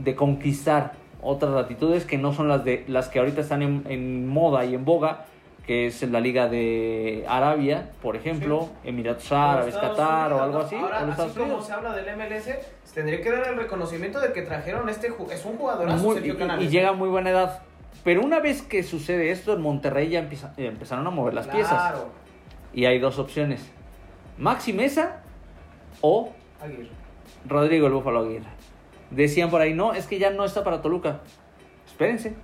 de 0.03 0.15
conquistar 0.17 0.95
otras 1.23 1.53
latitudes 1.53 2.05
que 2.05 2.19
no 2.19 2.33
son 2.33 2.49
las, 2.49 2.65
de, 2.65 2.85
las 2.89 3.09
que 3.09 3.21
ahorita 3.21 3.41
están 3.41 3.63
en, 3.63 3.85
en 3.89 4.27
moda 4.27 4.65
y 4.65 4.75
en 4.75 4.85
boga, 4.85 5.27
que 5.67 5.87
es 5.89 6.03
la 6.03 6.21
Liga 6.21 6.49
de 6.49 7.25
Arabia, 7.29 7.91
por 8.01 8.15
ejemplo, 8.17 8.69
Emiratos 8.85 9.31
Árabes, 9.33 9.75
Qatar 9.75 10.33
o 10.33 10.37
Unidos, 10.37 10.43
algo 10.43 10.59
así. 10.61 10.77
Ahora, 10.77 10.99
así 11.01 11.11
Estados 11.11 11.33
como 11.33 11.45
Unidos. 11.47 11.67
se 11.67 11.73
habla 11.73 11.93
del 11.95 12.17
MLS, 12.17 12.45
se 12.85 12.95
tendría 12.95 13.21
que 13.21 13.31
dar 13.33 13.49
el 13.49 13.57
reconocimiento 13.57 14.21
de 14.21 14.33
que 14.33 14.43
trajeron 14.43 14.89
este 14.89 15.09
es 15.09 15.45
un 15.45 15.57
jugadorazo 15.57 16.03
Muy- 16.05 16.15
Sergio 16.15 16.35
y- 16.35 16.37
Canales. 16.37 16.65
y, 16.65 16.69
llega 16.69 16.91
a 16.91 16.93
muy 16.93 17.09
buena 17.09 17.31
edad. 17.31 17.63
Pero 18.05 18.23
una 18.23 18.39
vez 18.39 18.63
que 18.63 18.85
sucede 18.85 19.33
esto, 19.33 19.55
en 19.55 19.63
Monterrey 19.63 20.09
ya 20.09 20.21
empieza- 20.21 20.55
empezaron 20.57 21.05
a 21.07 21.11
mover 21.11 21.35
las 21.35 21.49
piezas. 21.49 21.73
Claro. 21.91 22.09
Y 22.73 22.85
hay 22.85 23.01
dos 23.01 23.19
opciones. 23.19 23.69
Maxi 24.39 24.73
Mesa 24.73 25.23
o 26.01 26.33
Aguirre. 26.63 26.91
Rodrigo 27.49 27.89
el 27.89 27.93
Búfalo 27.95 28.21
Aguirre. 28.21 28.47
Decían 29.11 29.51
por 29.51 29.61
ahí, 29.61 29.75
no, 29.75 29.95
es 29.95 30.07
que 30.07 30.19
ya 30.21 30.31
no 30.31 30.45
está 30.45 30.63
para 30.63 30.81
Toluca. 30.81 31.21
Espérense. 31.87 32.35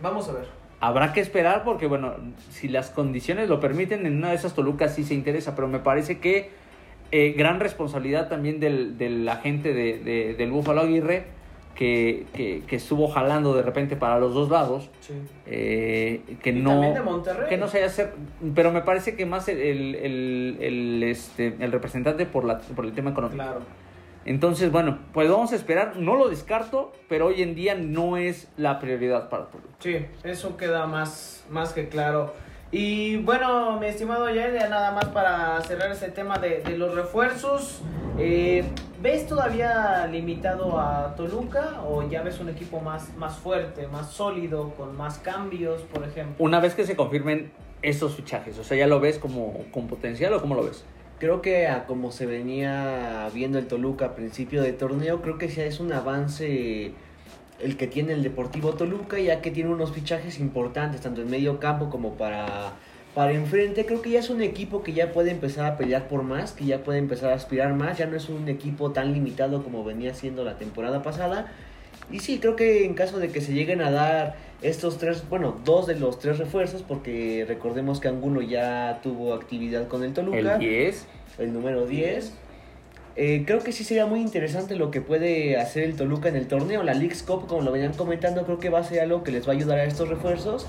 Vamos 0.00 0.28
a 0.28 0.32
ver. 0.32 0.57
Habrá 0.80 1.12
que 1.12 1.20
esperar 1.20 1.64
porque, 1.64 1.86
bueno, 1.86 2.14
si 2.50 2.68
las 2.68 2.90
condiciones 2.90 3.48
lo 3.48 3.58
permiten, 3.60 4.06
en 4.06 4.16
una 4.18 4.30
de 4.30 4.36
esas 4.36 4.54
Toluca 4.54 4.88
sí 4.88 5.02
se 5.04 5.14
interesa. 5.14 5.54
Pero 5.56 5.66
me 5.68 5.80
parece 5.80 6.18
que 6.18 6.50
eh, 7.10 7.34
gran 7.36 7.58
responsabilidad 7.58 8.28
también 8.28 8.60
del, 8.60 8.96
del 8.98 9.28
agente 9.28 9.72
de, 9.72 9.98
de- 9.98 10.34
del 10.34 10.50
Búfalo 10.52 10.82
Aguirre, 10.82 11.24
que, 11.74 12.26
que- 12.34 12.62
que 12.66 12.76
estuvo 12.76 13.08
jalando 13.08 13.54
de 13.54 13.62
repente 13.62 13.96
para 13.96 14.18
los 14.20 14.34
dos 14.34 14.50
lados. 14.50 14.90
Sí. 15.00 15.14
Eh, 15.46 16.20
que 16.42 16.50
Y 16.50 16.54
no 16.60 16.80
de 16.80 16.94
que 17.48 17.56
no 17.56 17.66
se 17.68 17.78
haya 17.78 17.86
hacer 17.86 18.12
pero 18.54 18.70
me 18.72 18.82
parece 18.82 19.16
que 19.16 19.24
más 19.26 19.48
el, 19.48 19.58
el, 19.58 19.94
el- 19.96 20.56
el, 20.60 21.02
este 21.04 21.54
el 21.60 21.72
representante 21.72 22.26
por 22.26 22.44
la 22.44 22.58
por 22.58 22.84
el 22.84 22.92
tema 22.92 23.10
económico 23.10 23.42
Claro. 23.42 23.60
Entonces 24.28 24.70
bueno 24.70 24.98
pues 25.12 25.28
vamos 25.30 25.52
a 25.52 25.56
esperar 25.56 25.96
no 25.96 26.14
lo 26.14 26.28
descarto 26.28 26.92
pero 27.08 27.26
hoy 27.26 27.42
en 27.42 27.54
día 27.54 27.74
no 27.74 28.16
es 28.16 28.48
la 28.56 28.78
prioridad 28.78 29.28
para 29.28 29.46
Toluca 29.46 29.74
Sí, 29.80 30.04
eso 30.24 30.56
queda 30.56 30.86
más, 30.86 31.44
más 31.50 31.72
que 31.72 31.88
claro. 31.88 32.34
Y 32.70 33.16
bueno, 33.18 33.78
mi 33.80 33.86
estimado 33.86 34.28
Yael, 34.28 34.52
ya 34.58 34.68
nada 34.68 34.90
más 34.92 35.06
para 35.06 35.58
cerrar 35.62 35.90
ese 35.90 36.10
tema 36.10 36.36
de, 36.38 36.60
de 36.62 36.76
los 36.76 36.94
refuerzos. 36.94 37.80
eh, 38.18 38.64
¿Ves 39.00 39.26
todavía 39.26 40.06
limitado 40.10 40.78
a 40.78 41.14
Toluca 41.16 41.80
o 41.88 42.02
ya 42.06 42.20
ves 42.22 42.40
un 42.40 42.48
equipo 42.50 42.80
más, 42.80 43.16
más 43.16 43.36
fuerte, 43.38 43.86
más 43.86 44.10
sólido, 44.10 44.74
con 44.76 44.94
más 44.96 45.18
cambios, 45.18 45.80
por 45.82 46.04
ejemplo? 46.04 46.44
una 46.44 46.60
vez 46.60 46.74
que 46.74 46.84
se 46.84 46.94
confirmen 46.96 47.50
estos 47.80 48.16
fichajes 48.16 48.58
o 48.58 48.64
sea 48.64 48.76
ya 48.76 48.88
lo 48.88 48.98
ves 48.98 49.18
como 49.20 49.64
con 49.72 49.86
potencial 49.86 50.32
o 50.34 50.40
cómo 50.40 50.56
lo 50.56 50.64
ves 50.64 50.84
Creo 51.18 51.42
que 51.42 51.66
a 51.66 51.86
como 51.86 52.12
se 52.12 52.26
venía 52.26 53.28
viendo 53.34 53.58
el 53.58 53.66
Toluca 53.66 54.06
a 54.06 54.14
principio 54.14 54.62
de 54.62 54.72
torneo, 54.72 55.20
creo 55.20 55.36
que 55.36 55.48
ya 55.48 55.64
es 55.64 55.80
un 55.80 55.92
avance 55.92 56.92
el 57.58 57.76
que 57.76 57.88
tiene 57.88 58.12
el 58.12 58.22
Deportivo 58.22 58.74
Toluca, 58.74 59.18
ya 59.18 59.40
que 59.40 59.50
tiene 59.50 59.70
unos 59.70 59.92
fichajes 59.92 60.38
importantes, 60.38 61.00
tanto 61.00 61.22
en 61.22 61.28
medio 61.28 61.58
campo 61.58 61.90
como 61.90 62.14
para, 62.14 62.74
para 63.16 63.32
enfrente. 63.32 63.84
Creo 63.84 64.00
que 64.00 64.10
ya 64.10 64.20
es 64.20 64.30
un 64.30 64.42
equipo 64.42 64.84
que 64.84 64.92
ya 64.92 65.10
puede 65.10 65.32
empezar 65.32 65.66
a 65.66 65.76
pelear 65.76 66.06
por 66.06 66.22
más, 66.22 66.52
que 66.52 66.66
ya 66.66 66.84
puede 66.84 67.00
empezar 67.00 67.32
a 67.32 67.34
aspirar 67.34 67.74
más, 67.74 67.98
ya 67.98 68.06
no 68.06 68.16
es 68.16 68.28
un 68.28 68.48
equipo 68.48 68.92
tan 68.92 69.12
limitado 69.12 69.64
como 69.64 69.82
venía 69.82 70.14
siendo 70.14 70.44
la 70.44 70.56
temporada 70.56 71.02
pasada. 71.02 71.52
Y 72.10 72.20
sí, 72.20 72.38
creo 72.38 72.56
que 72.56 72.84
en 72.84 72.94
caso 72.94 73.18
de 73.18 73.28
que 73.28 73.40
se 73.40 73.52
lleguen 73.52 73.82
a 73.82 73.90
dar 73.90 74.36
estos 74.62 74.98
tres, 74.98 75.28
bueno, 75.28 75.56
dos 75.64 75.86
de 75.86 75.94
los 75.98 76.18
tres 76.18 76.38
refuerzos, 76.38 76.82
porque 76.82 77.44
recordemos 77.46 78.00
que 78.00 78.08
Angulo 78.08 78.42
ya 78.42 79.00
tuvo 79.02 79.34
actividad 79.34 79.88
con 79.88 80.02
el 80.02 80.12
Toluca 80.12 80.54
el 80.54 80.58
10 80.58 81.06
el 81.38 81.52
número 81.52 81.86
10. 81.86 82.34
Eh, 83.16 83.42
creo 83.46 83.60
que 83.60 83.72
sí 83.72 83.82
sería 83.82 84.06
muy 84.06 84.20
interesante 84.20 84.76
lo 84.76 84.90
que 84.90 85.00
puede 85.00 85.56
hacer 85.56 85.84
el 85.84 85.96
Toluca 85.96 86.28
en 86.28 86.36
el 86.36 86.46
torneo. 86.46 86.82
La 86.82 86.94
League's 86.94 87.22
Cup, 87.22 87.46
como 87.46 87.62
lo 87.62 87.72
venían 87.72 87.92
comentando, 87.94 88.44
creo 88.44 88.58
que 88.58 88.70
va 88.70 88.78
a 88.78 88.84
ser 88.84 89.00
algo 89.00 89.24
que 89.24 89.32
les 89.32 89.46
va 89.46 89.52
a 89.52 89.56
ayudar 89.56 89.78
a 89.78 89.84
estos 89.84 90.08
refuerzos 90.08 90.66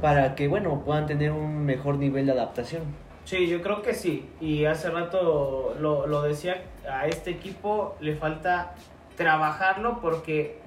para 0.00 0.34
que, 0.34 0.48
bueno, 0.48 0.82
puedan 0.84 1.06
tener 1.06 1.30
un 1.30 1.64
mejor 1.64 1.98
nivel 1.98 2.26
de 2.26 2.32
adaptación. 2.32 2.82
Sí, 3.24 3.46
yo 3.46 3.62
creo 3.62 3.82
que 3.82 3.94
sí. 3.94 4.26
Y 4.40 4.64
hace 4.64 4.90
rato 4.90 5.76
lo, 5.78 6.08
lo 6.08 6.22
decía, 6.22 6.62
a 6.88 7.06
este 7.06 7.30
equipo 7.30 7.94
le 8.00 8.16
falta 8.16 8.74
trabajarlo 9.16 10.00
porque 10.00 10.58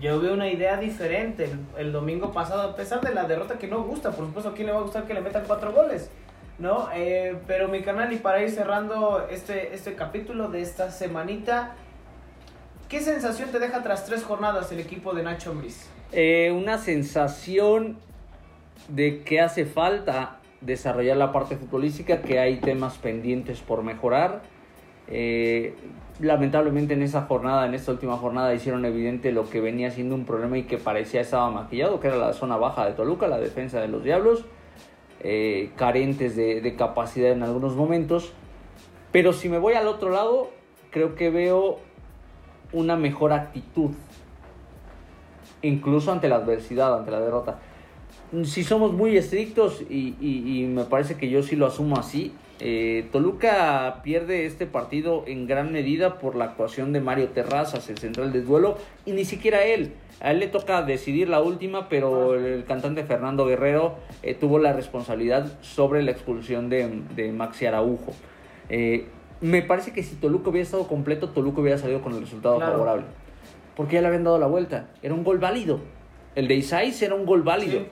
yo 0.00 0.20
veo 0.20 0.34
una 0.34 0.48
idea 0.48 0.76
diferente. 0.76 1.44
El, 1.44 1.86
el 1.86 1.92
domingo 1.92 2.32
pasado, 2.32 2.62
a 2.62 2.76
pesar 2.76 3.00
de 3.00 3.14
la 3.14 3.24
derrota 3.24 3.58
que 3.58 3.66
no 3.66 3.82
gusta, 3.82 4.12
por 4.12 4.26
supuesto, 4.26 4.50
¿a 4.50 4.54
quién 4.54 4.66
le 4.66 4.72
va 4.72 4.80
a 4.80 4.82
gustar 4.82 5.04
que 5.04 5.14
le 5.14 5.20
metan 5.20 5.44
cuatro 5.46 5.72
goles? 5.72 6.10
¿No? 6.58 6.88
Eh, 6.94 7.36
pero 7.46 7.68
mi 7.68 7.82
canal, 7.82 8.12
y 8.12 8.16
para 8.16 8.42
ir 8.42 8.50
cerrando 8.50 9.26
este, 9.30 9.74
este 9.74 9.94
capítulo 9.94 10.48
de 10.48 10.60
esta 10.60 10.90
semanita, 10.90 11.76
¿qué 12.88 13.00
sensación 13.00 13.50
te 13.50 13.60
deja 13.60 13.82
tras 13.82 14.04
tres 14.06 14.24
jornadas 14.24 14.72
el 14.72 14.80
equipo 14.80 15.14
de 15.14 15.22
Nacho 15.22 15.52
Ambriz? 15.52 15.86
Eh, 16.10 16.50
una 16.50 16.78
sensación 16.78 17.98
de 18.88 19.22
que 19.22 19.40
hace 19.40 19.66
falta 19.66 20.38
desarrollar 20.60 21.16
la 21.16 21.30
parte 21.30 21.56
futbolística, 21.56 22.22
que 22.22 22.40
hay 22.40 22.56
temas 22.56 22.98
pendientes 22.98 23.60
por 23.60 23.82
mejorar. 23.82 24.42
Eh, 25.10 25.74
lamentablemente 26.20 26.94
en 26.94 27.02
esa 27.02 27.22
jornada, 27.22 27.66
en 27.66 27.74
esta 27.74 27.92
última 27.92 28.16
jornada, 28.16 28.54
hicieron 28.54 28.84
evidente 28.84 29.32
lo 29.32 29.48
que 29.48 29.60
venía 29.60 29.90
siendo 29.90 30.14
un 30.14 30.24
problema 30.24 30.58
y 30.58 30.64
que 30.64 30.78
parecía 30.78 31.20
estaba 31.20 31.50
maquillado, 31.50 32.00
que 32.00 32.08
era 32.08 32.16
la 32.16 32.32
zona 32.32 32.56
baja 32.56 32.86
de 32.86 32.92
Toluca, 32.92 33.28
la 33.28 33.38
defensa 33.38 33.80
de 33.80 33.88
los 33.88 34.04
Diablos, 34.04 34.44
eh, 35.20 35.70
carentes 35.76 36.36
de, 36.36 36.74
capacidad 36.76 37.30
en 37.30 37.42
algunos 37.42 37.74
momentos. 37.76 38.32
Pero 39.12 39.32
si 39.32 39.48
me 39.48 39.58
voy 39.58 39.74
al 39.74 39.86
otro 39.86 40.10
lado, 40.10 40.50
creo 40.90 41.14
que 41.14 41.30
veo 41.30 41.78
una 42.72 42.96
mejor 42.96 43.32
actitud, 43.32 43.90
incluso 45.62 46.12
ante 46.12 46.28
la 46.28 46.36
adversidad, 46.36 46.98
ante 46.98 47.10
la 47.10 47.20
derrota. 47.20 47.60
Si 48.44 48.62
somos 48.62 48.92
muy 48.92 49.16
estrictos, 49.16 49.82
y 49.88 50.66
me 50.68 50.84
parece 50.84 51.16
que 51.16 51.30
yo 51.30 51.42
sí 51.42 51.56
lo 51.56 51.64
asumo 51.64 51.96
así, 51.96 52.34
eh, 52.60 53.06
Toluca 53.12 54.00
pierde 54.02 54.46
este 54.46 54.66
partido 54.66 55.24
en 55.26 55.46
gran 55.46 55.72
medida 55.72 56.18
por 56.18 56.34
la 56.36 56.46
actuación 56.46 56.92
de 56.92 57.00
Mario 57.00 57.28
Terrazas, 57.28 57.88
el 57.88 57.98
central 57.98 58.32
del 58.32 58.44
duelo, 58.46 58.76
y 59.06 59.12
ni 59.12 59.24
siquiera 59.24 59.64
él. 59.64 59.92
A 60.20 60.32
él 60.32 60.40
le 60.40 60.48
toca 60.48 60.82
decidir 60.82 61.28
la 61.28 61.40
última, 61.40 61.88
pero 61.88 62.34
el 62.34 62.64
cantante 62.64 63.04
Fernando 63.04 63.46
Guerrero 63.46 63.94
eh, 64.22 64.34
tuvo 64.34 64.58
la 64.58 64.72
responsabilidad 64.72 65.52
sobre 65.60 66.02
la 66.02 66.10
expulsión 66.10 66.68
de, 66.68 67.02
de 67.14 67.30
Maxi 67.32 67.66
Araujo. 67.66 68.12
Eh, 68.68 69.06
me 69.40 69.62
parece 69.62 69.92
que 69.92 70.02
si 70.02 70.16
Toluca 70.16 70.50
hubiera 70.50 70.64
estado 70.64 70.88
completo, 70.88 71.28
Toluca 71.28 71.60
hubiera 71.60 71.78
salido 71.78 72.02
con 72.02 72.12
el 72.14 72.20
resultado 72.20 72.56
Claro. 72.56 72.72
favorable. 72.72 73.04
Porque 73.76 73.94
ya 73.94 74.00
le 74.00 74.08
habían 74.08 74.24
dado 74.24 74.38
la 74.40 74.48
vuelta. 74.48 74.88
Era 75.02 75.14
un 75.14 75.22
gol 75.22 75.38
válido. 75.38 75.78
El 76.34 76.48
de 76.48 76.56
Isais 76.56 77.00
era 77.00 77.14
un 77.14 77.24
gol 77.24 77.42
válido. 77.42 77.78
Sí. 77.80 77.86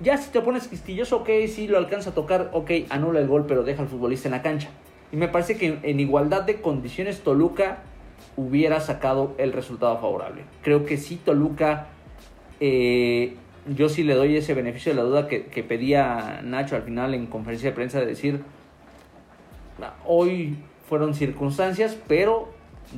Ya 0.00 0.16
si 0.16 0.30
te 0.30 0.40
pones 0.40 0.68
quisquilloso, 0.68 1.18
ok, 1.18 1.28
sí 1.48 1.66
lo 1.66 1.76
alcanza 1.76 2.10
a 2.10 2.14
tocar, 2.14 2.50
ok, 2.52 2.70
anula 2.90 3.18
el 3.18 3.26
gol, 3.26 3.46
pero 3.46 3.64
deja 3.64 3.82
al 3.82 3.88
futbolista 3.88 4.28
en 4.28 4.32
la 4.32 4.42
cancha. 4.42 4.68
Y 5.10 5.16
me 5.16 5.26
parece 5.28 5.56
que 5.56 5.78
en 5.82 6.00
igualdad 6.00 6.42
de 6.42 6.60
condiciones 6.60 7.20
Toluca 7.20 7.78
hubiera 8.36 8.80
sacado 8.80 9.34
el 9.38 9.52
resultado 9.52 9.98
favorable. 9.98 10.42
Creo 10.62 10.84
que 10.84 10.98
sí 10.98 11.16
Toluca, 11.16 11.88
eh, 12.60 13.34
yo 13.74 13.88
sí 13.88 14.04
le 14.04 14.14
doy 14.14 14.36
ese 14.36 14.54
beneficio 14.54 14.92
de 14.92 14.96
la 14.96 15.02
duda 15.02 15.26
que, 15.26 15.46
que 15.46 15.64
pedía 15.64 16.42
Nacho 16.44 16.76
al 16.76 16.82
final 16.82 17.14
en 17.14 17.26
conferencia 17.26 17.70
de 17.70 17.74
prensa 17.74 17.98
de 17.98 18.06
decir, 18.06 18.42
"Ah, 19.82 19.94
hoy 20.06 20.56
fueron 20.88 21.14
circunstancias, 21.14 21.98
pero 22.06 22.50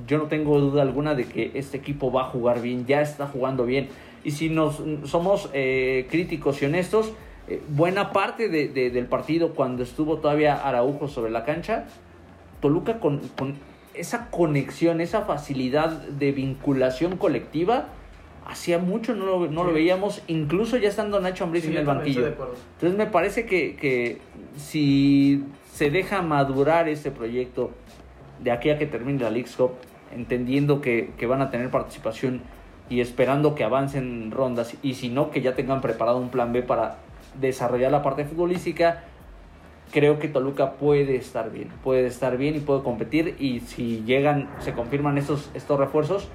yo 0.06 0.18
no 0.18 0.24
tengo 0.24 0.60
duda 0.60 0.82
alguna 0.82 1.14
de 1.14 1.24
que 1.24 1.52
este 1.54 1.78
equipo 1.78 2.12
va 2.12 2.22
a 2.22 2.24
jugar 2.26 2.60
bien, 2.60 2.86
ya 2.86 3.00
está 3.00 3.26
jugando 3.26 3.64
bien. 3.64 3.88
Y 4.24 4.32
si 4.32 4.48
nos 4.50 4.82
somos 5.04 5.50
eh, 5.52 6.06
críticos 6.10 6.60
y 6.62 6.66
honestos, 6.66 7.12
eh, 7.48 7.60
buena 7.68 8.12
parte 8.12 8.48
de- 8.48 8.68
de- 8.68 8.90
del 8.90 9.06
partido 9.06 9.54
cuando 9.54 9.82
estuvo 9.82 10.18
todavía 10.18 10.56
Araujo 10.56 11.08
sobre 11.08 11.30
la 11.30 11.44
cancha, 11.44 11.86
Toluca 12.60 13.00
con, 13.00 13.20
con 13.38 13.54
esa 13.94 14.30
conexión, 14.30 15.00
esa 15.00 15.22
facilidad 15.22 15.90
de 15.90 16.32
vinculación 16.32 17.16
colectiva, 17.16 17.88
hacía 18.46 18.78
mucho 18.78 19.14
no 19.14 19.24
lo, 19.26 19.46
no 19.50 19.64
lo 19.64 19.72
veíamos, 19.72 20.22
incluso 20.26 20.76
ya 20.76 20.88
estando 20.88 21.18
Nacho 21.20 21.44
Ambriz 21.44 21.64
Sí, 21.64 21.70
en 21.70 21.78
el 21.78 21.86
banquillo. 21.86 22.26
Entonces 22.74 22.98
me 22.98 23.06
parece 23.06 23.46
que, 23.46 23.76
que 23.76 24.18
si 24.56 25.44
se 25.72 25.90
deja 25.90 26.20
madurar 26.22 26.88
este 26.88 27.10
proyecto 27.10 27.70
de 28.42 28.50
aquí 28.50 28.70
a 28.70 28.78
que 28.78 28.86
termine 28.86 29.20
la 29.22 29.30
League's 29.30 29.56
Cup, 29.56 29.72
entendiendo 30.14 30.80
que, 30.80 31.10
que 31.16 31.26
van 31.26 31.40
a 31.42 31.50
tener 31.50 31.70
participación 31.70 32.42
y 32.90 33.00
esperando 33.00 33.54
que 33.54 33.64
avancen 33.64 34.30
rondas, 34.30 34.74
y 34.82 34.94
si 34.94 35.08
no, 35.08 35.30
que 35.30 35.40
ya 35.40 35.54
tengan 35.54 35.80
preparado 35.80 36.18
un 36.18 36.28
plan 36.28 36.52
B 36.52 36.62
para 36.62 36.96
desarrollar 37.40 37.90
la 37.92 38.02
parte 38.02 38.24
futbolística, 38.26 39.04
creo 39.92 40.18
que 40.18 40.28
Toluca 40.28 40.72
puede 40.72 41.16
estar 41.16 41.50
bien, 41.50 41.68
puede 41.82 42.06
estar 42.06 42.36
bien 42.36 42.56
y 42.56 42.60
puede 42.60 42.82
competir, 42.82 43.36
y 43.38 43.60
si 43.60 44.02
llegan, 44.04 44.48
se 44.58 44.72
confirman 44.74 45.16
estos, 45.18 45.50
estos 45.54 45.78
refuerzos, 45.78 46.28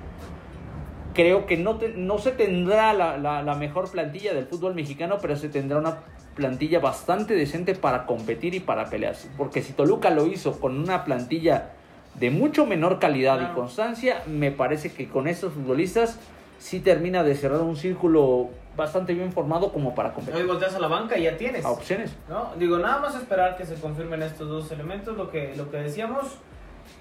creo 1.13 1.45
que 1.45 1.57
no, 1.57 1.75
te- 1.77 1.93
no 1.95 2.17
se 2.17 2.31
tendrá 2.31 2.93
la, 2.93 3.17
la- 3.17 3.41
la 3.43 3.55
mejor 3.55 3.89
plantilla 3.91 4.33
del 4.33 4.45
fútbol 4.45 4.75
mexicano, 4.75 5.17
pero 5.21 5.35
se 5.35 5.49
tendrá 5.49 5.77
una 5.77 5.99
plantilla 6.35 6.79
bastante 6.79 7.33
decente 7.33 7.75
para 7.75 8.05
competir 8.05 8.53
y 8.55 8.59
para 8.59 8.85
pelearse. 8.89 9.29
Porque 9.37 9.61
si 9.61 9.71
Toluca 9.73 10.09
lo 10.09 10.25
hizo 10.25 10.59
con 10.59 10.77
una 10.77 11.05
plantilla 11.05 11.71
de 12.15 12.29
mucho 12.29 12.65
menor 12.65 12.99
calidad 12.99 13.39
y 13.41 13.53
constancia, 13.55 14.21
me 14.27 14.51
parece 14.51 14.91
que 14.91 15.07
con 15.07 15.27
estos 15.27 15.53
futbolistas 15.53 16.19
sí 16.57 16.79
termina 16.79 17.23
de 17.23 17.35
cerrar 17.35 17.61
un 17.61 17.75
círculo 17.75 18.49
bastante 18.75 19.13
bien 19.13 19.31
formado 19.31 19.71
como 19.71 19.95
para 19.95 20.09
Hoy 20.09 20.15
competir. 20.15 20.45
volteas 20.45 20.75
a 20.75 20.79
la 20.79 20.87
banca 20.87 21.17
y 21.17 21.23
ya 21.23 21.37
tienes. 21.37 21.63
A 21.63 21.71
opciones. 21.71 22.15
¿no? 22.29 22.51
Digo, 22.57 22.77
nada 22.77 22.99
más 22.99 23.15
esperar 23.15 23.55
que 23.55 23.65
se 23.65 23.75
confirmen 23.75 24.21
estos 24.21 24.47
dos 24.49 24.71
elementos, 24.71 25.15
lo 25.15 25.29
que, 25.29 25.53
lo 25.55 25.69
que 25.71 25.77
decíamos. 25.77 26.25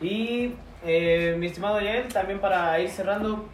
Y 0.01 0.53
eh, 0.85 1.37
mi 1.39 1.47
estimado 1.47 1.81
Yael, 1.81 2.09
también 2.13 2.41
para 2.41 2.79
ir 2.81 2.91
cerrando, 2.91 3.45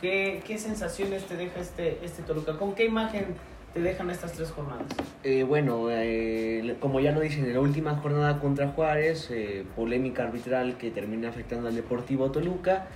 ¿qué, 0.00 0.42
qué 0.46 0.58
sensaciones 0.58 1.24
te 1.24 1.36
deja 1.36 1.60
este, 1.60 1.98
este 2.04 2.22
Toluca? 2.22 2.56
¿Con 2.56 2.74
qué 2.74 2.84
imagen 2.84 3.34
te 3.74 3.80
dejan 3.80 4.10
estas 4.10 4.32
tres 4.32 4.50
jornadas? 4.50 4.86
Eh, 5.24 5.42
bueno, 5.42 5.88
eh, 5.90 6.76
como 6.80 7.00
ya 7.00 7.12
lo 7.12 7.20
dicen, 7.20 7.44
en 7.44 7.54
la 7.54 7.60
última 7.60 7.96
jornada 7.96 8.38
contra 8.40 8.68
Juárez, 8.68 9.30
eh, 9.30 9.64
polémica 9.76 10.22
arbitral 10.22 10.76
que 10.78 10.90
termina 10.90 11.28
afectando 11.28 11.68
al 11.68 11.74
Deportivo 11.74 12.30
Toluca. 12.30 12.86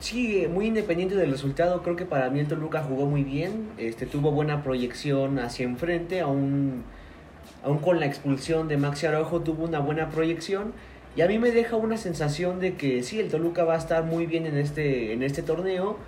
Sí, 0.00 0.46
muy 0.50 0.66
independiente 0.66 1.14
del 1.14 1.30
resultado, 1.30 1.82
creo 1.82 1.94
que 1.94 2.06
para 2.06 2.30
mí 2.30 2.40
el 2.40 2.48
Toluca 2.48 2.82
jugó 2.82 3.04
muy 3.04 3.22
bien, 3.22 3.68
este, 3.76 4.06
tuvo 4.06 4.30
buena 4.32 4.62
proyección 4.62 5.38
hacia 5.38 5.64
enfrente, 5.66 6.20
aún, 6.20 6.84
aún 7.62 7.78
con 7.80 8.00
la 8.00 8.06
expulsión 8.06 8.66
de 8.66 8.78
Maxi 8.78 9.04
Araujo 9.06 9.42
tuvo 9.42 9.64
una 9.64 9.78
buena 9.78 10.08
proyección. 10.08 10.72
Y 11.16 11.20
a 11.20 11.26
mí 11.26 11.38
me 11.38 11.50
deja 11.50 11.76
una 11.76 11.98
sensación 11.98 12.60
de 12.60 12.76
que 12.76 13.02
sí, 13.02 13.20
el 13.20 13.28
Toluca 13.28 13.64
va 13.64 13.74
a 13.74 13.78
estar 13.78 14.04
muy 14.04 14.24
bien 14.24 14.46
en 14.46 14.56
este, 14.56 15.12
en 15.12 15.22
este 15.22 15.42
torneo. 15.42 15.98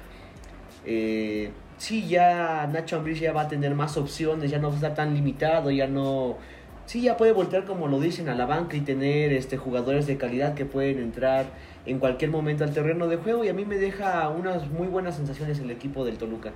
Eh, 0.87 1.51
sí, 1.77 2.09
ya 2.09 2.67
Nacho 2.73 2.97
Ambriz 2.97 3.21
ya 3.21 3.33
va 3.33 3.43
a 3.43 3.49
tener 3.49 3.75
más 3.75 3.99
opciones, 3.99 4.51
ya 4.51 4.59
no 4.59 4.69
va 4.69 4.75
a 4.75 4.77
estar 4.77 4.95
tan 4.95 5.15
limitado, 5.15 5.71
ya 5.71 5.87
no... 5.87 6.39
Sí, 6.87 7.03
ya 7.03 7.17
puede 7.19 7.33
voltear 7.33 7.65
como 7.65 7.89
lo 7.89 8.01
dicen 8.01 8.29
a 8.29 8.35
la 8.35 8.47
banca 8.47 8.77
y 8.77 8.81
tener 8.81 9.33
este, 9.33 9.57
jugadores 9.59 10.07
de 10.07 10.17
calidad 10.17 10.55
que 10.55 10.65
pueden 10.65 10.99
entrar 10.99 11.47
en 11.85 11.99
cualquier 11.99 12.31
momento 12.31 12.65
al 12.65 12.73
terreno 12.73 13.09
de 13.09 13.17
juego 13.17 13.45
y 13.45 13.49
a 13.49 13.55
mí 13.55 13.65
me 13.65 13.77
deja 13.77 14.29
unas 14.29 14.71
muy 14.71 14.87
buenas 14.87 15.17
sensaciones 15.17 15.59
el 15.59 15.71
equipo 15.71 16.05
del 16.05 16.19
Toluca. 16.19 16.53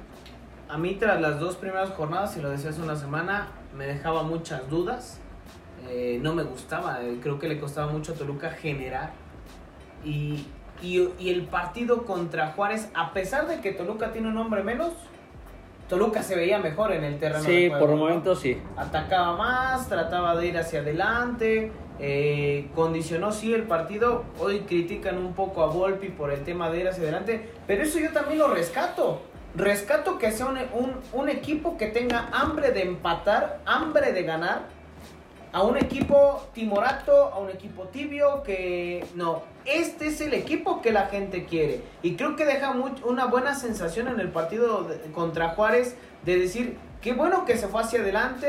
A 0.69 0.79
mí 0.79 0.95
tras 0.95 1.21
las 1.21 1.39
dos 1.39 1.57
primeras 1.57 1.91
jornadas, 1.91 2.37
y 2.37 2.41
lo 2.41 2.51
decía 2.51 2.71
hace 2.71 2.83
una 2.83 2.97
semana, 2.97 3.49
me 3.77 3.87
dejaba 3.87 4.23
muchas 4.23 4.69
dudas. 4.69 5.21
Eh, 5.89 6.19
no 6.21 6.35
me 6.35 6.43
gustaba, 6.43 7.03
eh, 7.03 7.19
creo 7.23 7.39
que 7.39 7.49
le 7.49 7.61
costaba 7.61 7.93
mucho 7.93 8.13
a 8.13 8.15
Toluca 8.17 8.51
generar. 8.51 9.13
Y, 10.05 10.47
y, 10.83 11.09
y 11.19 11.31
el 11.31 11.43
partido 11.43 12.05
contra 12.05 12.53
Juárez, 12.53 12.91
a 12.95 13.13
pesar 13.13 13.47
de 13.47 13.61
que 13.61 13.73
Toluca 13.73 14.13
tiene 14.13 14.29
un 14.29 14.37
hombre 14.39 14.63
menos, 14.63 14.93
Toluca 15.89 16.23
se 16.23 16.35
veía 16.35 16.59
mejor 16.59 16.93
en 16.93 17.05
el 17.05 17.19
terreno. 17.19 17.45
Sí, 17.45 17.63
de 17.65 17.69
juego, 17.69 17.81
por 17.81 17.91
el 17.91 17.97
¿no? 17.97 18.03
momento 18.07 18.35
sí. 18.35 18.61
atacaba 18.77 19.37
más, 19.37 19.89
trataba 19.89 20.35
de 20.37 20.47
ir 20.49 20.59
hacia 20.59 20.81
adelante, 20.81 21.71
eh, 22.01 22.69
condicionó 22.75 23.31
sí 23.33 23.55
el 23.55 23.63
partido. 23.65 24.25
Hoy 24.41 24.61
critican 24.61 25.17
un 25.19 25.33
poco 25.35 25.63
a 25.63 25.67
Volpi 25.67 26.09
por 26.09 26.33
el 26.33 26.43
tema 26.43 26.71
de 26.71 26.81
ir 26.81 26.89
hacia 26.89 27.03
adelante, 27.05 27.49
pero 27.67 27.85
eso 27.85 27.99
yo 28.01 28.11
también 28.13 28.39
lo 28.41 28.49
rescato. 28.49 29.23
Rescato 29.55 30.19
que 30.19 30.33
sea 30.33 30.47
un, 30.47 30.59
un- 30.59 30.97
un 31.13 31.29
equipo 31.29 31.77
que 31.79 31.87
tenga 31.87 32.29
hambre 32.33 32.73
de 32.73 32.83
empatar, 32.83 33.61
hambre 33.65 34.13
de 34.13 34.23
ganar, 34.25 34.63
a 35.53 35.63
un 35.63 35.79
equipo 35.79 36.43
timorato, 36.53 37.27
a 37.33 37.39
un 37.39 37.49
equipo 37.49 37.85
tibio, 37.85 38.43
que 38.43 39.07
no, 39.15 39.43
este 39.67 40.09
es 40.09 40.21
el 40.21 40.35
equipo 40.35 40.81
que 40.83 40.93
la 40.93 41.07
gente 41.07 41.45
quiere. 41.45 41.81
Y 42.03 42.15
creo 42.17 42.37
que 42.37 42.45
deja 42.45 42.75
una 43.05 43.27
buena 43.27 43.55
sensación 43.55 44.09
en 44.09 44.21
el 44.21 44.29
partido 44.29 44.85
de- 44.85 44.99
contra 45.13 45.49
Juárez 45.51 45.97
de 46.25 46.39
decir, 46.39 46.77
qué 47.01 47.13
bueno 47.13 47.45
que 47.45 47.57
se 47.57 47.69
fue 47.69 47.81
hacia 47.83 48.01
adelante, 48.01 48.47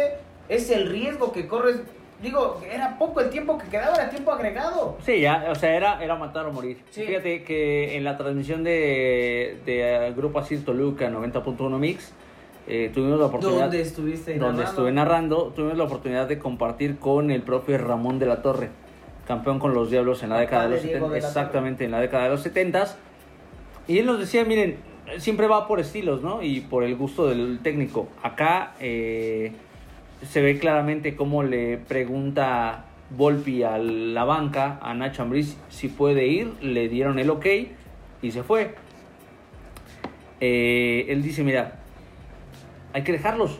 es 0.49 0.69
el 0.69 0.89
riesgo 0.89 1.31
que 1.31 1.47
corres. 1.47 1.77
Digo, 2.21 2.59
era 2.71 2.97
poco 2.97 3.21
el 3.21 3.29
tiempo 3.29 3.57
que 3.59 3.67
quedaba, 3.67 3.95
era 3.95 4.09
tiempo 4.09 4.31
agregado. 4.31 4.97
Sí, 5.05 5.21
ya, 5.21 5.45
o 5.51 5.55
sea, 5.55 5.75
era, 5.75 6.03
era 6.03 6.15
matar 6.15 6.47
o 6.47 6.51
morir. 6.51 6.81
Sí. 6.89 7.03
Fíjate 7.03 7.43
que 7.43 7.95
en 7.95 8.03
la 8.03 8.17
transmisión 8.17 8.63
de, 8.63 9.59
de 9.65 10.07
eh, 10.07 10.13
Grupo 10.13 10.39
Asir 10.39 10.65
Toluca 10.65 11.07
90.1 11.09 11.77
Mix, 11.77 12.11
eh, 12.67 12.89
tuvimos 12.93 13.19
la 13.19 13.27
oportunidad... 13.27 13.61
¿Dónde 13.65 13.81
estuviste 13.81 14.31
donde 14.31 14.45
narrando? 14.45 14.63
estuve 14.63 14.91
narrando, 14.91 15.43
tuvimos 15.55 15.77
la 15.77 15.83
oportunidad 15.83 16.27
de 16.27 16.39
compartir 16.39 16.97
con 16.97 17.29
el 17.29 17.43
propio 17.43 17.77
Ramón 17.77 18.17
de 18.17 18.25
la 18.25 18.41
Torre, 18.41 18.69
campeón 19.27 19.59
con 19.59 19.73
los 19.73 19.91
Diablos 19.91 20.23
en 20.23 20.29
la 20.29 20.39
década 20.39 20.63
de 20.63 20.69
los 20.69 20.83
Diego 20.83 21.07
70, 21.07 21.13
de 21.13 21.21
la 21.21 21.27
exactamente 21.27 21.85
en 21.85 21.91
la 21.91 21.99
década 21.99 22.23
de 22.23 22.29
los 22.29 22.41
70 22.41 22.87
y 23.87 23.99
él 23.99 24.05
nos 24.05 24.19
decía, 24.19 24.43
miren, 24.43 24.77
siempre 25.17 25.47
va 25.47 25.67
por 25.67 25.79
estilos, 25.79 26.21
¿no? 26.21 26.43
Y 26.43 26.61
por 26.61 26.83
el 26.83 26.95
gusto 26.95 27.27
del 27.27 27.59
técnico. 27.59 28.09
Acá 28.21 28.73
eh, 28.79 29.53
se 30.23 30.41
ve 30.41 30.59
claramente 30.59 31.15
cómo 31.15 31.43
le 31.43 31.77
pregunta 31.77 32.85
Volpi 33.09 33.63
a 33.63 33.77
la 33.77 34.25
banca, 34.25 34.79
a 34.81 34.93
Nacho 34.93 35.23
Ambriz, 35.23 35.57
si 35.69 35.87
puede 35.87 36.27
ir, 36.27 36.53
le 36.61 36.89
dieron 36.89 37.19
el 37.19 37.29
ok 37.29 37.45
y 38.21 38.31
se 38.31 38.43
fue. 38.43 38.75
Eh, 40.41 41.05
él 41.07 41.23
dice, 41.23 41.43
mira, 41.43 41.79
hay 42.91 43.03
que 43.03 43.13
dejarlos. 43.13 43.59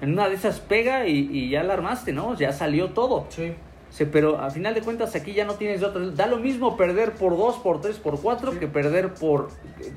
En 0.00 0.12
una 0.12 0.28
de 0.28 0.36
esas 0.36 0.60
pega 0.60 1.08
y, 1.08 1.28
y 1.32 1.50
ya 1.50 1.64
la 1.64 1.74
armaste, 1.74 2.12
¿no? 2.12 2.34
Ya 2.36 2.52
salió 2.52 2.90
todo. 2.90 3.26
Sí. 3.30 3.52
Sí, 3.90 4.04
pero 4.04 4.38
a 4.40 4.50
final 4.50 4.72
de 4.74 4.82
cuentas 4.82 5.14
aquí 5.16 5.32
ya 5.32 5.44
no 5.44 5.54
tienes 5.54 5.80
de 5.80 5.86
otra. 5.86 6.00
Da 6.10 6.26
lo 6.26 6.36
mismo 6.38 6.76
perder 6.76 7.12
por 7.14 7.36
2, 7.36 7.56
por 7.56 7.80
3, 7.80 7.98
por 7.98 8.20
4 8.20 8.58
que 8.58 8.68
perder 8.68 9.14
por 9.14 9.48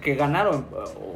que 0.01 0.15
ganaron 0.15 0.65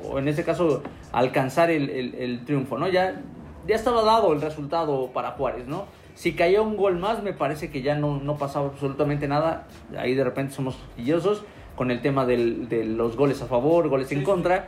o 0.10 0.20
en 0.20 0.28
este 0.28 0.44
caso 0.44 0.84
alcanzar 1.12 1.72
el, 1.72 1.90
el- 1.90 2.16
el 2.16 2.46
triunfo, 2.46 2.78
¿no? 2.78 2.88
Ya, 2.88 3.20
ya 3.68 3.76
estaba 3.76 4.04
dado 4.04 4.32
el 4.32 4.42
resultado 4.42 5.08
para 5.12 5.32
Juárez, 5.32 5.66
¿no? 5.68 5.86
Si 6.14 6.34
caía 6.34 6.62
un 6.62 6.78
gol 6.78 6.98
más 6.98 7.24
me 7.24 7.34
parece 7.34 7.70
que 7.72 7.82
ya 7.82 7.96
no, 7.96 8.20
no 8.20 8.38
pasaba 8.38 8.68
absolutamente 8.68 9.28
nada. 9.28 9.68
Ahí 9.98 10.14
de 10.14 10.24
repente 10.24 10.54
somos 10.54 10.78
quillosos 10.96 11.44
con 11.76 11.90
el 11.92 12.02
tema 12.02 12.26
del- 12.26 12.70
de 12.70 12.86
los 12.86 13.16
goles 13.18 13.42
a 13.42 13.48
favor, 13.48 13.88
goles 13.90 14.12
en 14.12 14.20
Sí, 14.20 14.24
sí. 14.24 14.26
contra. 14.26 14.68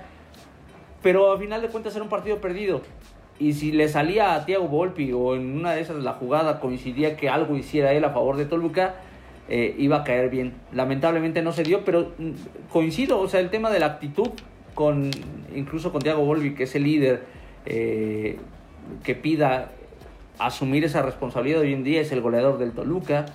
Pero 1.01 1.31
a 1.31 1.37
final 1.37 1.61
de 1.61 1.69
cuentas 1.69 1.93
era 1.95 2.03
un 2.03 2.09
partido 2.09 2.37
perdido. 2.41 2.81
Y 3.39 3.53
si 3.53 3.71
le 3.71 3.87
salía 3.87 4.35
a 4.35 4.45
Thiago 4.45 4.67
Volpi 4.67 5.13
o 5.13 5.35
en 5.35 5.57
una 5.57 5.71
de 5.71 5.81
esas 5.81 5.97
la 6.03 6.13
jugada 6.13 6.59
coincidía 6.59 7.15
que 7.15 7.29
algo 7.29 7.55
hiciera 7.55 7.93
él 7.93 8.03
a 8.03 8.09
favor 8.09 8.35
de 8.35 8.45
Toluca, 8.45 8.95
eh, 9.47 9.75
iba 9.79 9.97
a 9.97 10.03
caer 10.03 10.29
bien. 10.29 10.53
Lamentablemente 10.73 11.41
no 11.41 11.53
se 11.53 11.63
dio, 11.63 11.85
pero 11.85 12.11
mm, 12.17 12.31
coincido, 12.69 13.19
o 13.19 13.27
sea, 13.27 13.39
el 13.39 13.49
tema 13.49 13.71
de 13.71 13.79
la 13.79 13.87
actitud 13.87 14.29
con 14.75 15.09
incluso 15.55 15.91
con 15.91 16.01
Thiago 16.01 16.23
Volpi, 16.23 16.53
que 16.53 16.63
es 16.63 16.75
el 16.75 16.83
líder, 16.83 17.23
eh, 17.65 18.37
que 19.03 19.15
pida 19.15 19.71
asumir 20.37 20.83
esa 20.83 21.01
responsabilidad 21.01 21.61
hoy 21.61 21.73
en 21.73 21.83
día, 21.83 22.01
es 22.01 22.11
el 22.11 22.21
goleador 22.21 22.57
del 22.57 22.73
Toluca, 22.73 23.25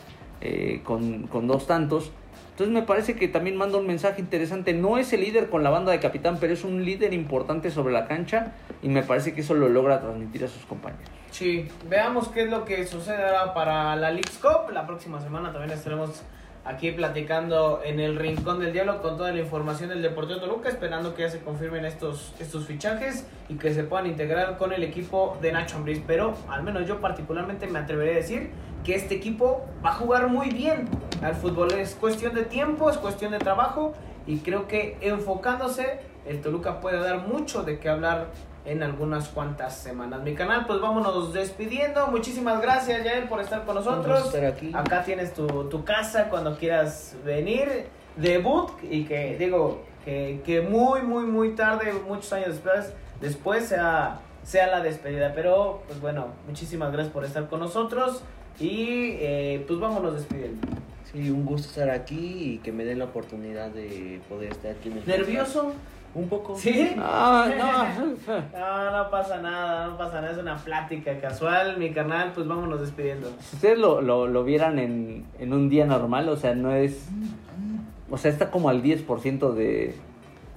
eh, 0.41 0.81
con, 0.85 1.25
con 1.25 1.47
dos 1.47 1.67
tantos. 1.67 2.13
Entonces 2.55 2.73
me 2.73 2.83
parece 2.83 3.17
que 3.17 3.27
también 3.27 3.57
manda 3.57 3.79
un 3.79 3.87
mensaje 3.89 4.21
interesante. 4.21 4.75
No 4.75 4.97
es 4.97 5.13
el 5.13 5.23
líder 5.23 5.51
con 5.51 5.65
la 5.65 5.71
banda 5.71 5.91
de 5.91 5.99
capitán, 5.99 6.39
pero 6.39 6.53
es 6.53 6.63
un 6.63 6.85
líder 6.85 7.13
importante 7.13 7.69
sobre 7.69 7.93
la 7.93 8.07
cancha 8.07 8.53
y 8.81 8.89
me 8.89 9.03
parece 9.03 9.35
que 9.35 9.41
eso 9.41 9.55
lo 9.55 9.69
logra 9.69 10.01
transmitir 10.01 10.45
a 10.45 10.47
sus 10.47 10.65
compañeros. 10.65 11.05
Sí, 11.33 11.67
veamos 11.89 12.29
qué 12.29 12.45
es 12.45 12.51
lo 12.51 12.65
que 12.65 12.87
sucede 12.87 13.25
ahora 13.25 13.53
para 13.55 13.97
la 13.97 14.13
League's 14.13 14.39
Cup. 14.39 14.71
La 14.73 14.87
próxima 14.87 15.21
semana 15.21 15.51
también 15.51 15.77
estaremos 15.77 16.23
aquí 16.65 16.93
platicando 16.93 17.81
en 17.85 17.99
el 17.99 18.15
Rincón 18.15 18.61
del 18.61 18.73
Diablo 18.73 19.03
con 19.03 19.17
toda 19.17 19.33
la 19.33 19.41
información 19.41 19.89
del 19.89 20.01
Deportivo 20.01 20.39
Toluca, 20.39 20.69
esperando 20.69 21.13
que 21.17 21.23
ya 21.23 21.31
se 21.31 21.41
confirmen 21.41 21.85
estos, 21.85 22.35
estos 22.39 22.67
fichajes 22.67 23.27
y 23.49 23.57
que 23.57 23.75
se 23.75 23.83
puedan 23.83 24.07
integrar 24.07 24.59
con 24.59 24.73
el 24.73 24.85
equipo 24.85 25.37
de 25.43 25.51
Nacho 25.51 25.79
Ambriz. 25.79 26.01
Pero 26.07 26.37
al 26.49 26.63
menos 26.63 26.87
yo 26.87 27.01
particularmente 27.01 27.67
me 27.67 27.81
atreveré 27.81 28.13
a 28.13 28.17
decir 28.19 28.51
que 28.85 28.95
este 28.95 29.17
equipo 29.17 29.67
va 29.85 29.91
a 29.91 29.95
jugar 29.95 30.29
muy 30.29 30.51
bien 30.51 30.89
al 31.25 31.35
fútbol. 31.35 31.73
Es 31.73 31.95
cuestión 31.95 32.35
de 32.35 32.45
tiempo, 32.45 32.91
es 32.91 32.99
cuestión 32.99 33.33
de 33.33 33.39
trabajo 33.39 33.95
y 34.27 34.39
creo 34.39 34.69
que 34.69 34.99
enfocándose 35.01 36.01
el 36.27 36.41
Toluca 36.41 36.81
puede 36.81 36.99
dar 36.99 37.27
mucho 37.27 37.63
de 37.63 37.79
qué 37.79 37.89
hablar 37.89 38.29
en 38.65 38.83
algunas 38.83 39.29
cuantas 39.29 39.77
semanas. 39.77 40.23
Mi 40.23 40.35
canal, 40.35 40.67
pues 40.67 40.81
vámonos 40.81 41.33
despidiendo. 41.33 42.07
Muchísimas 42.07 42.63
gracias, 42.63 43.05
Yael, 43.05 43.29
por 43.29 43.41
estar 43.41 43.65
con 43.65 43.75
nosotros. 43.75 44.27
estar 44.27 44.45
aquí. 44.45 44.71
Acá 44.75 45.03
tienes 45.03 45.35
tu, 45.35 45.47
tu 45.69 45.85
casa 45.85 46.29
cuando 46.31 46.57
quieras 46.57 47.17
venir. 47.25 47.87
Debut 48.17 48.71
y 48.83 49.05
que, 49.05 49.37
digo, 49.37 49.83
que, 50.05 50.41
que 50.45 50.61
muy, 50.61 51.03
muy, 51.03 51.25
muy 51.25 51.51
tarde, 51.57 51.93
muchos 52.07 52.33
años 52.33 52.51
después, 52.51 52.93
después 53.21 53.67
sea, 53.67 54.21
sea 54.45 54.69
la 54.69 54.81
despedida. 54.81 55.33
Pero, 55.35 55.83
pues 55.89 56.01
bueno, 56.01 56.29
muchísimas 56.47 56.93
gracias 56.93 57.13
por 57.13 57.25
estar 57.25 57.49
con 57.49 57.61
nosotros. 57.61 58.23
Y 58.59 59.17
eh, 59.19 59.65
pues 59.67 59.81
vámonos 59.81 60.15
despidiendo. 60.15 60.67
Sí, 61.15 61.31
un 61.31 61.45
gusto 61.47 61.69
estar 61.69 61.89
aquí 61.91 62.55
y 62.55 62.59
que 62.59 62.73
me 62.73 62.85
den 62.85 62.99
la 62.99 63.07
oportunidad 63.07 63.71
de 63.71 64.21
poder 64.29 64.51
estar 64.53 64.73
aquí 64.73 64.91
en 64.91 64.99
el 64.99 65.07
¿Nervioso? 65.07 65.63
podcast. 65.63 65.79
Un 66.17 66.29
poco. 66.29 66.57
¿Sí? 66.57 66.93
Ah, 66.99 67.49
no. 67.57 68.05
No, 68.59 68.91
no 69.05 69.11
pasa 69.11 69.41
nada, 69.41 69.87
no 69.89 69.97
pasa 69.99 70.21
nada, 70.21 70.33
es 70.33 70.39
una 70.39 70.57
plática 70.57 71.19
casual, 71.21 71.77
mi 71.79 71.91
canal, 71.93 72.33
pues 72.35 72.47
vámonos 72.47 72.81
despidiendo. 72.81 73.31
Si 73.41 73.57
ustedes 73.57 73.79
lo, 73.79 74.01
lo, 74.01 74.27
lo 74.29 74.45
vieran 74.45 74.79
en, 74.79 75.25
en 75.41 75.53
un 75.53 75.69
día 75.69 75.87
normal, 75.87 76.29
o 76.29 76.37
sea, 76.37 76.55
no 76.55 76.73
es... 76.75 77.09
O 78.11 78.17
sea, 78.19 78.31
está 78.31 78.51
como 78.51 78.69
al 78.69 78.83
10% 78.83 79.55
de 79.55 79.95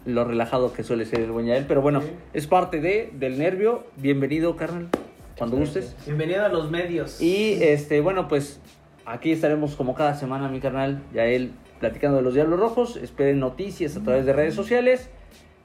lo 0.06 0.26
relajado 0.26 0.74
que 0.74 0.84
suele 0.84 1.06
ser 1.06 1.22
el 1.22 1.32
buen 1.32 1.46
Yael, 1.48 1.66
pero 1.68 1.82
bueno, 1.82 2.02
Sí. 2.02 2.08
es 2.34 2.46
parte 2.48 2.80
de, 2.82 3.12
del 3.14 3.40
nervio. 3.40 3.84
Bienvenido, 3.96 4.56
carnal, 4.56 4.90
cuando 5.38 5.58
gustes. 5.58 5.96
Bienvenido 6.06 6.46
a 6.46 6.50
los 6.50 6.70
medios. 6.70 7.20
Y 7.22 7.58
este, 7.64 8.00
bueno, 8.02 8.28
pues 8.28 8.60
aquí 9.08 9.32
estaremos 9.32 9.76
como 9.76 9.96
cada 9.96 10.14
semana, 10.14 10.50
mi 10.50 10.60
carnal, 10.60 11.02
Yael, 11.14 11.54
platicando 11.80 12.18
de 12.18 12.24
los 12.24 12.34
Diablos 12.34 12.60
Rojos. 12.60 12.98
Esperen 12.98 13.40
noticias 13.40 13.96
a 13.98 14.04
través 14.04 14.26
de 14.26 14.34
redes 14.34 14.54
sociales 14.54 15.10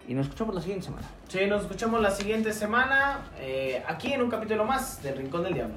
y 0.09 0.14
nos 0.14 0.26
escuchamos 0.26 0.55
la 0.55 0.61
siguiente 0.61 0.86
semana. 0.86 1.07
Sí, 1.28 1.47
nos 1.47 1.62
escuchamos 1.62 2.01
la 2.01 2.11
siguiente 2.11 2.53
semana 2.53 3.30
eh, 3.40 3.82
aquí 3.86 4.12
en 4.12 4.22
un 4.22 4.30
capítulo 4.30 4.64
más 4.64 5.03
del 5.03 5.16
Rincón 5.16 5.43
del 5.43 5.55
Diablo. 5.55 5.74